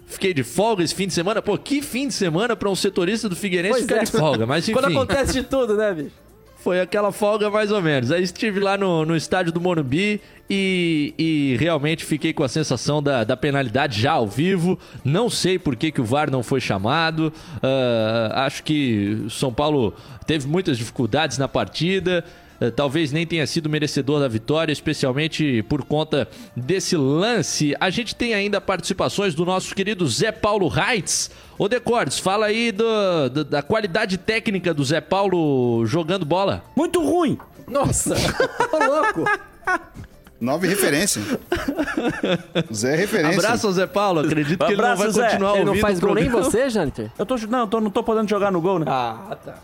Fiquei 0.07 0.33
de 0.33 0.43
folga 0.43 0.83
esse 0.83 0.93
fim 0.93 1.07
de 1.07 1.13
semana. 1.13 1.41
Pô, 1.41 1.57
que 1.57 1.81
fim 1.81 2.07
de 2.07 2.13
semana 2.13 2.55
pra 2.55 2.69
um 2.69 2.75
setorista 2.75 3.29
do 3.29 3.35
Figueirense 3.35 3.73
Pois 3.73 3.83
ficar 3.85 4.01
é. 4.01 4.03
de 4.03 4.11
folga. 4.11 4.45
Mas 4.45 4.63
enfim, 4.69 4.73
Quando 4.79 4.85
acontece 4.95 5.33
de 5.33 5.43
tudo, 5.43 5.75
né, 5.77 5.93
bicho? 5.93 6.11
Foi 6.65 6.81
aquela 6.81 7.11
folga 7.11 7.47
mais 7.51 7.71
ou 7.71 7.79
menos. 7.79 8.11
Aí 8.11 8.23
estive 8.23 8.59
lá 8.59 8.75
no, 8.75 9.05
no 9.05 9.15
estádio 9.15 9.51
do 9.51 9.61
Morumbi 9.61 10.19
e, 10.49 11.13
e 11.15 11.57
realmente 11.59 12.03
fiquei 12.03 12.33
com 12.33 12.43
a 12.43 12.47
sensação 12.47 13.03
da, 13.03 13.23
da 13.23 13.37
penalidade 13.37 14.01
já 14.01 14.13
ao 14.13 14.25
vivo. 14.25 14.79
Não 15.03 15.29
sei 15.29 15.59
por 15.59 15.75
que, 15.75 15.91
que 15.91 16.01
o 16.01 16.03
VAR 16.03 16.31
não 16.31 16.41
foi 16.41 16.59
chamado. 16.59 17.31
Ah, 17.61 18.45
acho 18.47 18.63
que 18.63 19.27
São 19.29 19.53
Paulo 19.53 19.93
teve 20.25 20.47
muitas 20.47 20.79
dificuldades 20.79 21.37
na 21.37 21.47
partida. 21.47 22.25
Ah, 22.61 22.71
Talvez 22.71 23.11
nem 23.11 23.25
tenha 23.25 23.45
sido 23.47 23.69
merecedor 23.69 24.19
da 24.19 24.27
vitória, 24.27 24.71
especialmente 24.71 25.63
por 25.63 25.83
conta 25.83 26.27
desse 26.55 26.95
lance. 26.95 27.75
A 27.79 27.89
gente 27.89 28.15
tem 28.15 28.33
ainda 28.33 28.59
participações 28.61 29.33
do 29.35 29.45
nosso 29.45 29.73
querido 29.75 30.07
Zé 30.07 30.31
Paulo 30.31 30.67
Reitz. 30.67 31.29
Ô 31.57 31.67
Decordes, 31.67 32.19
fala 32.19 32.47
aí 32.47 32.71
do- 32.71 33.29
do- 33.29 33.43
da 33.45 33.61
qualidade 33.61 34.17
técnica 34.17 34.73
do 34.73 34.83
Zé 34.83 34.99
Paulo 35.01 35.85
jogando 35.85 36.25
bola. 36.25 36.63
Muito 36.75 37.01
ruim. 37.03 37.37
Nossa, 37.67 38.13
ô 38.71 38.77
louco. 38.83 39.23
Nove 40.39 40.67
referência. 40.67 41.21
Zé 42.73 42.93
é 42.93 42.95
referência. 42.97 43.39
Abraço 43.39 43.67
ao 43.67 43.73
Zé 43.73 43.87
Paulo, 43.87 44.19
acredito 44.19 44.59
que 44.65 44.71
ele 44.73 44.81
não 44.81 44.91
Abraço, 44.91 45.03
vai 45.03 45.11
Zé. 45.11 45.29
continuar 45.29 45.51
Ele 45.51 45.59
ouvindo 45.61 45.73
não 45.75 45.81
faz 45.81 45.97
o 45.97 46.01
gol 46.01 46.15
nem 46.15 46.29
você, 46.29 46.69
Janiter? 46.69 47.09
Eu 47.17 47.25
tô, 47.25 47.37
não, 47.49 47.67
tô, 47.67 47.79
não 47.81 47.89
tô 47.89 48.03
podendo 48.03 48.29
jogar 48.29 48.51
no 48.51 48.59
gol, 48.61 48.79
né? 48.79 48.85
Ah, 48.87 49.35
tá. 49.43 49.55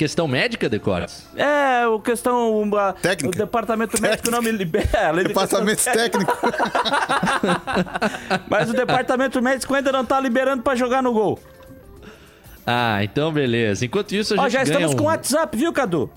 Questão 0.00 0.26
médica, 0.26 0.66
Decordes? 0.66 1.26
É, 1.36 1.86
o 1.86 2.00
questão. 2.00 2.62
a- 2.74 2.94
Técnica. 2.94 3.36
O 3.36 3.38
departamento 3.38 4.00
médico 4.00 4.30
não 4.30 4.40
me 4.40 4.50
libera. 4.50 5.12
de 5.22 5.24
Departamento 5.24 5.84
técnico. 5.84 6.32
questão- 6.40 7.60
Mas 8.48 8.70
o 8.70 8.72
departamento 8.72 9.42
médico 9.42 9.74
ainda 9.74 9.92
não 9.92 10.02
tá 10.02 10.18
liberando 10.18 10.62
pra 10.62 10.74
jogar 10.74 11.02
no 11.02 11.12
gol. 11.12 11.38
Ah, 12.66 13.04
então 13.04 13.30
beleza. 13.30 13.84
Enquanto 13.84 14.12
isso, 14.12 14.32
a 14.32 14.36
gente 14.38 14.46
Ó, 14.46 14.48
já 14.48 14.64
ganha 14.64 14.72
estamos 14.72 14.94
um... 14.94 14.96
com 14.96 15.02
o 15.02 15.06
WhatsApp, 15.08 15.54
viu, 15.54 15.70
Cadu? 15.70 16.10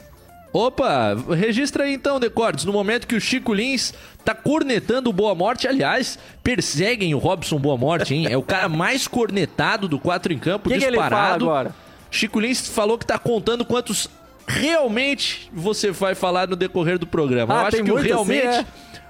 Opa, 0.53 1.15
registra 1.35 1.83
aí 1.83 1.93
então, 1.93 2.21
Decordes, 2.21 2.63
no 2.63 2.71
momento 2.71 3.05
que 3.05 3.15
o 3.15 3.19
Chico 3.19 3.53
Lins 3.53 3.93
tá 4.23 4.33
cornetando 4.33 5.09
o 5.09 5.13
Boa 5.13 5.35
Morte, 5.35 5.67
aliás, 5.67 6.17
perseguem 6.41 7.13
o 7.13 7.17
Robson 7.17 7.57
Boa 7.59 7.75
Morte, 7.75 8.15
hein? 8.15 8.27
É 8.29 8.37
o 8.37 8.43
cara 8.43 8.69
mais 8.69 9.09
cornetado 9.09 9.89
do 9.89 9.99
4 9.99 10.31
em 10.31 10.37
campo, 10.39 10.69
que, 10.71 10.77
que 10.77 10.85
ele 10.85 10.95
fala 10.95 11.09
disparado. 11.09 11.45
agora? 11.49 11.82
Chico 12.13 12.39
Lins 12.39 12.67
falou 12.69 12.97
que 12.97 13.05
tá 13.05 13.17
contando 13.17 13.65
quantos 13.65 14.07
realmente 14.47 15.49
você 15.51 15.91
vai 15.91 16.13
falar 16.13 16.47
no 16.47 16.55
decorrer 16.55 16.99
do 16.99 17.07
programa. 17.07 17.53
Ah, 17.53 17.57
Eu 17.57 17.61
acho 17.67 17.77
tem 17.77 17.85
que 17.85 17.91
o 17.91 17.97
assim, 17.97 18.07
realmente, 18.07 18.47
é? 18.47 18.65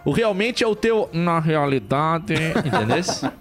o 0.06 0.12
realmente 0.12 0.64
é 0.64 0.68
o 0.68 0.76
teu 0.76 1.10
na 1.12 1.40
realidade, 1.40 2.34
entendeu? 2.34 3.04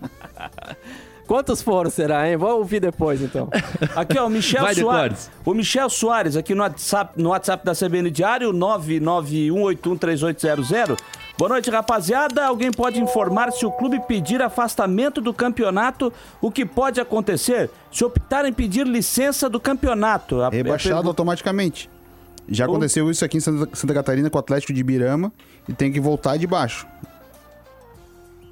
Quantos 1.27 1.61
foram, 1.63 1.91
será, 1.91 2.29
hein? 2.29 2.37
Vou 2.37 2.59
ouvir 2.59 2.81
depois, 2.81 3.23
então. 3.23 3.49
Aqui, 3.95 4.19
ó, 4.19 4.27
o 4.27 4.31
Michel 4.31 4.63
Vai, 4.63 4.75
Soares. 4.75 5.31
O 5.45 5.55
Michel 5.55 5.89
Soares, 5.89 6.37
aqui 6.37 6.53
no 6.55 6.63
WhatsApp, 6.63 7.13
no 7.17 7.31
WhatsApp 7.31 7.65
da 7.65 7.73
CBN 7.73 8.11
Diário, 8.11 8.53
991813800. 8.53 10.99
Boa 11.39 11.49
noite, 11.49 11.71
rapaziada. 11.71 12.45
Alguém 12.45 12.71
pode 12.71 13.01
informar 13.01 13.51
se 13.53 13.65
o 13.67 13.71
clube 13.71 14.01
pedir 14.07 14.41
afastamento 14.43 15.21
do 15.21 15.33
campeonato, 15.33 16.13
o 16.41 16.51
que 16.51 16.65
pode 16.65 17.01
acontecer 17.01 17.71
se 17.91 18.05
optarem 18.05 18.53
pedir 18.53 18.87
licença 18.87 19.49
do 19.49 19.59
campeonato? 19.59 20.41
A- 20.43 20.51
Rebaixado 20.51 20.95
a 20.95 20.97
pergu- 20.99 21.09
automaticamente. 21.09 21.91
Já 22.49 22.65
aconteceu 22.67 23.11
isso 23.11 23.25
aqui 23.25 23.39
em 23.39 23.41
Santa, 23.41 23.75
Santa 23.75 23.95
Catarina 23.95 24.29
com 24.29 24.37
o 24.37 24.41
Atlético 24.41 24.73
de 24.73 24.81
Ibirama 24.81 25.33
e 25.69 25.73
tem 25.73 25.91
que 25.93 26.01
voltar 26.01 26.37
de 26.37 26.47
baixo. 26.47 26.87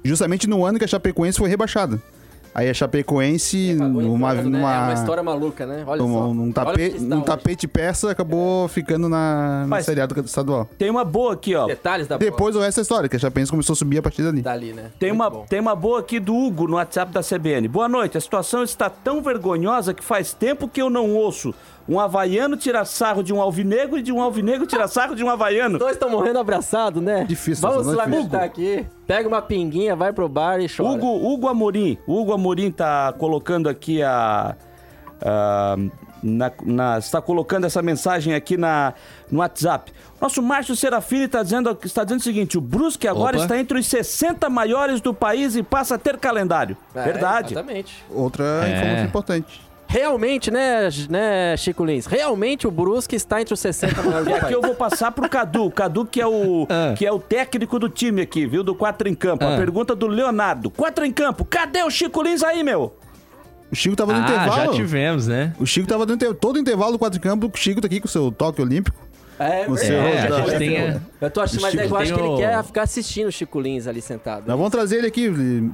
Justamente 0.03 0.47
no 0.47 0.65
ano 0.65 0.79
que 0.79 0.85
a 0.85 0.87
Chapecoense 0.87 1.37
foi 1.37 1.49
rebaixada. 1.49 2.01
Aí 2.53 2.69
a 2.69 2.73
Chapecoense, 2.73 3.73
numa, 3.75 4.33
Né? 4.33 4.41
numa, 4.43 4.73
É 4.73 4.79
uma 4.79 4.93
história 4.93 5.23
maluca, 5.23 5.65
né? 5.65 5.83
Olha 5.87 6.01
num, 6.01 6.13
só. 6.13 6.33
num 6.33 6.43
Olha 6.43 6.53
tape- 6.53 6.71
o 6.71 6.75
que 6.75 6.83
está 6.97 7.15
num 7.15 7.21
tapete 7.21 7.67
persa, 7.67 8.11
acabou 8.11 8.67
ficando 8.67 9.07
na, 9.07 9.65
na 9.67 9.81
Série 9.81 10.01
A 10.01 10.05
do 10.05 10.19
estadual. 10.21 10.69
Tem 10.77 10.89
uma 10.89 11.05
boa 11.05 11.33
aqui, 11.33 11.55
ó. 11.55 11.65
Detalhes 11.65 12.07
da 12.07 12.17
Depois 12.17 12.55
o 12.55 12.59
resto 12.59 12.79
é 12.79 12.81
história, 12.81 13.07
que 13.07 13.15
a 13.15 13.19
Chapecoense 13.19 13.51
começou 13.51 13.73
a 13.73 13.75
subir 13.77 13.99
a 13.99 14.01
partir 14.01 14.23
dali. 14.23 14.41
Dali, 14.41 14.73
né? 14.73 14.91
Tem 14.99 15.09
Muito 15.11 15.21
uma, 15.21 15.29
bom. 15.29 15.45
tem 15.47 15.59
uma 15.59 15.75
boa 15.75 15.99
aqui 16.01 16.19
do 16.19 16.35
Hugo 16.35 16.67
no 16.67 16.75
WhatsApp 16.75 17.11
da 17.13 17.21
CBN. 17.21 17.67
Boa 17.67 17.87
noite, 17.87 18.17
a 18.17 18.21
situação 18.21 18.63
está 18.63 18.89
tão 18.89 19.21
vergonhosa 19.21 19.93
que 19.93 20.03
faz 20.03 20.33
tempo 20.33 20.67
que 20.67 20.81
eu 20.81 20.89
não 20.89 21.11
ouço 21.13 21.53
um 21.87 21.99
havaiano 21.99 22.55
tirar 22.55 22.85
sarro 22.85 23.23
de 23.23 23.33
um 23.33 23.41
alvinegro 23.41 23.97
e 23.97 24.01
de 24.01 24.11
um 24.11 24.21
alvinegro 24.21 24.65
tirar 24.65 24.87
sarro 24.87 25.15
de 25.15 25.23
um 25.23 25.29
havaiano. 25.29 25.73
Os 25.75 25.79
dois 25.79 25.93
estão 25.93 26.09
morrendo 26.09 26.39
abraçados, 26.39 27.01
né? 27.01 27.23
Difícil, 27.25 27.67
Vamos 27.69 27.87
é 27.87 27.95
lamentar 27.95 28.43
aqui. 28.43 28.85
Pega 29.07 29.27
uma 29.27 29.41
pinguinha, 29.41 29.95
vai 29.95 30.13
pro 30.13 30.29
bar 30.29 30.59
e 30.59 30.67
chora. 30.69 30.89
Hugo, 30.89 31.07
Hugo 31.33 31.47
Amorim, 31.47 31.97
Hugo 32.07 32.33
Amorim 32.33 32.71
tá 32.71 33.13
colocando 33.17 33.67
aqui 33.69 34.01
a. 34.03 34.55
a- 35.21 35.75
na- 36.23 36.51
na- 36.63 36.99
está 36.99 37.19
colocando 37.19 37.65
essa 37.65 37.81
mensagem 37.81 38.35
aqui 38.35 38.55
na, 38.55 38.93
no 39.31 39.39
WhatsApp. 39.39 39.91
Nosso 40.21 40.39
Márcio 40.39 40.75
Serafini 40.75 41.23
está 41.25 41.41
dizendo, 41.41 41.75
está 41.83 42.03
dizendo 42.03 42.19
o 42.19 42.23
seguinte: 42.23 42.59
o 42.59 42.61
Brusque 42.61 43.07
agora 43.07 43.37
Opa. 43.37 43.45
está 43.45 43.57
entre 43.57 43.79
os 43.79 43.87
60 43.87 44.47
maiores 44.47 45.01
do 45.01 45.15
país 45.15 45.55
e 45.55 45.63
passa 45.63 45.95
a 45.95 45.97
ter 45.97 46.17
calendário. 46.17 46.77
É, 46.93 47.01
Verdade. 47.01 47.53
Exatamente. 47.55 48.05
Outra 48.07 48.43
É. 48.67 48.71
informação 48.75 49.05
importante. 49.05 49.70
Realmente, 49.91 50.49
né, 50.49 50.87
né, 51.09 51.57
Chico 51.57 51.83
Lins? 51.83 52.05
Realmente 52.05 52.65
o 52.65 52.71
Brusque 52.71 53.13
está 53.15 53.41
entre 53.41 53.53
os 53.53 53.59
60 53.59 54.01
maiores 54.01 54.25
E 54.25 54.29
do 54.29 54.35
aqui 54.35 54.41
país. 54.45 54.53
eu 54.55 54.61
vou 54.61 54.73
passar 54.73 55.11
pro 55.11 55.27
Cadu. 55.27 55.65
O 55.65 55.71
Cadu 55.71 56.05
que 56.05 56.21
é 56.21 56.25
o, 56.25 56.65
Ah. 56.69 56.93
que 56.97 57.05
é 57.05 57.11
o 57.11 57.19
técnico 57.19 57.77
do 57.77 57.89
time 57.89 58.21
aqui, 58.21 58.45
viu? 58.45 58.63
Do 58.63 58.73
Quatro 58.73 59.09
em 59.09 59.13
Campo. 59.13 59.43
A 59.43 59.53
Ah. 59.55 59.57
pergunta 59.57 59.93
do 59.93 60.07
Leonardo. 60.07 60.69
Quatro 60.69 61.03
em 61.05 61.11
Campo, 61.11 61.43
cadê 61.43 61.83
o 61.83 61.89
Chico 61.89 62.21
Lins 62.23 62.41
aí, 62.41 62.63
meu? 62.63 62.95
O 63.69 63.75
Chico 63.75 63.95
tava 63.95 64.13
no 64.13 64.19
Ah, 64.23 64.27
já 64.27 64.33
intervalo. 64.45 64.73
tivemos, 64.73 65.27
né? 65.27 65.53
O 65.59 65.65
Chico 65.65 65.87
tava 65.87 66.05
no 66.05 66.13
inter... 66.13 66.33
todo 66.35 66.57
intervalo 66.57 66.93
do 66.93 66.99
quatro 66.99 67.19
de 67.19 67.23
campo. 67.23 67.51
O 67.53 67.57
Chico 67.57 67.81
tá 67.81 67.87
aqui 67.87 67.99
com 67.99 68.07
o 68.07 68.09
seu 68.09 68.31
toque 68.31 68.61
olímpico. 68.61 68.97
É, 69.41 69.61
É, 69.61 70.19
a 70.19 70.41
gente 70.41 70.57
tem... 70.57 70.77
a- 70.77 71.01
Eu 71.21 71.29
tô 71.31 71.41
achando, 71.41 71.61
mas 71.61 71.73
eu 71.73 71.95
acho 71.97 72.13
que 72.13 72.19
ele 72.19 72.27
o- 72.27 72.37
quer 72.37 72.63
ficar 72.63 72.81
assistindo 72.83 73.27
o 73.27 73.31
Chico 73.31 73.59
Lins 73.59 73.87
ali 73.87 74.01
sentado. 74.01 74.47
Nós 74.47 74.55
vamos 74.57 74.71
trazer 74.71 74.97
ele 74.97 75.07
aqui. 75.07 75.29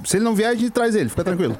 Se 0.06 0.18
ele 0.18 0.24
não 0.26 0.36
vier, 0.36 0.50
a 0.50 0.56
gente 0.56 0.70
traz 0.72 0.96
ele. 0.96 1.10
Fica 1.10 1.24
tranquilo. 1.24 1.58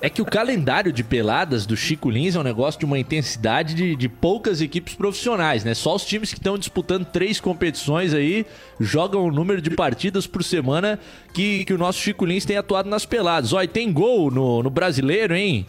É 0.00 0.08
que 0.10 0.22
o 0.22 0.24
calendário 0.24 0.92
de 0.92 1.02
peladas 1.04 1.66
do 1.66 1.76
Chico 1.76 2.08
Lins 2.10 2.34
é 2.34 2.40
um 2.40 2.42
negócio 2.42 2.78
de 2.80 2.86
uma 2.86 2.98
intensidade 2.98 3.74
de, 3.74 3.94
de 3.96 4.08
poucas 4.08 4.60
equipes 4.60 4.94
profissionais, 4.94 5.64
né? 5.64 5.74
Só 5.74 5.94
os 5.94 6.04
times 6.04 6.30
que 6.32 6.38
estão 6.38 6.56
disputando 6.58 7.04
três 7.04 7.38
competições 7.40 8.14
aí 8.14 8.46
jogam 8.78 9.24
o 9.26 9.30
número 9.30 9.60
de 9.60 9.70
partidas 9.70 10.26
por 10.26 10.42
semana 10.42 10.98
que, 11.32 11.64
que 11.64 11.72
o 11.74 11.78
nosso 11.78 11.98
Chico 11.98 12.24
Lins 12.24 12.44
tem 12.44 12.56
atuado 12.56 12.88
nas 12.88 13.04
peladas. 13.04 13.52
Olha, 13.52 13.68
tem 13.68 13.92
gol 13.92 14.30
no, 14.30 14.62
no 14.62 14.70
brasileiro, 14.70 15.34
hein? 15.34 15.66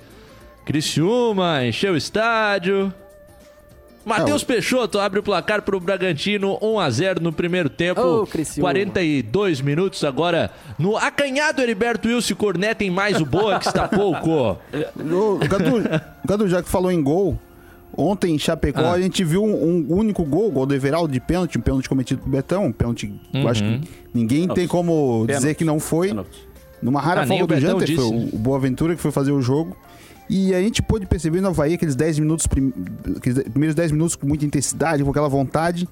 Criciúma, 0.65 1.65
encheu 1.65 1.93
o 1.93 1.97
estádio. 1.97 2.93
Matheus 4.05 4.43
Peixoto 4.43 4.99
abre 4.99 5.19
o 5.19 5.23
placar 5.23 5.61
para 5.61 5.75
o 5.75 5.79
Bragantino, 5.79 6.57
1 6.61 6.79
a 6.79 6.89
0 6.89 7.21
no 7.21 7.31
primeiro 7.31 7.69
tempo. 7.69 8.25
Criciúma. 8.27 8.69
42 8.69 9.61
minutos 9.61 10.03
agora 10.03 10.49
no 10.79 10.97
acanhado 10.97 11.61
Heriberto 11.61 12.07
Wilson 12.07 12.35
Corneta 12.35 12.83
em 12.83 12.89
mais 12.89 13.19
o 13.21 13.25
Boa 13.25 13.59
que 13.59 13.67
está 13.67 13.87
pouco. 13.87 14.29
Ô, 14.29 15.37
Gadu, 15.47 15.83
Gadu, 16.25 16.47
já 16.47 16.63
que 16.63 16.69
falou 16.69 16.91
em 16.91 17.01
gol, 17.01 17.37
ontem 17.95 18.33
em 18.33 18.39
Chapecó 18.39 18.81
Ah. 18.81 18.93
a 18.93 19.01
gente 19.01 19.23
viu 19.23 19.43
um, 19.43 19.85
um 19.91 19.95
único 19.97 20.23
gol, 20.23 20.49
gol 20.51 20.65
do 20.65 20.73
Everaldo 20.73 21.11
de 21.13 21.19
pênalti, 21.19 21.57
um 21.57 21.61
pênalti 21.61 21.87
cometido 21.87 22.21
pro 22.21 22.31
Betão, 22.31 22.65
um 22.65 22.71
pênalti, 22.71 23.13
eu 23.33 23.47
acho 23.47 23.63
Uhum. 23.63 23.79
que 23.81 23.89
ninguém 24.13 24.47
tem 24.47 24.67
como 24.67 25.25
dizer 25.27 25.39
Pênalti. 25.39 25.57
que 25.57 25.65
não 25.65 25.79
foi. 25.79 26.07
Pênalti. 26.09 26.47
Numa 26.81 26.99
rara 26.99 27.21
Ah, 27.21 27.27
folga 27.27 27.45
do 27.55 27.61
Janter, 27.61 27.77
foi 27.95 27.95
disse, 27.95 28.01
o, 28.01 28.35
o 28.35 28.39
Boaventura 28.39 28.95
que 28.95 29.01
foi 29.01 29.11
fazer 29.11 29.31
o 29.31 29.39
jogo. 29.41 29.77
E 30.29 30.53
a 30.55 30.61
gente 30.61 30.81
pôde 30.81 31.05
perceber 31.05 31.41
no 31.41 31.49
Havaí 31.49 31.73
aqueles 31.73 31.95
10 31.95 32.19
minutos, 32.19 32.47
prim- 32.47 32.73
aqueles 33.17 33.43
primeiros 33.43 33.75
10 33.75 33.91
minutos 33.91 34.15
com 34.15 34.25
muita 34.27 34.45
intensidade, 34.45 35.03
com 35.03 35.09
aquela 35.09 35.27
vontade. 35.27 35.87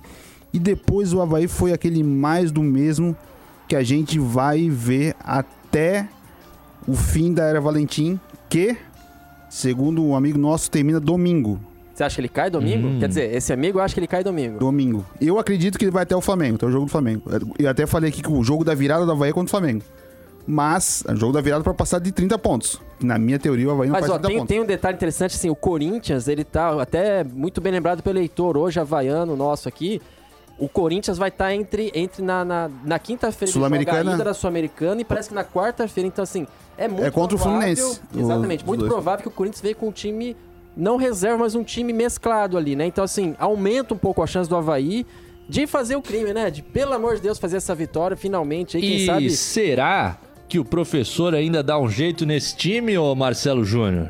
E 0.54 0.58
depois 0.60 1.14
o 1.14 1.22
Havaí 1.22 1.48
foi 1.48 1.74
aquele 1.74 2.04
mais 2.04 2.52
do 2.52 2.64
mesmo 2.64 3.16
que 3.68 3.76
a 3.76 3.84
gente 3.84 4.18
vai 4.18 4.70
ver 4.70 5.16
até 5.24 6.08
o 6.88 6.96
fim 6.96 7.34
da 7.34 7.44
Era 7.44 7.60
Valentim, 7.62 8.20
que, 8.50 8.76
segundo 9.50 10.04
um 10.04 10.16
amigo 10.16 10.40
nosso, 10.40 10.72
termina 10.72 11.00
domingo. 11.00 11.60
Você 11.94 12.04
acha 12.06 12.16
que 12.16 12.22
ele 12.22 12.30
cai 12.30 12.50
domingo? 12.50 12.88
Hum. 12.88 13.00
Quer 13.00 13.10
dizer, 13.10 13.36
esse 13.36 13.52
amigo 13.52 13.78
acha 13.80 13.94
que 13.94 14.00
ele 14.00 14.08
cai 14.08 14.24
domingo. 14.24 14.58
Domingo. 14.58 15.06
Eu 15.20 15.38
acredito 15.38 15.78
que 15.78 15.84
ele 15.84 15.92
vai 15.92 16.04
até 16.04 16.16
o 16.16 16.22
Flamengo, 16.22 16.56
até 16.56 16.66
o 16.66 16.72
jogo 16.72 16.86
do 16.86 16.92
Flamengo. 16.92 17.24
Eu 17.60 17.70
até 17.70 17.86
falei 17.86 18.10
aqui 18.10 18.22
que 18.22 18.32
o 18.32 18.42
jogo 18.42 18.64
da 18.64 18.74
virada 18.74 19.06
do 19.06 19.12
Havaí 19.12 19.32
é 19.32 19.34
contra 19.34 19.48
o 19.48 19.52
Flamengo. 19.52 19.84
Mas, 20.52 21.04
é 21.08 21.14
o 21.14 21.16
jogo 21.16 21.32
da 21.34 21.42
virada 21.42 21.64
para 21.64 21.76
passar 21.76 22.00
de 22.00 22.12
30 22.12 22.36
pontos. 22.40 22.82
Na 23.00 23.20
minha 23.20 23.38
teoria, 23.38 23.68
o 23.68 23.72
Havaí 23.72 23.88
não 23.88 23.94
Mas 23.94 24.08
faz 24.08 24.12
ó, 24.12 24.16
30 24.16 24.28
tem, 24.28 24.38
pontos. 24.38 24.48
tem 24.50 24.60
um 24.62 24.66
detalhe 24.66 24.96
interessante, 24.96 25.36
assim, 25.36 25.48
o 25.48 25.56
Corinthians, 25.56 26.28
ele 26.28 26.44
tá 26.44 26.82
até 26.82 27.24
muito 27.24 27.62
bem 27.62 27.72
lembrado 27.72 28.02
pelo 28.02 28.18
Heitor, 28.18 28.58
hoje 28.58 28.80
havaiano 28.80 29.36
nosso 29.36 29.70
aqui. 29.70 30.02
O 30.58 30.68
Corinthians 30.68 31.20
vai 31.20 31.30
estar 31.30 31.54
entre, 31.54 31.92
entre 31.94 32.24
na, 32.24 32.44
na, 32.44 32.70
na 32.84 32.98
quinta-feira 32.98 33.52
Sul-Americana. 33.54 34.18
da 34.18 34.34
Sul-Americana 34.34 35.00
e 35.02 35.06
parece 35.06 35.30
que 35.30 35.36
na 35.36 35.44
quarta-feira, 35.44 36.08
então 36.08 36.24
assim, 36.24 36.48
é 36.76 36.88
muito 36.88 37.04
É 37.06 37.12
contra 37.12 37.36
o 37.38 37.40
provável- 37.40 37.76
Fluminense, 37.78 38.02
Exatamente, 38.18 38.62
os 38.64 38.68
muito 38.68 38.80
dois. 38.80 38.92
provável 38.92 39.22
que 39.22 39.28
o 39.28 39.32
Corinthians 39.32 39.62
veio 39.62 39.76
com 39.76 39.88
um 39.90 39.92
time, 39.92 40.36
não 40.76 40.98
reserva, 40.98 41.38
mas 41.38 41.54
um 41.54 41.64
time 41.64 41.94
mesclado 41.94 42.58
ali, 42.58 42.76
né? 42.76 42.86
Então 42.88 43.04
assim, 43.04 43.36
aumenta 43.40 43.94
um 43.94 43.98
pouco 43.98 44.24
a 44.24 44.28
chance 44.28 44.50
do 44.50 44.56
Havaí 44.56 45.06
de 45.48 45.66
fazer 45.68 45.96
o 45.96 46.02
crime, 46.02 46.34
né? 46.34 46.50
De, 46.50 46.62
pelo 46.62 46.94
amor 46.94 47.16
de 47.16 47.22
Deus, 47.22 47.38
fazer 47.38 47.58
essa 47.58 47.74
vitória 47.76 48.18
finalmente 48.18 48.76
aí, 48.78 48.84
quem 48.84 48.96
E 48.98 49.06
sabe... 49.06 49.30
será 49.30 50.18
que 50.50 50.58
o 50.58 50.66
professor 50.66 51.36
ainda 51.36 51.62
dá 51.62 51.78
um 51.78 51.88
jeito 51.88 52.26
nesse 52.26 52.56
time, 52.58 52.98
ô 52.98 53.14
Marcelo 53.14 53.64
Júnior? 53.64 54.10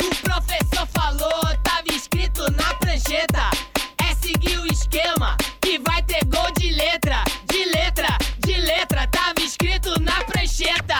O 0.00 0.22
professor 0.22 0.88
falou, 0.94 1.42
tava 1.62 1.94
escrito 1.94 2.50
na 2.52 2.74
prancheta. 2.76 3.50
É 4.02 4.14
seguir 4.14 4.58
o 4.58 4.66
esquema 4.72 5.36
que 5.60 5.78
vai 5.80 6.02
ter 6.04 6.24
gol 6.24 6.50
de 6.58 6.70
letra, 6.72 7.22
de 7.52 7.64
letra, 7.66 8.16
de 8.38 8.54
letra. 8.54 9.06
Tava 9.08 9.40
escrito 9.44 10.00
na 10.00 10.24
prancheta. 10.24 10.96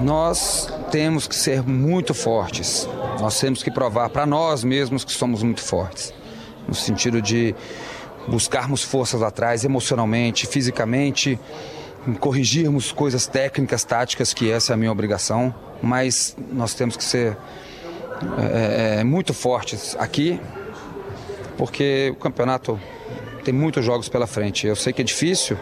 Nós 0.00 0.68
temos 0.90 1.28
que 1.28 1.36
ser 1.36 1.62
muito 1.62 2.12
fortes. 2.12 2.88
Nós 3.20 3.38
temos 3.38 3.62
que 3.62 3.70
provar 3.70 4.08
para 4.08 4.26
nós 4.26 4.64
mesmos 4.64 5.04
que 5.04 5.12
somos 5.12 5.44
muito 5.44 5.62
fortes. 5.62 6.12
No 6.66 6.74
sentido 6.74 7.22
de 7.22 7.54
buscarmos 8.26 8.82
forças 8.82 9.22
atrás, 9.22 9.64
emocionalmente, 9.64 10.44
fisicamente, 10.44 11.38
corrigirmos 12.20 12.92
coisas 12.92 13.26
técnicas, 13.26 13.84
táticas, 13.84 14.32
que 14.34 14.50
essa 14.50 14.72
é 14.72 14.74
a 14.74 14.76
minha 14.76 14.92
obrigação. 14.92 15.54
Mas 15.82 16.36
nós 16.52 16.74
temos 16.74 16.96
que 16.96 17.04
ser 17.04 17.36
é, 18.38 19.00
é, 19.00 19.04
muito 19.04 19.34
fortes 19.34 19.96
aqui, 19.98 20.40
porque 21.56 22.10
o 22.12 22.16
campeonato 22.16 22.78
tem 23.44 23.52
muitos 23.52 23.84
jogos 23.84 24.08
pela 24.08 24.26
frente. 24.26 24.66
Eu 24.66 24.76
sei 24.76 24.92
que 24.92 25.02
é 25.02 25.04
difícil 25.04 25.58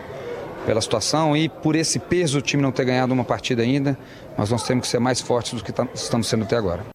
pela 0.64 0.80
situação 0.80 1.36
e 1.36 1.48
por 1.48 1.74
esse 1.74 1.98
peso 1.98 2.38
o 2.38 2.42
time 2.42 2.62
não 2.62 2.70
ter 2.70 2.84
ganhado 2.84 3.12
uma 3.12 3.24
partida 3.24 3.62
ainda, 3.62 3.98
mas 4.38 4.50
nós 4.50 4.62
temos 4.64 4.82
que 4.82 4.88
ser 4.88 5.00
mais 5.00 5.20
fortes 5.20 5.54
do 5.54 5.64
que 5.64 5.72
tam- 5.72 5.88
estamos 5.92 6.28
sendo 6.28 6.44
até 6.44 6.56
agora. 6.56 6.86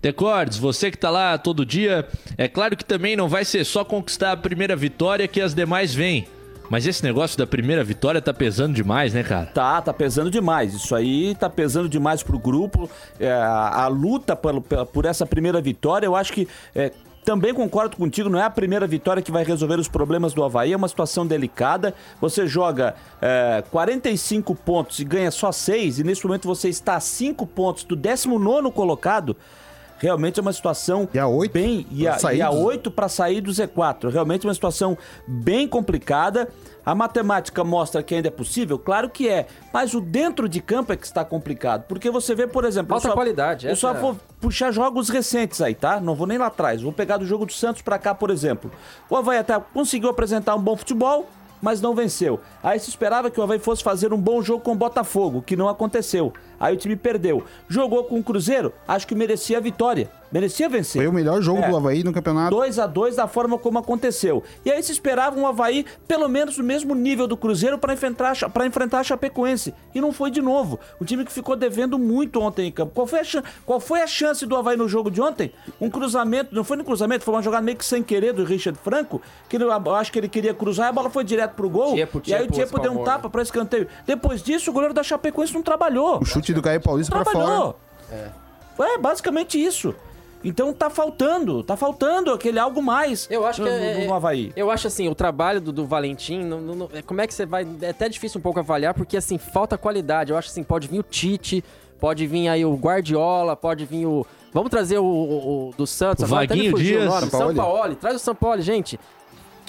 Decordes, 0.00 0.58
você 0.58 0.90
que 0.90 0.98
tá 0.98 1.08
lá 1.08 1.38
todo 1.38 1.64
dia, 1.64 2.06
é 2.36 2.48
claro 2.48 2.76
que 2.76 2.84
também 2.84 3.14
não 3.16 3.28
vai 3.28 3.44
ser 3.44 3.64
só 3.64 3.84
conquistar 3.84 4.32
a 4.32 4.36
primeira 4.36 4.74
vitória 4.76 5.28
que 5.28 5.40
as 5.40 5.54
demais 5.54 5.94
vêm. 5.94 6.26
Mas 6.70 6.86
esse 6.86 7.02
negócio 7.02 7.36
da 7.36 7.46
primeira 7.46 7.84
vitória 7.84 8.20
tá 8.22 8.32
pesando 8.32 8.74
demais, 8.74 9.12
né, 9.12 9.22
cara? 9.22 9.46
Tá, 9.46 9.82
tá 9.82 9.92
pesando 9.92 10.30
demais. 10.30 10.72
Isso 10.74 10.94
aí 10.94 11.34
tá 11.34 11.50
pesando 11.50 11.88
demais 11.88 12.22
pro 12.22 12.38
grupo. 12.38 12.88
É, 13.20 13.30
a, 13.30 13.86
luta 13.88 14.34
pela- 14.34 14.60
por 14.60 15.04
essa 15.04 15.26
primeira 15.26 15.60
vitória, 15.60 16.06
eu 16.06 16.16
acho 16.16 16.32
que. 16.32 16.48
é, 16.74 16.92
também 17.24 17.54
concordo 17.54 17.96
contigo, 17.96 18.28
não 18.28 18.40
é 18.40 18.42
a 18.42 18.50
primeira 18.50 18.84
vitória 18.84 19.22
que 19.22 19.30
vai 19.30 19.44
resolver 19.44 19.78
os 19.78 19.86
problemas 19.86 20.34
do 20.34 20.42
Havaí, 20.42 20.72
é 20.72 20.76
uma 20.76 20.88
situação 20.88 21.24
delicada. 21.24 21.94
Você 22.20 22.48
joga 22.48 22.96
é, 23.20 23.62
45 23.70 24.52
pontos 24.56 24.98
e 24.98 25.04
ganha 25.04 25.30
só 25.30 25.52
6, 25.52 26.00
e 26.00 26.04
nesse 26.04 26.26
momento 26.26 26.48
você 26.48 26.68
está 26.68 26.96
a 26.96 27.00
5 27.00 27.46
pontos 27.46 27.84
do 27.84 27.94
19 27.94 28.72
colocado. 28.72 29.36
Realmente 30.02 30.40
é 30.40 30.42
uma 30.42 30.52
situação 30.52 31.08
E 31.14 31.18
a 31.18 31.28
oito 31.28 31.52
bem 31.52 31.86
e 31.92 32.08
a, 32.08 32.18
sair 32.18 32.38
e 32.38 32.42
a 32.42 32.50
dos- 32.50 32.58
8 32.58 32.90
para 32.90 33.08
sair 33.08 33.40
do 33.40 33.52
Z4. 33.52 34.10
Realmente 34.10 34.44
uma 34.44 34.52
situação 34.52 34.98
bem 35.28 35.68
complicada. 35.68 36.48
A 36.84 36.92
matemática 36.96 37.62
mostra 37.62 38.02
que 38.02 38.12
ainda 38.12 38.26
é 38.26 38.30
possível? 38.32 38.76
Claro 38.76 39.08
que 39.08 39.28
é. 39.28 39.46
Mas 39.72 39.94
o 39.94 40.00
dentro 40.00 40.48
de 40.48 40.60
campo 40.60 40.92
é 40.92 40.96
que 40.96 41.06
está 41.06 41.24
complicado. 41.24 41.84
Porque 41.86 42.10
você 42.10 42.34
vê, 42.34 42.48
por 42.48 42.64
exemplo. 42.64 42.88
eu 42.96 43.00
Falta 43.00 43.08
só- 43.10 43.14
qualidade, 43.14 43.68
Eu 43.68 43.76
só 43.76 43.90
é- 43.92 43.94
vou 43.94 44.18
puxar 44.40 44.72
jogos 44.72 45.08
recentes 45.08 45.60
aí, 45.62 45.76
tá? 45.76 46.00
Não 46.00 46.16
vou 46.16 46.26
nem 46.26 46.36
lá 46.38 46.46
atrás. 46.48 46.82
Vou 46.82 46.92
pegar 46.92 47.18
do 47.18 47.24
jogo 47.24 47.46
do 47.46 47.52
Santos 47.52 47.82
pra 47.82 47.96
cá, 48.00 48.12
por 48.12 48.30
exemplo. 48.30 48.72
O 49.08 49.16
Havaí 49.16 49.38
até 49.38 49.56
conseguiu 49.72 50.10
apresentar 50.10 50.56
um 50.56 50.60
bom 50.60 50.76
futebol, 50.76 51.28
mas 51.62 51.80
não 51.80 51.94
venceu. 51.94 52.40
Aí 52.62 52.78
se 52.80 52.90
esperava 52.90 53.30
que 53.30 53.38
o 53.38 53.42
Havaí 53.42 53.60
fosse 53.60 53.84
fazer 53.84 54.12
um 54.12 54.20
bom 54.20 54.42
jogo 54.42 54.64
com 54.64 54.72
o 54.72 54.76
Botafogo, 54.76 55.40
que 55.40 55.56
não 55.56 55.68
aconteceu. 55.68 56.32
Aí 56.58 56.74
o 56.74 56.76
time 56.76 56.96
perdeu. 56.96 57.44
Jogou 57.68 58.04
com 58.04 58.18
o 58.18 58.24
Cruzeiro, 58.24 58.72
acho 58.86 59.06
que 59.06 59.14
merecia 59.14 59.58
a 59.58 59.60
vitória. 59.60 60.10
Merecia 60.32 60.68
vencer. 60.68 61.02
Foi 61.02 61.06
o 61.08 61.12
melhor 61.12 61.42
jogo 61.42 61.60
É. 61.60 61.68
do 61.68 61.76
Havaí 61.76 62.02
no 62.02 62.12
campeonato. 62.12 62.50
2 62.56 62.78
a 62.78 62.86
2 62.86 63.16
da 63.16 63.28
forma 63.28 63.58
como 63.58 63.78
aconteceu. 63.78 64.42
E 64.64 64.70
aí 64.70 64.82
se 64.82 64.90
esperava 64.90 65.38
um 65.38 65.46
Havaí 65.46 65.84
pelo 66.08 66.28
menos 66.28 66.56
no 66.56 66.64
mesmo 66.64 66.94
nível 66.94 67.26
do 67.28 67.36
Cruzeiro 67.36 67.76
para 67.78 67.92
enfrentar, 67.92 68.34
para 68.50 68.66
enfrentar 68.66 69.00
a 69.00 69.04
Chapecoense. 69.04 69.74
E 69.94 70.00
não 70.00 70.12
foi 70.12 70.30
de 70.30 70.40
novo. 70.40 70.80
O 70.98 71.04
time 71.04 71.24
que 71.24 71.30
ficou 71.32 71.54
devendo 71.54 71.98
muito 71.98 72.40
ontem 72.40 72.68
em 72.68 72.72
campo. 72.72 72.92
Qual 72.94 73.06
foi, 73.06 73.20
a 73.20 73.24
chan- 73.24 73.42
qual 73.66 73.78
foi 73.78 74.00
a 74.00 74.06
chance 74.06 74.46
do 74.46 74.56
Havaí 74.56 74.76
no 74.76 74.88
jogo 74.88 75.10
de 75.10 75.20
ontem? 75.20 75.52
Um 75.80 75.90
cruzamento, 75.90 76.54
não 76.54 76.64
foi 76.64 76.76
no 76.78 76.84
cruzamento, 76.84 77.24
foi 77.24 77.34
uma 77.34 77.42
jogada 77.42 77.62
meio 77.62 77.76
que 77.76 77.84
sem 77.84 78.02
querer 78.02 78.32
do 78.32 78.44
Richard 78.44 78.78
Franco, 78.82 79.20
que 79.48 79.56
eu 79.56 79.60
eu 79.70 79.94
acho 79.94 80.10
que 80.10 80.18
ele 80.18 80.28
queria 80.28 80.54
cruzar 80.54 80.86
e 80.86 80.88
a 80.88 80.92
bola 80.92 81.10
foi 81.10 81.24
direto 81.24 81.52
pro 81.54 81.68
gol. 81.68 81.94
Tiepo, 81.94 82.22
e 82.26 82.34
aí 82.34 82.44
o 82.44 82.50
Tiepo 82.50 82.70
Tiepo 82.70 82.78
deu 82.80 82.92
um 82.92 83.04
tapa 83.04 83.28
para 83.28 83.42
escanteio. 83.42 83.86
Depois 84.06 84.42
disso, 84.42 84.70
o 84.70 84.72
goleiro 84.72 84.94
da 84.94 85.02
Chapecoense 85.02 85.52
não 85.52 85.62
trabalhou. 85.62 86.20
O 86.20 86.24
chute 86.24 86.52
do 86.54 86.62
Caio 86.62 86.80
Paulista 86.80 87.14
pra 87.14 87.24
fora. 87.24 87.44
Trabalhou. 87.44 87.76
É. 88.10 88.98
basicamente 88.98 89.62
isso. 89.62 89.94
Então 90.44 90.72
tá 90.72 90.90
faltando, 90.90 91.62
tá 91.62 91.76
faltando 91.76 92.32
aquele 92.32 92.58
algo 92.58 92.82
mais 92.82 93.28
Eu 93.30 93.46
acho 93.46 93.62
que 93.62 93.68
no, 93.68 93.74
é, 93.74 94.00
no, 94.00 94.06
no 94.06 94.14
Havaí. 94.14 94.52
Eu 94.56 94.70
acho 94.70 94.86
assim, 94.88 95.08
o 95.08 95.14
trabalho 95.14 95.60
do, 95.60 95.72
do 95.72 95.86
Valentim, 95.86 96.38
não- 96.42 96.60
não- 96.60 96.74
não- 96.74 96.88
é, 96.92 97.02
como 97.02 97.20
é 97.20 97.26
que 97.26 97.34
você 97.34 97.46
vai. 97.46 97.66
É 97.80 97.90
até 97.90 98.08
difícil 98.08 98.38
um 98.38 98.42
pouco 98.42 98.58
avaliar, 98.58 98.94
porque 98.94 99.16
assim, 99.16 99.38
falta 99.38 99.78
qualidade. 99.78 100.32
Eu 100.32 100.36
acho 100.38 100.48
assim, 100.50 100.62
pode 100.64 100.88
vir 100.88 100.98
o 100.98 101.02
Tite, 101.02 101.62
pode 102.00 102.26
vir 102.26 102.48
aí 102.48 102.64
o 102.64 102.74
Guardiola, 102.74 103.54
pode 103.56 103.84
vir 103.84 104.06
o. 104.06 104.26
Vamos 104.52 104.70
trazer 104.70 104.98
o, 104.98 105.04
o- 105.04 105.68
o 105.70 105.74
do 105.76 105.86
Santos, 105.86 106.22
O 106.22 106.26
agora 106.26 106.44
até 106.44 106.54
me 106.54 106.60
Vaguinho 106.62 106.76
fugiu 106.76 106.96
o 106.96 107.00
Dias. 107.00 107.14
nome. 107.14 107.30
Sampaoli. 107.30 107.56
Sampaoli. 107.56 107.94
Traz 107.96 108.16
o 108.16 108.18
Sampaoli, 108.18 108.62
gente. 108.62 109.00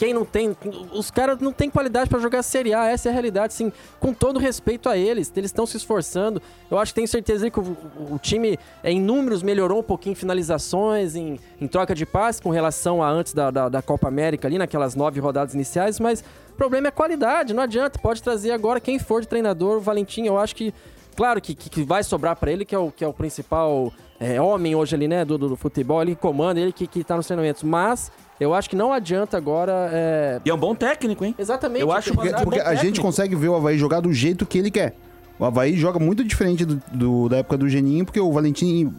Quem 0.04 0.14
não 0.14 0.26
tem. 0.26 0.54
Os 0.92 1.10
caras 1.10 1.40
não 1.40 1.54
têm 1.54 1.70
qualidade 1.70 2.10
pra 2.10 2.20
jogar 2.20 2.44
Série 2.44 2.74
A, 2.74 2.88
essa 2.90 3.08
é 3.08 3.10
a 3.10 3.14
realidade, 3.14 3.54
sim. 3.54 3.72
Com 4.02 4.14
todo 4.14 4.38
respeito 4.38 4.90
a 4.90 4.98
eles, 4.98 5.32
eles 5.34 5.48
estão 5.50 5.66
se 5.66 5.78
esforçando. 5.78 6.42
Eu 6.70 6.78
acho 6.78 6.92
que 6.92 6.96
tenho 6.96 7.08
certeza 7.08 7.50
que 7.50 7.58
o, 7.58 7.78
o- 8.12 8.20
time, 8.20 8.60
é, 8.84 8.92
em 8.92 9.00
números, 9.00 9.42
melhorou 9.42 9.80
um 9.80 9.84
pouquinho 9.84 10.12
em 10.12 10.16
finalizações, 10.16 11.16
em, 11.16 11.40
em 11.62 11.68
troca 11.70 11.96
de 11.96 12.06
passe 12.06 12.42
com 12.42 12.50
relação 12.50 13.02
a 13.02 13.10
antes 13.10 13.34
da, 13.34 13.50
da, 13.50 13.70
da 13.70 13.82
Copa 13.82 14.10
América, 14.10 14.46
ali 14.46 14.58
naquelas 14.58 14.94
nove 14.94 15.22
rodadas 15.22 15.54
iniciais, 15.54 16.02
mas 16.02 16.20
o 16.52 16.56
problema 16.58 16.90
é 16.90 16.92
qualidade, 16.92 17.54
não 17.54 17.64
adianta. 17.64 17.98
Pode 17.98 18.22
trazer 18.22 18.52
agora 18.52 18.82
quem 18.82 19.00
for 19.00 19.22
de 19.22 19.28
treinador, 19.30 19.78
o 19.78 19.80
Valentim, 19.80 20.26
eu 20.26 20.38
acho 20.38 20.54
que. 20.54 20.74
Claro 21.16 21.40
que, 21.40 21.54
que, 21.56 21.70
que 21.70 21.84
vai 21.84 22.04
sobrar 22.04 22.36
pra 22.36 22.52
ele, 22.52 22.66
que 22.66 22.74
é 22.74 22.78
o, 22.80 22.92
que 22.92 23.04
é 23.06 23.08
o 23.08 23.14
principal 23.14 23.94
é, 24.20 24.42
homem 24.42 24.74
hoje 24.76 24.96
ali, 24.96 25.08
né, 25.08 25.24
do, 25.24 25.38
do, 25.38 25.50
do 25.50 25.56
futebol, 25.56 26.02
ele 26.02 26.16
comanda, 26.16 26.60
ele 26.60 26.72
que, 26.74 26.88
que 26.88 27.04
tá 27.04 27.16
nos 27.16 27.28
treinamentos. 27.28 27.62
Mas 27.62 28.12
eu 28.40 28.54
acho 28.54 28.70
que 28.70 28.76
não 28.76 28.92
adianta 28.94 29.38
agora. 29.38 29.90
é, 29.92 30.42
E 30.46 30.50
é 30.50 30.54
um 30.54 30.58
bom 30.58 30.74
técnico, 30.76 31.24
hein? 31.26 31.34
Exatamente. 31.38 31.82
Eu 31.82 31.92
acho 31.92 32.14
Porque, 32.14 32.30
porque 32.44 32.60
a 32.60 32.76
gente 32.76 33.00
consegue 33.02 33.36
ver 33.36 33.50
o 33.50 33.56
Havaí 33.56 33.78
jogar 33.78 34.00
do 34.02 34.12
jeito 34.14 34.46
que 34.46 34.58
ele 34.58 34.72
quer. 34.72 34.96
O 35.40 35.46
Havaí 35.46 35.76
joga 35.76 36.00
muito 36.00 36.24
diferente 36.24 36.64
do, 36.66 36.82
do- 36.92 37.30
da 37.30 37.38
época 37.38 37.58
do 37.58 37.68
Geninho, 37.68 38.06
porque 38.06 38.20
o 38.20 38.32
Valentim 38.32 38.94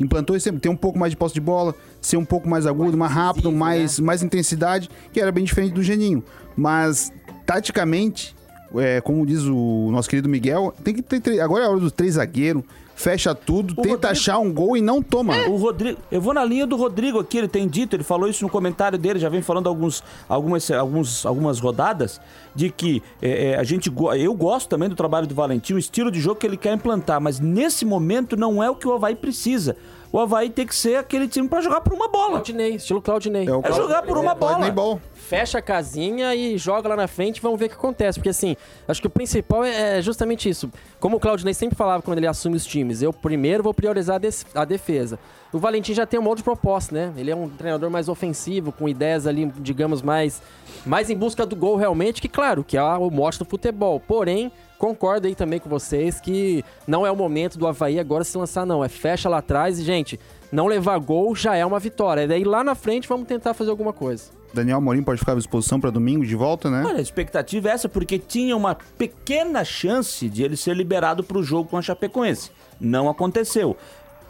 implantou 0.00 0.36
esse 0.36 0.44
sempre 0.44 0.60
ter 0.60 0.68
um 0.68 0.76
pouco 0.76 0.98
mais 0.98 1.10
de 1.12 1.16
posse 1.16 1.34
de 1.34 1.40
bola, 1.40 1.74
ser 2.00 2.16
um 2.16 2.24
pouco 2.24 2.48
mais 2.48 2.66
agudo, 2.66 2.96
mais, 2.96 3.12
rápido, 3.12 3.50
mais, 3.50 3.98
mais 3.98 4.22
intensidade, 4.22 4.88
que 5.12 5.20
era 5.20 5.30
bem 5.32 5.44
diferente 5.44 5.72
do 5.72 5.82
Geninho. 5.82 6.22
Mas, 6.56 7.12
taticamente, 7.46 8.34
é, 8.76 9.00
como 9.00 9.24
diz 9.26 9.42
o 9.44 9.88
nosso 9.90 10.08
querido 10.08 10.28
Miguel, 10.28 10.72
tem 10.84 10.94
que 10.94 11.02
ter. 11.02 11.40
Agora 11.40 11.64
é 11.64 11.66
a 11.66 11.70
hora 11.70 11.80
dos 11.80 11.92
três 11.92 12.14
zagueiros, 12.14 12.62
fecha 12.98 13.32
tudo, 13.32 13.74
tenta 13.76 13.88
Rodrigo- 13.90 14.06
achar 14.08 14.38
um 14.40 14.52
gol 14.52 14.76
e 14.76 14.80
não 14.82 15.00
toma. 15.00 15.32
O 15.48 15.56
Rodrigo, 15.56 15.98
eu 16.10 16.20
vou 16.20 16.34
na 16.34 16.44
linha 16.44 16.66
do 16.66 16.76
Rodrigo 16.76 17.20
aqui, 17.20 17.38
ele 17.38 17.46
tem 17.48 17.68
dito, 17.68 17.94
ele 17.94 18.02
falou 18.02 18.28
isso 18.28 18.42
no 18.42 18.50
comentário 18.50 18.98
dele, 18.98 19.20
já 19.20 19.28
vem 19.28 19.40
falando 19.40 19.68
alguns, 19.68 20.02
algumas, 20.28 20.68
alguns, 20.70 21.24
algumas 21.24 21.60
rodadas, 21.60 22.20
de 22.54 22.70
que 22.70 23.00
é, 23.22 23.50
é, 23.52 23.56
a 23.56 23.62
gente, 23.62 23.90
eu 24.18 24.34
gosto 24.34 24.68
também 24.68 24.88
do 24.88 24.96
trabalho 24.96 25.28
do 25.28 25.34
Valentim, 25.34 25.74
o 25.74 25.78
estilo 25.78 26.10
de 26.10 26.20
jogo 26.20 26.40
que 26.40 26.46
ele 26.46 26.56
quer 26.56 26.74
implantar, 26.74 27.20
mas 27.20 27.38
nesse 27.38 27.84
momento 27.84 28.36
não 28.36 28.60
é 28.62 28.68
o 28.68 28.74
que 28.74 28.88
o 28.88 28.92
Havaí 28.92 29.14
precisa. 29.14 29.76
O 30.10 30.18
Havaí 30.18 30.48
tem 30.48 30.66
que 30.66 30.74
ser 30.74 30.96
aquele 30.96 31.28
time 31.28 31.48
pra 31.48 31.60
jogar 31.60 31.82
por 31.82 31.92
uma 31.92 32.08
bola. 32.08 32.30
Claudinei, 32.30 32.76
estilo 32.76 33.02
Claudinei. 33.02 33.46
É 33.46 33.52
o 33.52 33.60
É 33.62 33.72
jogar 33.72 34.02
por 34.02 34.16
uma 34.16 34.34
Pode 34.34 34.54
bola. 34.54 34.64
nem 34.64 34.72
bom. 34.72 34.98
Fecha 35.14 35.58
a 35.58 35.62
casinha 35.62 36.34
e 36.34 36.56
joga 36.56 36.88
lá 36.88 36.96
na 36.96 37.06
frente 37.06 37.36
e 37.36 37.40
vamos 37.42 37.60
ver 37.60 37.66
o 37.66 37.68
que 37.68 37.74
acontece. 37.74 38.18
Porque 38.18 38.30
assim, 38.30 38.56
acho 38.86 39.00
que 39.00 39.06
o 39.06 39.10
principal 39.10 39.62
é 39.62 40.00
justamente 40.00 40.48
isso. 40.48 40.70
Como 40.98 41.18
o 41.18 41.20
Claudinei 41.20 41.52
sempre 41.52 41.76
falava 41.76 42.02
quando 42.02 42.16
ele 42.16 42.26
assume 42.26 42.56
os 42.56 42.64
times, 42.64 43.02
eu 43.02 43.12
primeiro 43.12 43.62
vou 43.62 43.74
priorizar 43.74 44.18
a, 44.54 44.64
defesa. 44.64 45.18
O 45.52 45.58
Valentim 45.58 45.92
já 45.92 46.06
tem 46.06 46.18
um 46.18 46.22
monte 46.22 46.38
de 46.38 46.44
proposta, 46.44 46.94
né? 46.94 47.12
Ele 47.16 47.30
é 47.30 47.36
um 47.36 47.48
treinador 47.48 47.90
mais 47.90 48.08
ofensivo, 48.08 48.72
com 48.72 48.88
ideias 48.88 49.26
ali, 49.26 49.52
digamos, 49.58 50.00
mais, 50.00 50.40
mais 50.86 51.10
em 51.10 51.16
busca 51.16 51.44
do 51.44 51.54
gol 51.54 51.76
realmente, 51.76 52.22
que 52.22 52.28
claro, 52.28 52.64
que 52.64 52.78
é 52.78 52.82
o 52.82 53.10
mote 53.10 53.38
do 53.38 53.44
futebol. 53.44 54.00
Porém, 54.00 54.50
concordo 54.78 55.26
aí 55.26 55.34
também 55.34 55.58
com 55.58 55.68
vocês 55.68 56.20
que 56.20 56.64
não 56.86 57.06
é 57.06 57.10
o 57.10 57.16
momento 57.16 57.58
do 57.58 57.66
Havaí 57.66 57.98
agora 57.98 58.24
se 58.24 58.38
lançar, 58.38 58.64
não. 58.64 58.84
É 58.84 58.88
fecha 58.88 59.28
lá 59.28 59.38
atrás 59.38 59.78
e, 59.78 59.84
gente, 59.84 60.18
não 60.50 60.66
levar 60.66 60.98
gol 60.98 61.34
já 61.34 61.56
é 61.56 61.66
uma 61.66 61.78
vitória. 61.78 62.22
E 62.22 62.28
daí 62.28 62.44
lá 62.44 62.62
na 62.64 62.74
frente 62.74 63.08
vamos 63.08 63.26
tentar 63.26 63.54
fazer 63.54 63.70
alguma 63.70 63.92
coisa. 63.92 64.38
Daniel 64.52 64.78
Amorim 64.78 65.02
pode 65.02 65.18
ficar 65.18 65.32
à 65.32 65.36
disposição 65.36 65.78
para 65.78 65.90
domingo 65.90 66.24
de 66.24 66.34
volta, 66.34 66.70
né? 66.70 66.82
Olha, 66.86 66.98
a 66.98 67.02
expectativa 67.02 67.68
é 67.68 67.72
essa, 67.72 67.88
porque 67.88 68.18
tinha 68.18 68.56
uma 68.56 68.74
pequena 68.96 69.64
chance 69.64 70.28
de 70.28 70.42
ele 70.42 70.56
ser 70.56 70.74
liberado 70.74 71.22
para 71.22 71.38
o 71.38 71.42
jogo 71.42 71.68
com 71.68 71.76
a 71.76 71.82
Chapecoense. 71.82 72.50
Não 72.80 73.08
aconteceu. 73.10 73.76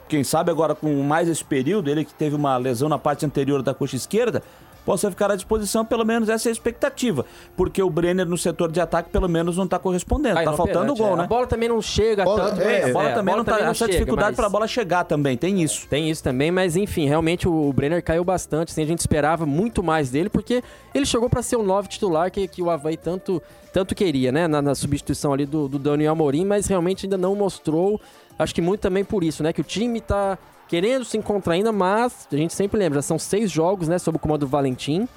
Quem 0.09 0.23
sabe 0.23 0.51
agora 0.51 0.73
com 0.75 0.91
mais 1.03 1.29
esse 1.29 1.43
período, 1.43 1.89
ele 1.89 2.03
que 2.03 2.13
teve 2.13 2.35
uma 2.35 2.57
lesão 2.57 2.89
na 2.89 2.97
parte 2.97 3.25
anterior 3.25 3.61
da 3.61 3.73
coxa 3.73 3.95
esquerda, 3.95 4.41
possa 4.85 5.09
ficar 5.11 5.31
à 5.31 5.35
disposição, 5.35 5.85
pelo 5.85 6.03
menos 6.05 6.29
essa 6.29 6.47
é 6.47 6.49
a 6.49 6.53
expectativa. 6.53 7.25
Porque 7.55 7.81
o 7.81 7.89
Brenner 7.89 8.25
no 8.27 8.37
setor 8.37 8.71
de 8.71 8.79
ataque, 8.81 9.09
pelo 9.09 9.27
menos, 9.29 9.57
não 9.57 9.67
tá 9.67 9.77
correspondendo. 9.77 10.39
Ah, 10.39 10.43
tá 10.43 10.53
faltando 10.53 10.93
o 10.93 10.95
gol, 10.95 11.13
é. 11.13 11.15
né? 11.17 11.23
A 11.23 11.27
bola 11.27 11.45
também 11.47 11.69
não 11.69 11.81
chega 11.81 12.23
Bola- 12.23 12.49
tanto. 12.49 12.61
é, 12.61 12.89
a 12.89 12.93
bola 12.93 13.09
É, 13.09 13.13
também 13.13 13.35
não 13.35 13.43
tá. 13.43 13.59
Essa 13.59 13.73
chega, 13.85 13.91
dificuldade 13.91 14.29
mas- 14.29 14.35
para 14.35 14.45
a 14.47 14.49
bola 14.49 14.67
chegar 14.67 15.03
também, 15.03 15.37
tem 15.37 15.61
isso. 15.61 15.87
Tem 15.87 16.09
isso 16.09 16.23
também, 16.23 16.51
mas 16.51 16.75
enfim, 16.75 17.07
realmente 17.07 17.47
o 17.47 17.71
Brenner 17.73 18.03
caiu 18.03 18.23
bastante. 18.23 18.71
Assim, 18.71 18.83
a 18.83 18.87
gente 18.87 18.99
esperava 18.99 19.45
muito 19.45 19.83
mais 19.83 20.09
dele, 20.09 20.29
porque 20.29 20.63
ele 20.93 21.05
chegou 21.05 21.29
para 21.29 21.41
ser 21.41 21.55
o 21.57 21.63
nove 21.63 21.87
titular 21.87 22.31
que, 22.31 22.47
que 22.47 22.61
o 22.61 22.69
Havaí 22.69 22.97
tanto, 22.97 23.41
tanto 23.71 23.93
queria, 23.93 24.31
né? 24.31 24.47
Na, 24.47 24.61
na 24.61 24.73
substituição 24.75 25.33
ali 25.33 25.45
do, 25.45 25.67
do 25.67 25.77
Daniel 25.77 26.13
Amorim, 26.13 26.45
mas 26.45 26.67
realmente 26.67 27.05
ainda 27.05 27.17
não 27.17 27.35
mostrou. 27.35 27.99
Acho 28.37 28.55
que 28.55 28.61
muito 28.61 28.79
também 28.81 29.03
por 29.03 29.23
isso, 29.23 29.43
né? 29.43 29.51
Que 29.53 29.61
o 29.61 29.63
time 29.63 29.99
tá 30.01 30.37
querendo 30.69 31.03
se 31.03 31.17
encontrar 31.17 31.55
ainda, 31.55 31.71
mas 31.71 32.27
a 32.31 32.35
gente 32.35 32.53
sempre 32.53 32.79
lembra, 32.79 33.01
são 33.01 33.19
seis 33.19 33.51
jogos, 33.51 33.87
né? 33.87 33.97
Sob 33.97 34.15
o 34.15 34.19
comando 34.19 34.41
do 34.41 34.47
Valentim. 34.47 35.07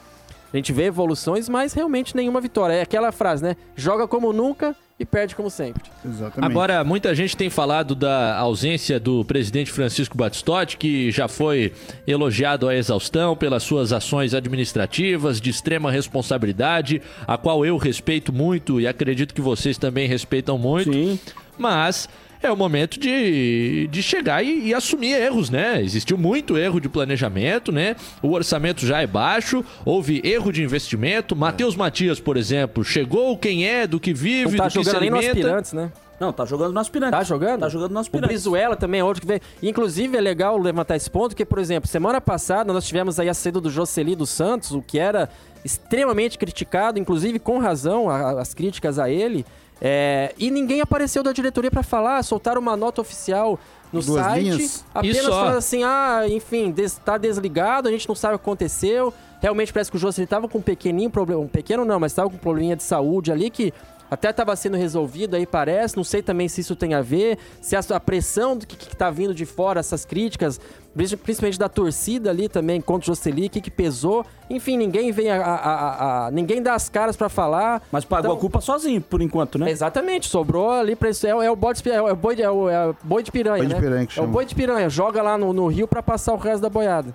A 0.53 0.57
gente 0.57 0.73
vê 0.73 0.85
evoluções, 0.85 1.49
mas 1.49 1.73
realmente 1.73 2.15
nenhuma 2.17 2.41
vitória. 2.41 2.75
É 2.75 2.83
aquela 2.83 3.11
frase, 3.13 3.43
né? 3.43 3.57
Joga 3.75 4.07
como 4.07 4.33
nunca 4.33 4.77
e 5.01 5.05
perde 5.05 5.35
como 5.35 5.51
sempre. 5.51 5.83
Exatamente. 6.05 6.51
Agora, 6.51 6.85
muita 6.85 7.15
gente 7.15 7.37
tem 7.37 7.49
falado 7.49 7.95
da 7.95 8.37
ausência 8.37 9.01
do 9.01 9.25
presidente 9.25 9.71
Francisco 9.71 10.17
Batistotti, 10.17 10.77
que 10.77 11.11
já 11.11 11.27
foi 11.27 11.73
elogiado 12.07 12.69
à 12.69 12.77
exaustão 12.77 13.35
pelas 13.35 13.63
suas 13.63 13.93
ações 13.93 14.35
administrativas 14.35 15.41
de 15.41 15.49
extrema 15.49 15.91
responsabilidade, 15.91 17.01
a 17.27 17.39
qual 17.39 17.65
eu 17.65 17.79
respeito 17.79 18.31
muito 18.31 18.79
e 18.79 18.87
acredito 18.87 19.35
que 19.35 19.41
vocês 19.41 19.79
também 19.79 20.07
respeitam 20.07 20.59
muito. 20.59 20.93
Sim. 20.93 21.19
Mas 21.59 22.09
é 22.47 22.51
o 22.53 22.57
momento 22.57 22.99
de, 22.99 23.89
de 23.91 24.03
chegar 24.03 24.43
e, 24.45 24.69
e 24.69 24.75
assumir 24.75 25.13
erros, 25.13 25.51
né? 25.51 25.81
Existiu 25.83 26.17
muito 26.19 26.57
erro 26.57 26.81
de 26.81 26.89
planejamento, 26.89 27.71
né? 27.73 27.97
O 28.23 28.33
orçamento 28.33 28.87
já 28.87 29.01
é 29.03 29.07
baixo, 29.07 29.65
houve 29.85 30.21
erro 30.25 30.53
de 30.53 30.63
investimento. 30.63 31.35
Matheus 31.37 31.77
Matias, 31.77 32.21
por 32.21 32.37
exemplo, 32.37 32.85
chegou 32.85 33.37
quem 33.39 33.67
é, 33.67 33.87
do 33.87 33.99
que 34.01 34.13
vive, 34.13 34.51
Não 34.51 34.57
tá 34.57 34.65
do 34.69 34.73
que 34.73 34.79
se 34.79 34.85
jogando 34.85 35.01
nem 35.01 35.11
no 35.11 35.17
alimenta. 35.17 35.39
aspirantes, 35.39 35.73
né? 35.73 35.93
Não, 36.21 36.33
tá 36.33 36.45
jogando 36.45 36.73
no 36.73 36.79
aspirante. 36.79 37.11
Tá 37.11 37.25
jogando? 37.25 37.61
Tá 37.61 37.69
jogando 37.69 37.91
no 37.91 37.97
O 37.97 38.01
aspirante. 38.01 38.29
Brizuela 38.29 38.77
também 38.77 39.01
é 39.01 39.05
outro 39.05 39.21
que 39.23 39.27
veio. 39.27 39.41
Inclusive, 39.61 40.17
é 40.17 40.21
legal 40.21 40.57
levantar 40.57 40.95
esse 40.97 41.11
ponto, 41.11 41.35
que, 41.35 41.45
por 41.45 41.59
exemplo, 41.59 41.89
semana 41.89 42.21
passada 42.21 42.73
nós 42.73 42.87
tivemos 42.87 43.19
aí 43.19 43.29
a 43.29 43.35
saída 43.35 43.61
do 43.61 43.69
Jocely 43.71 44.15
dos 44.15 44.31
Santos, 44.31 44.71
o 44.71 44.81
que 44.81 45.01
era 45.01 45.29
extremamente 45.65 46.39
criticado, 46.39 46.99
inclusive 46.99 47.39
com 47.41 47.59
razão, 47.59 48.09
a- 48.09 48.41
as 48.41 48.55
críticas 48.55 48.99
a 49.01 49.11
ele. 49.11 49.45
É, 49.85 50.33
e 50.39 50.49
ninguém 50.49 50.81
apareceu 50.81 51.25
da 51.25 51.33
diretoria 51.33 51.69
pra 51.69 51.83
falar, 51.83 52.23
soltaram 52.23 52.61
uma 52.61 52.77
nota 52.77 53.01
oficial 53.01 53.59
no 53.93 54.01
Duas 54.01 54.25
site, 54.25 54.43
linhas. 54.45 54.85
apenas 54.95 55.27
falando 55.27 55.57
assim, 55.57 55.83
ah, 55.83 56.23
enfim, 56.29 56.71
des, 56.71 56.97
tá 57.05 57.19
desligado, 57.19 57.89
a 57.89 57.91
gente 57.91 58.09
não 58.09 58.15
sabe 58.15 58.37
o 58.37 58.39
que 58.39 58.45
aconteceu. 58.45 59.13
Realmente 59.41 59.73
parece 59.73 59.91
que 59.91 59.97
o 59.97 60.01
Jocely 60.01 60.25
tava 60.25 60.49
com 60.49 60.59
um 60.59 60.63
pequenininho 60.63 61.11
problema, 61.11 61.43
um 61.43 61.49
pequeno 61.49 61.85
não, 61.85 61.99
mas 61.99 62.13
tava 62.13 62.31
com 62.31 62.37
um 62.37 62.39
probleminha 62.39 62.77
de 62.77 62.85
saúde 62.85 63.33
ali 63.33 63.51
que 63.51 63.75
até 64.13 64.31
estava 64.31 64.55
sendo 64.57 64.77
resolvido 64.77 65.35
aí, 65.37 65.47
parece. 65.47 65.97
Não 65.97 66.05
sei 66.05 66.23
também 66.23 66.49
se 66.49 66.61
isso 66.61 66.77
tem 66.77 66.93
a 66.95 67.01
ver, 67.01 67.39
se 67.61 67.75
a, 67.75 67.81
a 67.95 68.01
pressão 68.01 68.57
do 68.57 68.67
que, 68.67 68.77
que 68.77 68.95
tá 68.97 69.11
vindo 69.11 69.35
de 69.35 69.47
fora, 69.47 69.81
essas 69.81 70.05
críticas, 70.05 70.61
princi- 70.95 71.17
principalmente 71.17 71.59
da 71.59 71.69
torcida 71.69 72.29
ali 72.31 72.49
também 72.49 72.81
contra 72.81 73.11
o 73.11 73.15
Jocely, 73.15 73.47
o 73.47 73.51
que, 73.51 73.61
que 73.61 73.71
pesou. 73.71 74.25
Enfim, 74.51 74.77
ninguém 74.77 75.11
vem 75.13 75.31
a, 75.31 75.43
a- 75.43 75.55
a- 75.55 76.27
a- 76.27 76.31
ninguém 76.31 76.61
dá 76.63 76.75
as 76.75 76.89
caras 76.91 77.17
pra 77.17 77.29
falar. 77.31 77.83
Mas 77.91 78.05
pagou 78.05 78.27
Então- 78.33 78.37
a 78.37 78.41
culpa 78.41 78.61
sozinho, 78.61 79.01
por 79.01 79.23
enquanto, 79.23 79.59
né? 79.59 79.71
Exatamente, 79.71 80.29
sobrou 80.29 80.71
ali 80.71 80.95
pra 80.95 81.09
isso. 81.09 81.27
É, 81.27 81.35
o- 81.35 81.41
é 81.43 81.51
o 81.51 81.57
bode, 81.57 81.83
é 81.89 82.03
o 82.03 82.15
boi 82.15 82.37
de, 82.37 82.43
é 82.43 82.51
o, 82.51 82.69
é 82.69 82.89
o 82.89 82.97
boi 83.03 83.23
de 83.23 83.33
piranha, 83.33 83.59
Boi 83.59 83.67
de 83.67 83.75
né? 83.75 83.81
piranha 83.81 84.09
é 84.15 84.21
o 84.21 84.27
boi 84.27 84.45
de 84.45 84.55
piranha, 84.55 84.89
joga 84.91 85.23
lá 85.23 85.39
no, 85.39 85.53
no 85.55 85.67
rio 85.69 85.89
pra 85.89 86.03
passar 86.03 86.35
o 86.35 86.37
resto 86.37 86.61
da 86.61 86.69
boiada. 86.69 87.15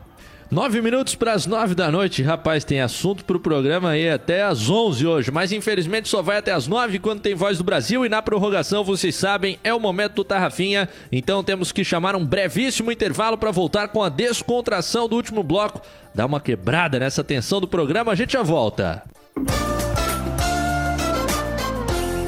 Nove 0.49 0.81
minutos 0.81 1.13
para 1.13 1.33
as 1.33 1.45
nove 1.45 1.75
da 1.75 1.91
noite. 1.91 2.23
Rapaz, 2.23 2.63
tem 2.63 2.79
assunto 2.79 3.25
pro 3.25 3.39
programa 3.39 3.89
aí 3.89 4.09
até 4.09 4.43
às 4.43 4.69
onze 4.69 5.05
hoje. 5.05 5.29
Mas 5.29 5.51
infelizmente 5.51 6.07
só 6.07 6.21
vai 6.21 6.37
até 6.37 6.53
às 6.53 6.67
nove 6.67 6.99
quando 6.99 7.19
tem 7.19 7.35
Voz 7.35 7.57
do 7.57 7.65
Brasil. 7.65 8.05
E 8.05 8.09
na 8.09 8.21
prorrogação, 8.21 8.81
vocês 8.83 9.13
sabem, 9.13 9.59
é 9.61 9.73
o 9.73 9.79
momento 9.79 10.13
do 10.15 10.23
Tarrafinha. 10.23 10.87
Então 11.11 11.43
temos 11.43 11.73
que 11.73 11.83
chamar 11.83 12.15
um 12.15 12.25
brevíssimo 12.25 12.91
intervalo 12.91 13.37
para 13.37 13.51
voltar 13.51 13.89
com 13.89 14.01
a 14.01 14.07
descontração 14.07 15.09
do 15.09 15.17
último 15.17 15.43
bloco. 15.43 15.81
Dar 16.15 16.25
uma 16.25 16.39
quebrada 16.39 16.97
nessa 16.97 17.25
tensão 17.25 17.59
do 17.59 17.67
programa. 17.67 18.13
A 18.13 18.15
gente 18.15 18.33
já 18.33 18.41
volta. 18.41 19.03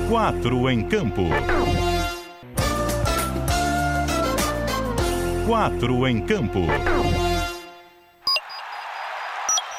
Quatro 0.09 0.69
em 0.69 0.81
campo. 0.83 1.23
Quatro 5.47 6.07
em 6.07 6.19
campo. 6.19 6.59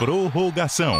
Prorrogação. 0.00 0.96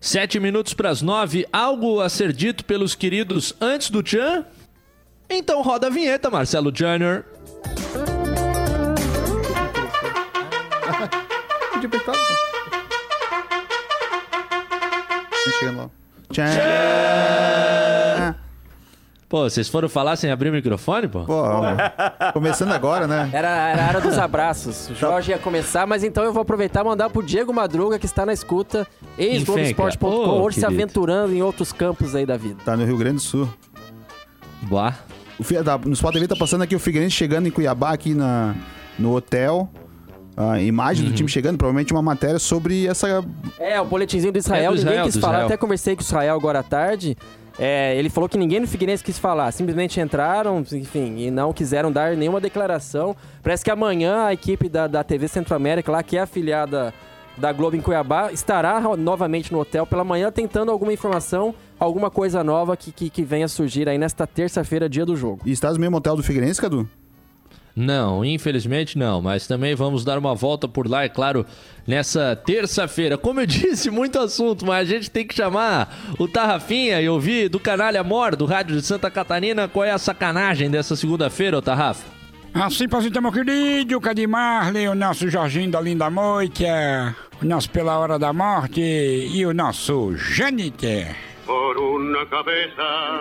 Sete 0.00 0.40
minutos 0.40 0.74
para 0.74 0.90
as 0.90 1.00
nove. 1.00 1.46
Algo 1.52 2.00
a 2.00 2.08
ser 2.08 2.32
dito 2.32 2.64
pelos 2.64 2.96
queridos 2.96 3.54
antes 3.60 3.90
do 3.90 4.02
Tchan? 4.02 4.44
Então 5.28 5.62
roda 5.62 5.86
a 5.86 5.90
vinheta, 5.90 6.28
Marcelo 6.28 6.72
Júnior. 6.74 7.24
Podia 11.74 11.86
apertar. 11.86 12.16
Pô. 19.30 19.44
Tá 19.44 19.50
vocês 19.50 19.68
foram 19.68 19.88
falar 19.88 20.16
sem 20.16 20.30
abrir 20.30 20.50
o 20.50 20.52
microfone, 20.52 21.08
pô? 21.08 21.24
Pô, 21.24 21.42
começando 22.34 22.72
agora, 22.72 23.06
né? 23.06 23.30
Era, 23.32 23.48
era 23.70 23.84
a 23.86 23.88
hora 23.88 24.00
dos 24.00 24.18
abraços. 24.18 24.90
O 24.90 24.94
Jorge 24.94 25.30
ia 25.30 25.38
começar, 25.38 25.86
mas 25.86 26.04
então 26.04 26.24
eu 26.24 26.32
vou 26.32 26.42
aproveitar 26.42 26.80
e 26.82 26.84
mandar 26.84 27.08
pro 27.08 27.22
Diego 27.22 27.54
Madruga, 27.54 27.98
que 27.98 28.04
está 28.06 28.26
na 28.26 28.32
escuta, 28.32 28.86
ex-Globoesporte.com, 29.16 30.06
Ô, 30.06 30.42
hoje 30.42 30.58
se 30.60 30.66
aventurando 30.66 31.32
em 31.32 31.40
outros 31.42 31.72
campos 31.72 32.14
aí 32.14 32.26
da 32.26 32.36
vida. 32.36 32.56
Tá 32.64 32.76
no 32.76 32.84
Rio 32.84 32.98
Grande 32.98 33.16
do 33.16 33.22
Sul. 33.22 33.48
Boa. 34.62 34.94
O, 35.38 35.64
tá, 35.64 35.78
no 35.78 35.92
Sport 35.94 36.14
TV 36.14 36.28
tá 36.28 36.36
passando 36.36 36.62
aqui 36.62 36.76
o 36.76 36.78
Figueirense 36.80 37.14
chegando 37.16 37.46
em 37.46 37.50
Cuiabá, 37.50 37.92
aqui 37.92 38.12
na, 38.12 38.54
no 38.98 39.14
hotel. 39.14 39.70
A 40.36 40.60
imagem 40.60 41.04
Uhum. 41.04 41.10
do 41.12 41.16
time 41.16 41.28
chegando, 41.28 41.58
provavelmente 41.58 41.92
uma 41.92 42.00
matéria 42.02 42.38
sobre 42.38 42.86
essa. 42.86 43.22
É, 43.58 43.80
o 43.80 43.84
boletimzinho 43.84 44.32
do 44.32 44.38
Israel, 44.38 44.72
É 44.72 44.74
do 44.74 44.78
Israel, 44.78 44.96
ninguém 44.96 45.12
quis 45.12 45.20
falar. 45.20 45.32
Israel. 45.34 45.46
Até 45.46 45.56
conversei 45.56 45.94
com 45.96 46.02
o 46.02 46.04
Israel 46.04 46.34
agora 46.36 46.60
à 46.60 46.62
tarde. 46.62 47.16
É, 47.62 47.94
ele 47.94 48.08
falou 48.08 48.26
que 48.26 48.38
ninguém 48.38 48.58
no 48.58 48.66
Figueirense 48.66 49.04
quis 49.04 49.18
falar. 49.18 49.52
Simplesmente 49.52 50.00
entraram, 50.00 50.64
enfim, 50.72 51.18
e 51.18 51.30
não 51.30 51.52
quiseram 51.52 51.92
dar 51.92 52.16
nenhuma 52.16 52.40
declaração. 52.40 53.14
Parece 53.42 53.62
que 53.62 53.70
amanhã 53.70 54.24
a 54.24 54.32
equipe 54.32 54.66
da, 54.66 54.86
da 54.86 55.04
TV 55.04 55.28
Centro-América, 55.28 55.92
lá 55.92 56.02
que 56.02 56.16
é 56.16 56.20
afiliada 56.20 56.94
da 57.36 57.52
Globo 57.52 57.76
em 57.76 57.80
Cuiabá, 57.82 58.32
estará 58.32 58.80
novamente 58.96 59.52
no 59.52 59.60
hotel 59.60 59.86
pela 59.86 60.02
manhã 60.02 60.32
tentando 60.32 60.72
alguma 60.72 60.92
informação, 60.92 61.54
alguma 61.78 62.10
coisa 62.10 62.42
nova 62.42 62.74
que, 62.78 62.90
que, 62.92 63.10
que 63.10 63.22
venha 63.22 63.46
surgir 63.46 63.90
aí 63.90 63.98
nesta 63.98 64.26
terça-feira, 64.26 64.88
dia 64.88 65.04
do 65.04 65.14
jogo. 65.14 65.42
E 65.44 65.52
estás 65.52 65.74
no 65.74 65.80
mesmo 65.80 65.98
hotel 65.98 66.16
do 66.16 66.22
Figueirense, 66.22 66.60
Cadu? 66.62 66.88
Não, 67.80 68.22
infelizmente 68.22 68.98
não, 68.98 69.22
mas 69.22 69.46
também 69.46 69.74
vamos 69.74 70.04
dar 70.04 70.18
uma 70.18 70.34
volta 70.34 70.68
por 70.68 70.86
lá, 70.86 71.04
é 71.04 71.08
claro, 71.08 71.46
nessa 71.86 72.36
terça-feira. 72.36 73.16
Como 73.16 73.40
eu 73.40 73.46
disse, 73.48 73.90
muito 73.90 74.18
assunto, 74.18 74.66
mas 74.66 74.86
a 74.86 74.92
gente 74.92 75.10
tem 75.10 75.26
que 75.26 75.34
chamar 75.34 76.12
o 76.18 76.28
Tarrafinha 76.28 77.00
e 77.00 77.08
ouvir 77.08 77.48
do 77.48 77.58
Canalha 77.58 78.04
Mor, 78.04 78.36
do 78.36 78.44
Rádio 78.44 78.76
de 78.76 78.82
Santa 78.82 79.10
Catarina, 79.10 79.66
qual 79.66 79.86
é 79.86 79.92
a 79.92 79.98
sacanagem 79.98 80.70
dessa 80.70 80.94
segunda-feira, 80.94 81.56
ô 81.56 81.62
Tarrafa? 81.62 82.04
Assim, 82.52 82.86
pra 82.86 83.00
você, 83.00 83.18
meu 83.18 83.32
querido 83.32 83.98
Cadir 83.98 84.28
Marley, 84.28 84.86
o 84.86 84.94
nosso 84.94 85.30
Jorginho 85.30 85.70
da 85.70 85.80
Linda 85.80 86.10
Moita, 86.10 87.16
o 87.40 87.46
nosso 87.46 87.70
Pela 87.70 87.96
Hora 87.98 88.18
da 88.18 88.30
Morte 88.30 88.80
e 88.82 89.46
o 89.46 89.54
nosso 89.54 90.14
Janiter. 90.16 91.16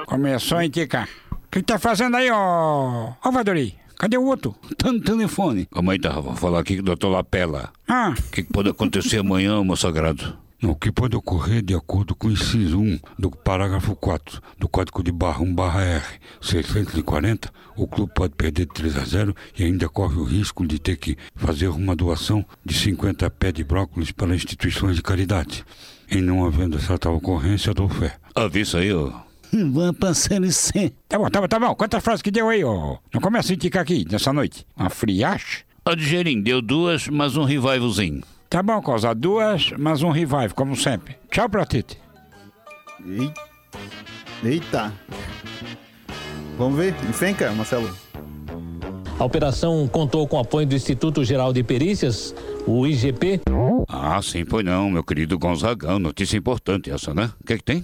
Começou, 0.06 0.60
hein, 0.60 0.70
Tica? 0.70 1.08
O 1.32 1.38
que 1.50 1.64
tá 1.64 1.80
fazendo 1.80 2.18
aí, 2.18 2.30
ó? 2.30 3.14
Ó, 3.24 3.32
Vadori, 3.32 3.76
cadê 4.00 4.18
o 4.18 4.24
outro? 4.26 4.56
Tá 4.78 4.92
no 4.92 5.00
telefone. 5.00 5.68
Calma 5.72 5.92
aí, 5.92 6.00
tá? 6.00 6.20
Vou 6.20 6.36
falar 6.36 6.60
aqui 6.62 6.78
com 6.78 6.82
o 6.82 6.86
doutor 6.86 7.10
Lapela. 7.10 7.72
Ah, 7.88 8.16
O 8.18 8.32
que, 8.32 8.42
que 8.44 8.52
pode 8.52 8.70
acontecer 8.70 9.20
amanhã, 9.20 9.64
meu 9.64 9.76
sagrado? 9.76 10.36
Não, 10.62 10.72
o 10.72 10.76
que 10.76 10.92
pode 10.92 11.16
ocorrer 11.16 11.62
de 11.62 11.74
acordo 11.74 12.14
com 12.14 12.28
o 12.28 12.32
inciso 12.32 12.80
1 12.80 13.00
do 13.18 13.32
parágrafo 13.32 13.96
4 13.96 14.42
do 14.58 14.68
Código 14.68 15.02
de 15.02 15.10
barra 15.12 15.42
1 15.42 15.56
barra 15.56 15.82
R 15.84 16.06
640, 16.42 17.50
o 17.78 17.88
clube 17.88 18.12
pode 18.14 18.36
perder 18.36 18.66
de 18.66 18.74
3 18.74 18.98
a 18.98 19.06
0 19.06 19.36
e 19.58 19.64
ainda 19.64 19.88
corre 19.88 20.18
o 20.18 20.24
risco 20.26 20.68
de 20.68 20.78
ter 20.78 20.98
que 20.98 21.18
fazer 21.34 21.70
uma 21.70 21.96
doação 21.96 22.46
de 22.66 22.74
50 22.74 23.30
pés 23.30 23.54
de 23.54 23.64
brócolis 23.64 24.12
para 24.12 24.36
instituições 24.36 24.98
de 24.98 25.02
caridade. 25.02 25.64
Em 26.12 26.22
não 26.22 26.46
havendo 26.46 26.78
essa 26.78 26.98
tal 26.98 27.16
ocorrência, 27.16 27.74
dou 27.74 27.88
fé. 27.88 28.18
Avisa 28.36 28.80
aí, 28.80 28.92
ó. 28.94 29.12
Vamos 29.52 29.98
pra 29.98 30.14
Série 30.14 30.52
C. 30.52 30.94
tá 31.08 31.18
bom, 31.18 31.30
tá 31.30 31.42
bom, 31.42 31.48
tá 31.48 31.60
bom. 31.60 31.76
Quantas 31.76 32.04
frases 32.04 32.22
que 32.22 32.32
deu 32.32 32.50
aí, 32.50 32.64
ó? 32.64 32.98
Não 33.14 33.20
começa 33.22 33.52
a 33.52 33.56
indicar 33.56 33.82
aqui, 33.82 34.06
nessa 34.10 34.32
noite. 34.32 34.66
Uma 34.78 34.90
friache? 34.90 35.64
A 35.86 35.96
de 35.96 36.04
Gerim 36.06 36.42
deu 36.42 36.62
duas, 36.62 37.08
mas 37.08 37.36
um 37.36 37.44
revivalzinho. 37.44 38.22
Tá 38.50 38.62
bom, 38.62 38.82
Cosa, 38.82 39.14
duas, 39.14 39.72
mas 39.78 40.02
um 40.04 40.10
revive, 40.12 40.54
como 40.54 40.76
sempre. 40.76 41.16
Tchau 41.32 41.50
pra 41.50 41.66
Tite. 41.66 41.98
Ei- 43.06 43.32
Eita. 44.44 44.92
Vamos 46.58 46.78
ver? 46.78 46.94
Enfenca, 47.10 47.52
Marcelo. 47.54 47.90
A 49.18 49.26
operação 49.26 49.88
contou 49.88 50.28
com 50.28 50.38
o 50.38 50.40
apoio 50.40 50.66
do 50.66 50.76
Instituto 50.76 51.24
Geral 51.26 51.52
de 51.52 51.62
Perícias, 51.64 52.34
o 52.66 52.86
IGP, 52.88 53.42
Ah, 53.88 54.22
sim, 54.22 54.46
pois 54.46 54.64
não, 54.64 54.90
meu 54.90 55.04
querido 55.04 55.38
Gonzagão. 55.38 56.00
Notícia 56.00 56.38
importante 56.38 56.90
essa, 56.92 57.14
né? 57.14 57.32
O 57.42 57.46
que 57.46 57.58
que 57.58 57.64
tem? 57.64 57.84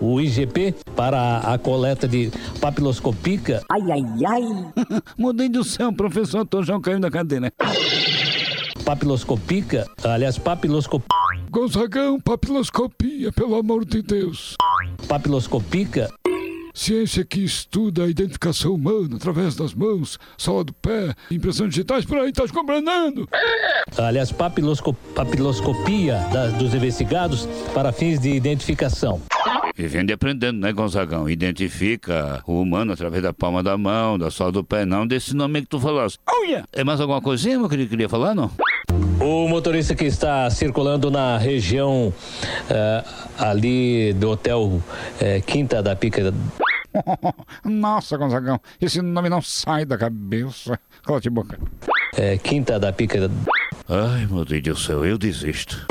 O 0.00 0.20
IGP 0.20 0.74
para 0.94 1.38
a 1.38 1.58
coleta 1.58 2.06
de 2.06 2.30
papiloscópica 2.60 3.62
Mudei 5.16 5.48
do 5.48 5.64
céu, 5.64 5.92
professor 5.92 6.44
Tojão 6.46 6.80
caiu 6.80 7.00
da 7.00 7.10
cadeira. 7.10 7.52
papiloscópica, 8.84 9.86
aliás, 10.02 10.38
papiloscop, 10.38 11.04
Gonzagão, 11.50 12.20
papiloscopia, 12.20 13.32
pelo 13.32 13.56
amor 13.56 13.84
de 13.84 14.02
Deus. 14.02 14.54
papiloscópica, 15.06 16.10
Ciência 16.82 17.24
que 17.24 17.40
estuda 17.42 18.04
a 18.04 18.08
identificação 18.08 18.72
humana 18.76 19.16
através 19.16 19.56
das 19.56 19.74
mãos, 19.74 20.16
sola 20.36 20.62
do 20.62 20.72
pé, 20.72 21.12
impressões 21.28 21.70
digitais, 21.70 22.04
por 22.04 22.18
aí, 22.18 22.30
tá 22.30 22.46
compreendendo? 22.46 23.28
aliás, 23.96 24.30
papilosco, 24.30 24.94
papiloscopia 25.12 26.18
da- 26.32 26.46
dos 26.50 26.72
investigados 26.74 27.46
para 27.74 27.90
fins 27.90 28.20
de 28.20 28.30
identificação. 28.30 29.20
Vivendo 29.76 30.10
e 30.10 30.12
aprendendo, 30.12 30.60
né, 30.60 30.72
Gonzagão? 30.72 31.28
Identifica 31.28 32.44
o 32.46 32.60
humano 32.62 32.92
através 32.92 33.24
da 33.24 33.32
palma 33.32 33.60
da 33.60 33.76
mão, 33.76 34.16
da 34.16 34.30
sola 34.30 34.52
do 34.52 34.62
pé, 34.62 34.84
não 34.84 35.04
desse 35.04 35.34
nome 35.34 35.62
que 35.62 35.66
tu 35.66 35.80
falaste. 35.80 36.20
Olha! 36.28 36.64
É 36.72 36.84
mais 36.84 37.00
alguma 37.00 37.20
coisinha, 37.20 37.58
meu 37.58 37.68
querido, 37.68 37.86
que 37.88 37.96
queria 37.96 38.08
falar, 38.08 38.36
não? 38.36 38.52
O 39.20 39.48
motorista 39.48 39.96
que 39.96 40.04
está 40.04 40.48
circulando 40.48 41.10
na 41.10 41.38
região 41.38 42.14
eh, 42.70 43.04
ali 43.36 44.12
do 44.12 44.30
hotel 44.30 44.80
eh, 45.20 45.40
Quinta 45.40 45.82
da 45.82 45.96
Pica 45.96 46.32
Nossa, 47.64 48.16
Gonzagão, 48.16 48.60
esse 48.80 49.00
nome 49.02 49.28
não 49.28 49.40
sai 49.42 49.84
da 49.84 49.96
cabeça. 49.98 50.78
Cala 51.04 51.20
a 51.24 51.30
boca. 51.30 51.58
eh, 52.16 52.38
Quinta 52.38 52.78
da 52.78 52.92
Pica 52.92 53.30
Ai, 53.88 54.26
meu 54.26 54.44
Deus 54.44 54.62
do 54.62 54.76
céu, 54.76 55.04
eu 55.04 55.16
desisto. 55.18 55.86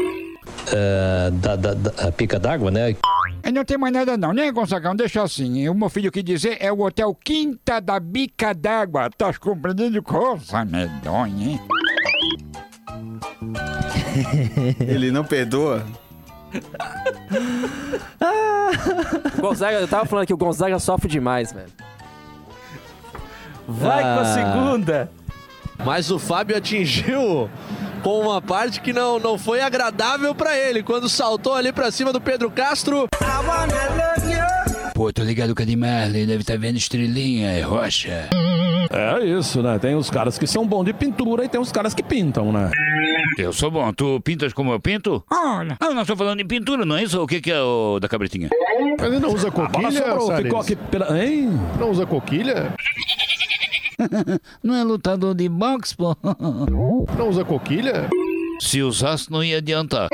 eh, 0.72 1.30
da, 1.34 1.56
da, 1.56 1.74
da 1.74 2.12
Pica 2.12 2.40
d'Água, 2.40 2.72
né? 2.72 2.96
E 3.46 3.52
não 3.52 3.64
tem 3.64 3.78
mais 3.78 3.94
nada 3.94 4.18
não, 4.18 4.34
né, 4.34 4.52
Gonzagão? 4.52 4.96
Deixa 4.96 5.24
assim. 5.24 5.70
O 5.70 5.74
meu 5.74 5.90
filho 5.90 6.12
quis 6.12 6.24
dizer 6.24 6.58
é 6.60 6.72
o 6.72 6.82
Hotel 6.82 7.16
Quinta 7.24 7.80
da 7.80 8.00
Bica 8.00 8.54
d'Água. 8.54 9.10
Tá 9.18 9.34
compreendendo 9.34 10.02
coisa 10.04 10.66
medonha, 10.66 11.52
hein? 11.52 11.60
Ele 14.80 15.12
não 15.12 15.24
perdoa. 15.24 15.86
Gonzaga, 19.40 19.80
eu 19.80 19.88
tava 19.88 20.06
falando 20.06 20.26
que 20.28 20.34
o 20.34 20.38
Gonzaga 20.38 20.80
sofre 20.80 21.08
demais, 21.10 21.52
velho. 21.52 21.72
Vai 23.68 24.02
com 24.02 24.10
a 24.10 24.22
Ah. 24.22 24.26
segunda. 24.26 25.12
Mas 25.86 26.10
o 26.10 26.18
Fábio 26.18 26.58
atingiu 26.58 27.50
com 28.02 28.22
uma 28.22 28.42
parte 28.42 28.82
que 28.82 28.92
não, 28.92 29.20
não 29.20 29.38
foi 29.38 29.62
agradável 29.62 30.34
pra 30.34 30.58
ele. 30.58 30.82
Quando 30.82 31.08
saltou 31.08 31.54
ali 31.54 31.72
pra 31.72 31.92
cima 31.92 32.12
do 32.12 32.20
Pedro 32.20 32.50
Castro. 32.50 33.08
Pô, 34.98 35.14
tô 35.14 35.22
ligado 35.22 35.54
com 35.54 35.62
a 35.62 35.66
de 35.66 35.76
Marley, 35.76 36.26
deve 36.26 36.42
estar 36.42 36.58
vendo 36.58 36.76
estrelinha, 36.76 37.52
é 37.52 37.62
rocha. 37.62 38.28
É 38.90 39.24
isso, 39.24 39.62
né? 39.62 39.78
Tem 39.78 39.94
os 39.94 40.10
caras 40.10 40.40
que 40.40 40.48
são 40.48 40.66
bons 40.66 40.86
de 40.86 40.92
pintura 40.92 41.46
e 41.46 41.48
tem 41.48 41.62
os 41.62 41.72
caras 41.72 41.94
que 41.94 42.02
pintam, 42.02 42.52
né? 42.52 42.72
Eu 43.38 43.54
sou 43.54 43.70
bom, 43.70 43.94
tu 43.94 44.20
pintas 44.22 44.54
como 44.54 44.72
eu 44.72 44.80
pinto? 44.80 45.24
Olha. 45.30 45.78
Ah, 45.80 45.92
nós 45.92 46.02
estamos 46.02 46.18
falando 46.18 46.40
em 46.40 46.48
pintura, 46.48 46.84
não 46.84 46.98
é 46.98 47.04
isso? 47.04 47.22
O 47.22 47.28
que, 47.28 47.40
que 47.40 47.52
é 47.52 47.62
o 47.62 48.00
da 48.00 48.10
cabritinha? 48.10 48.50
Ele 49.00 49.20
não 49.20 49.36
usa 49.36 49.52
coquilha, 49.52 49.92
sobrou, 49.92 50.28
Salles? 50.30 50.46
ficou 50.46 50.60
aqui 50.62 50.76
pela... 50.76 51.24
Hein? 51.24 51.52
Não 51.80 51.92
usa 51.92 52.04
coquilha? 52.08 52.74
não 54.64 54.74
é 54.74 54.84
lutador 54.84 55.36
de 55.36 55.48
boxe, 55.48 55.96
pô? 55.96 56.18
Não 57.16 57.30
usa 57.30 57.46
coquilha? 57.46 58.10
Se 58.60 58.82
usasse, 58.82 59.32
não 59.32 59.44
ia 59.44 59.58
adiantar. 59.58 60.08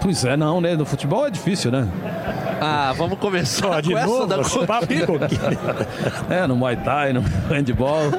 Pois 0.00 0.24
é, 0.24 0.36
não, 0.36 0.60
né? 0.60 0.76
No 0.76 0.86
futebol 0.86 1.26
é 1.26 1.30
difícil, 1.30 1.72
né? 1.72 1.88
Ah, 2.60 2.92
vamos 2.96 3.18
começar 3.18 3.82
com 3.82 3.98
essa 3.98 4.26
da 4.26 4.36
coquilha. 4.42 5.06
É, 6.30 6.46
no 6.46 6.56
Muay 6.56 6.76
Thai, 6.76 7.12
no 7.12 7.20
handball. 7.48 8.10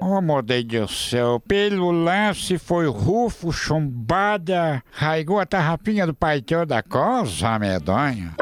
Oh, 0.00 0.20
meu 0.20 0.42
Deus 0.42 0.70
do 0.70 0.88
céu, 0.88 1.40
pelo 1.46 1.90
lance 1.90 2.58
foi 2.58 2.86
Rufo, 2.88 3.52
chumbada, 3.52 4.82
raigou 4.92 5.38
a 5.40 5.46
tarrapinha 5.46 6.06
do 6.06 6.14
pai 6.14 6.42
da 6.66 6.82
coisa, 6.82 7.58
medonha. 7.58 8.34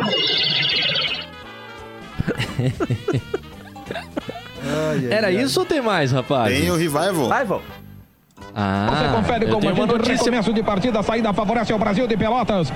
Era 5.11 5.31
isso 5.31 5.61
ou 5.61 5.67
tem 5.67 5.81
mais, 5.81 6.11
rapaz? 6.13 6.53
Tem 6.53 6.71
o 6.71 6.77
Revival. 6.77 7.29
Revival. 7.29 7.63
Ah, 8.55 8.87
Você 8.91 9.17
confere 9.17 9.47
como 9.47 9.67
uma 9.67 9.75
gente 9.75 9.87
notícia. 9.93 10.15
recomeço 10.17 10.53
de 10.53 10.63
partida, 10.63 11.01
a 11.01 11.03
saída 11.03 11.33
favorece 11.33 11.73
ao 11.73 11.79
Brasil 11.79 12.07
de 12.07 12.17
Pelotas. 12.17 12.73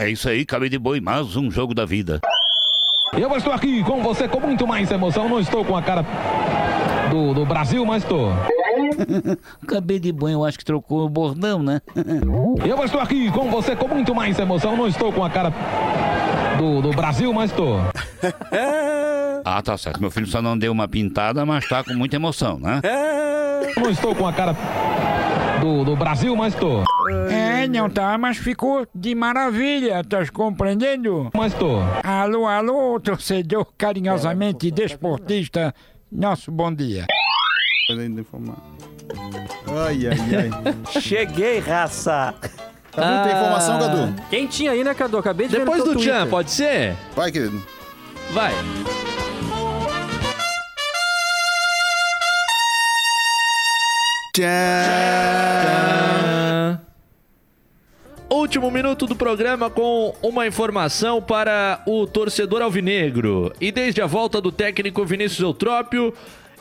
É 0.00 0.10
isso 0.10 0.28
aí, 0.28 0.44
cabe 0.44 0.68
de 0.68 0.78
boi, 0.78 1.00
mais 1.00 1.34
um 1.36 1.50
jogo 1.50 1.74
da 1.74 1.84
vida. 1.86 2.20
Eu 3.14 3.34
estou 3.36 3.52
aqui 3.52 3.82
com 3.84 4.02
você 4.02 4.28
com 4.28 4.38
muito 4.40 4.66
mais 4.66 4.90
emoção, 4.90 5.28
não 5.28 5.40
estou 5.40 5.64
com 5.64 5.74
a 5.76 5.82
cara 5.82 6.04
do, 7.10 7.32
do 7.32 7.46
Brasil, 7.46 7.84
mas 7.86 8.02
estou. 8.02 8.32
Cabelo 9.66 10.00
de 10.00 10.12
boi, 10.12 10.34
eu 10.34 10.44
acho 10.44 10.58
que 10.58 10.64
trocou 10.64 11.06
o 11.06 11.08
bordão, 11.08 11.62
né? 11.62 11.80
Eu 12.64 12.84
estou 12.84 13.00
aqui 13.00 13.30
com 13.30 13.50
você 13.50 13.74
com 13.74 13.88
muito 13.88 14.14
mais 14.14 14.38
emoção, 14.38 14.76
não 14.76 14.86
estou 14.86 15.12
com 15.12 15.24
a 15.24 15.30
cara 15.30 15.52
do, 16.58 16.82
do 16.82 16.90
Brasil, 16.90 17.32
mas 17.32 17.50
estou. 17.50 17.80
Ah, 19.44 19.62
tá 19.62 19.78
certo. 19.78 19.98
Meu 20.00 20.10
filho 20.10 20.26
só 20.26 20.42
não 20.42 20.58
deu 20.58 20.70
uma 20.70 20.86
pintada, 20.86 21.46
mas 21.46 21.66
tá 21.66 21.82
com 21.82 21.94
muita 21.94 22.16
emoção, 22.16 22.58
né? 22.58 22.82
Não 23.78 23.88
estou 23.88 24.14
com 24.14 24.26
a 24.26 24.32
cara 24.32 24.54
do, 25.60 25.84
do 25.84 25.96
Brasil, 25.96 26.34
mas 26.36 26.54
estou. 26.54 26.84
É, 27.30 27.66
não 27.66 27.88
tá, 27.88 28.16
mas 28.18 28.36
ficou 28.36 28.86
de 28.94 29.14
maravilha, 29.14 30.02
tá 30.04 30.18
compreendendo? 30.32 31.30
Mas 31.34 31.52
estou. 31.52 31.82
Alô, 32.02 32.46
alô, 32.46 33.00
torcedor 33.00 33.66
carinhosamente 33.76 34.70
desportista, 34.70 35.74
nosso 36.10 36.50
bom 36.50 36.72
dia. 36.72 37.06
Ai, 39.86 40.06
ai, 40.06 40.18
ai. 40.36 40.74
Cheguei, 41.00 41.58
raça. 41.60 42.34
Cadu, 42.92 43.28
tem 43.28 43.32
informação, 43.36 43.78
Cadu? 43.78 44.22
Quentinho 44.28 44.72
aí, 44.72 44.84
né, 44.84 44.94
Cadu? 44.94 45.18
Acabei 45.18 45.46
de 45.46 45.52
ver 45.52 45.60
Depois 45.60 45.84
do 45.84 45.96
Tchan, 45.96 46.26
pode 46.28 46.50
ser? 46.50 46.96
Vai, 47.14 47.30
querido. 47.30 47.62
Vai. 48.32 48.52
Último 58.30 58.70
minuto 58.70 59.06
do 59.06 59.16
programa 59.16 59.70
com 59.70 60.14
uma 60.22 60.46
informação 60.46 61.20
para 61.20 61.82
o 61.86 62.06
torcedor 62.06 62.62
alvinegro. 62.62 63.52
E 63.60 63.72
desde 63.72 64.00
a 64.02 64.06
volta 64.06 64.40
do 64.40 64.52
técnico 64.52 65.04
Vinícius 65.04 65.40
Eutrópio, 65.40 66.12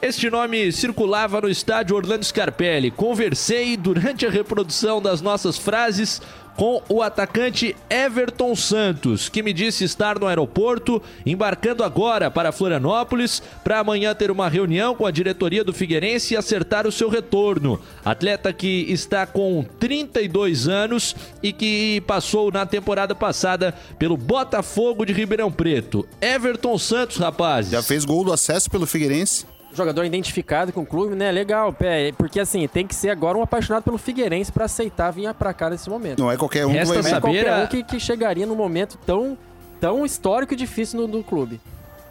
este 0.01 0.29
nome 0.29 0.71
circulava 0.71 1.41
no 1.41 1.49
estádio 1.49 1.95
Orlando 1.95 2.23
Scarpelli. 2.23 2.91
Conversei 2.91 3.75
durante 3.75 4.25
a 4.25 4.29
reprodução 4.29 5.01
das 5.01 5.21
nossas 5.21 5.57
frases 5.57 6.21
com 6.57 6.81
o 6.89 7.03
atacante 7.03 7.75
Everton 7.87 8.55
Santos, 8.55 9.29
que 9.29 9.43
me 9.43 9.53
disse 9.53 9.83
estar 9.83 10.19
no 10.19 10.25
aeroporto, 10.25 11.01
embarcando 11.23 11.83
agora 11.83 12.31
para 12.31 12.51
Florianópolis, 12.51 13.41
para 13.63 13.79
amanhã 13.79 14.15
ter 14.15 14.31
uma 14.31 14.49
reunião 14.49 14.95
com 14.95 15.05
a 15.05 15.11
diretoria 15.11 15.63
do 15.63 15.71
Figueirense 15.71 16.33
e 16.33 16.37
acertar 16.37 16.87
o 16.87 16.91
seu 16.91 17.09
retorno. 17.09 17.79
Atleta 18.03 18.51
que 18.51 18.85
está 18.89 19.27
com 19.27 19.63
32 19.79 20.67
anos 20.67 21.15
e 21.43 21.53
que 21.53 22.01
passou 22.07 22.51
na 22.51 22.65
temporada 22.65 23.13
passada 23.13 23.73
pelo 23.99 24.17
Botafogo 24.17 25.05
de 25.05 25.13
Ribeirão 25.13 25.51
Preto. 25.51 26.07
Everton 26.19 26.77
Santos, 26.79 27.17
rapazes. 27.17 27.71
Já 27.71 27.83
fez 27.83 28.03
gol 28.03 28.25
do 28.25 28.33
acesso 28.33 28.69
pelo 28.69 28.87
Figueirense. 28.87 29.45
Jogador 29.77 30.03
identificado 30.05 30.73
com 30.73 30.81
o 30.81 30.85
clube, 30.85 31.15
né? 31.15 31.31
Legal, 31.31 31.71
pé. 31.71 32.11
Porque 32.17 32.39
assim, 32.39 32.67
tem 32.67 32.87
que 32.87 32.95
ser 32.95 33.09
agora 33.11 33.37
um 33.37 33.43
apaixonado 33.43 33.83
pelo 33.83 33.97
Figueirense 33.99 34.51
pra 34.51 34.65
aceitar 34.65 35.11
vir 35.11 35.31
pra 35.35 35.53
cá 35.53 35.69
nesse 35.69 35.87
momento. 35.89 36.19
Não 36.19 36.31
é 36.31 36.35
qualquer 36.35 36.65
um 36.65 36.69
que 36.71 36.77
Resta 36.77 36.93
vai 36.95 37.03
Não 37.03 37.07
é 37.07 37.11
saber 37.11 37.21
qualquer 37.21 37.49
a- 37.53 37.63
um 37.63 37.67
que, 37.67 37.83
que 37.83 37.99
chegaria 37.99 38.45
num 38.47 38.55
momento 38.55 38.97
tão, 39.05 39.37
tão 39.79 40.03
histórico 40.05 40.53
e 40.53 40.57
difícil 40.57 40.99
no, 41.01 41.07
do 41.07 41.23
clube. 41.23 41.61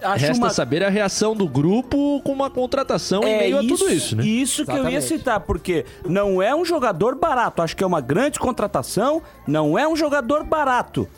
Acho 0.01 0.27
Resta 0.27 0.45
uma... 0.45 0.51
saber 0.51 0.85
a 0.85 0.89
reação 0.91 1.35
do 1.35 1.49
grupo 1.49 2.21
com 2.23 2.31
uma 2.33 2.51
contratação 2.51 3.25
em 3.25 3.33
É 3.33 3.39
meio 3.39 3.61
isso, 3.63 3.75
a 3.75 3.79
tudo 3.79 3.93
isso, 3.93 4.17
né? 4.17 4.25
Isso 4.25 4.65
que 4.65 4.71
eu 4.71 4.75
ia 4.77 4.81
Exatamente. 4.99 5.07
citar, 5.07 5.41
porque 5.41 5.85
não 6.05 6.41
é 6.41 6.55
um 6.55 6.65
jogador 6.65 7.17
barato. 7.17 7.63
Acho 7.63 7.75
que 7.75 7.83
é 7.83 7.87
uma 7.87 8.01
grande 8.01 8.39
contratação, 8.39 9.23
não 9.47 9.77
é 9.79 9.89
um 9.89 9.97
jogador 9.97 10.45
barato. 10.45 11.09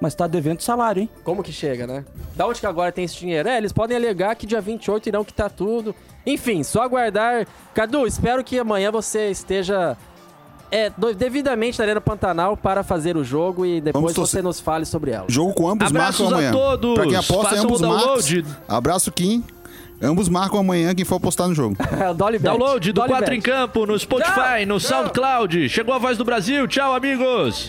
Mas 0.00 0.14
tá 0.14 0.26
devendo 0.26 0.60
salário, 0.60 1.02
hein? 1.02 1.10
Como 1.24 1.42
que 1.42 1.52
chega, 1.52 1.86
né? 1.86 2.04
Da 2.36 2.46
onde 2.46 2.60
que 2.60 2.66
agora 2.66 2.92
tem 2.92 3.04
esse 3.04 3.16
dinheiro? 3.16 3.48
É, 3.48 3.58
eles 3.58 3.72
podem 3.72 3.96
alegar 3.96 4.36
que 4.36 4.46
dia 4.46 4.60
28 4.60 5.08
irão 5.08 5.24
quitar 5.24 5.50
tudo. 5.50 5.94
Enfim, 6.24 6.62
só 6.62 6.82
aguardar. 6.82 7.46
Cadu, 7.74 8.06
espero 8.06 8.44
que 8.44 8.58
amanhã 8.58 8.92
você 8.92 9.28
esteja 9.30 9.96
é, 10.70 10.92
devidamente 11.16 11.78
na 11.78 11.84
Arena 11.84 12.00
Pantanal 12.00 12.56
para 12.56 12.84
fazer 12.84 13.16
o 13.16 13.24
jogo 13.24 13.66
e 13.66 13.80
depois 13.80 14.14
Vamos 14.14 14.30
você 14.30 14.40
nos 14.40 14.60
fale 14.60 14.84
sobre 14.84 15.10
ela. 15.10 15.24
Jogo 15.28 15.52
com 15.52 15.68
ambos 15.68 15.88
Abraços 15.88 16.20
marcam 16.30 16.36
a 16.36 16.38
amanhã. 16.38 16.52
todos. 16.52 16.94
Pra 16.94 17.04
quem 17.06 17.16
aposta, 17.16 17.48
Façam 17.50 17.64
ambos 17.64 17.80
marcam. 17.80 18.44
Abraço, 18.68 19.10
Kim. 19.10 19.42
Ambos 20.00 20.28
marcam 20.28 20.60
amanhã 20.60 20.94
quem 20.94 21.04
for 21.04 21.16
apostar 21.16 21.48
no 21.48 21.54
jogo. 21.56 21.76
Dolly 22.14 22.38
Bet. 22.38 22.44
Download 22.56 22.92
do 22.92 23.00
Dolly 23.00 23.08
4 23.08 23.26
Bet. 23.26 23.36
em 23.36 23.40
Campo 23.40 23.84
no 23.84 23.98
Spotify, 23.98 24.64
no 24.64 24.78
SoundCloud. 24.78 25.68
Chegou 25.68 25.92
a 25.92 25.98
voz 25.98 26.16
do 26.16 26.24
Brasil. 26.24 26.68
Tchau, 26.68 26.94
amigos. 26.94 27.68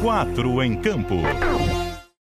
4 0.00 0.62
em 0.62 0.76
campo. 0.76 1.16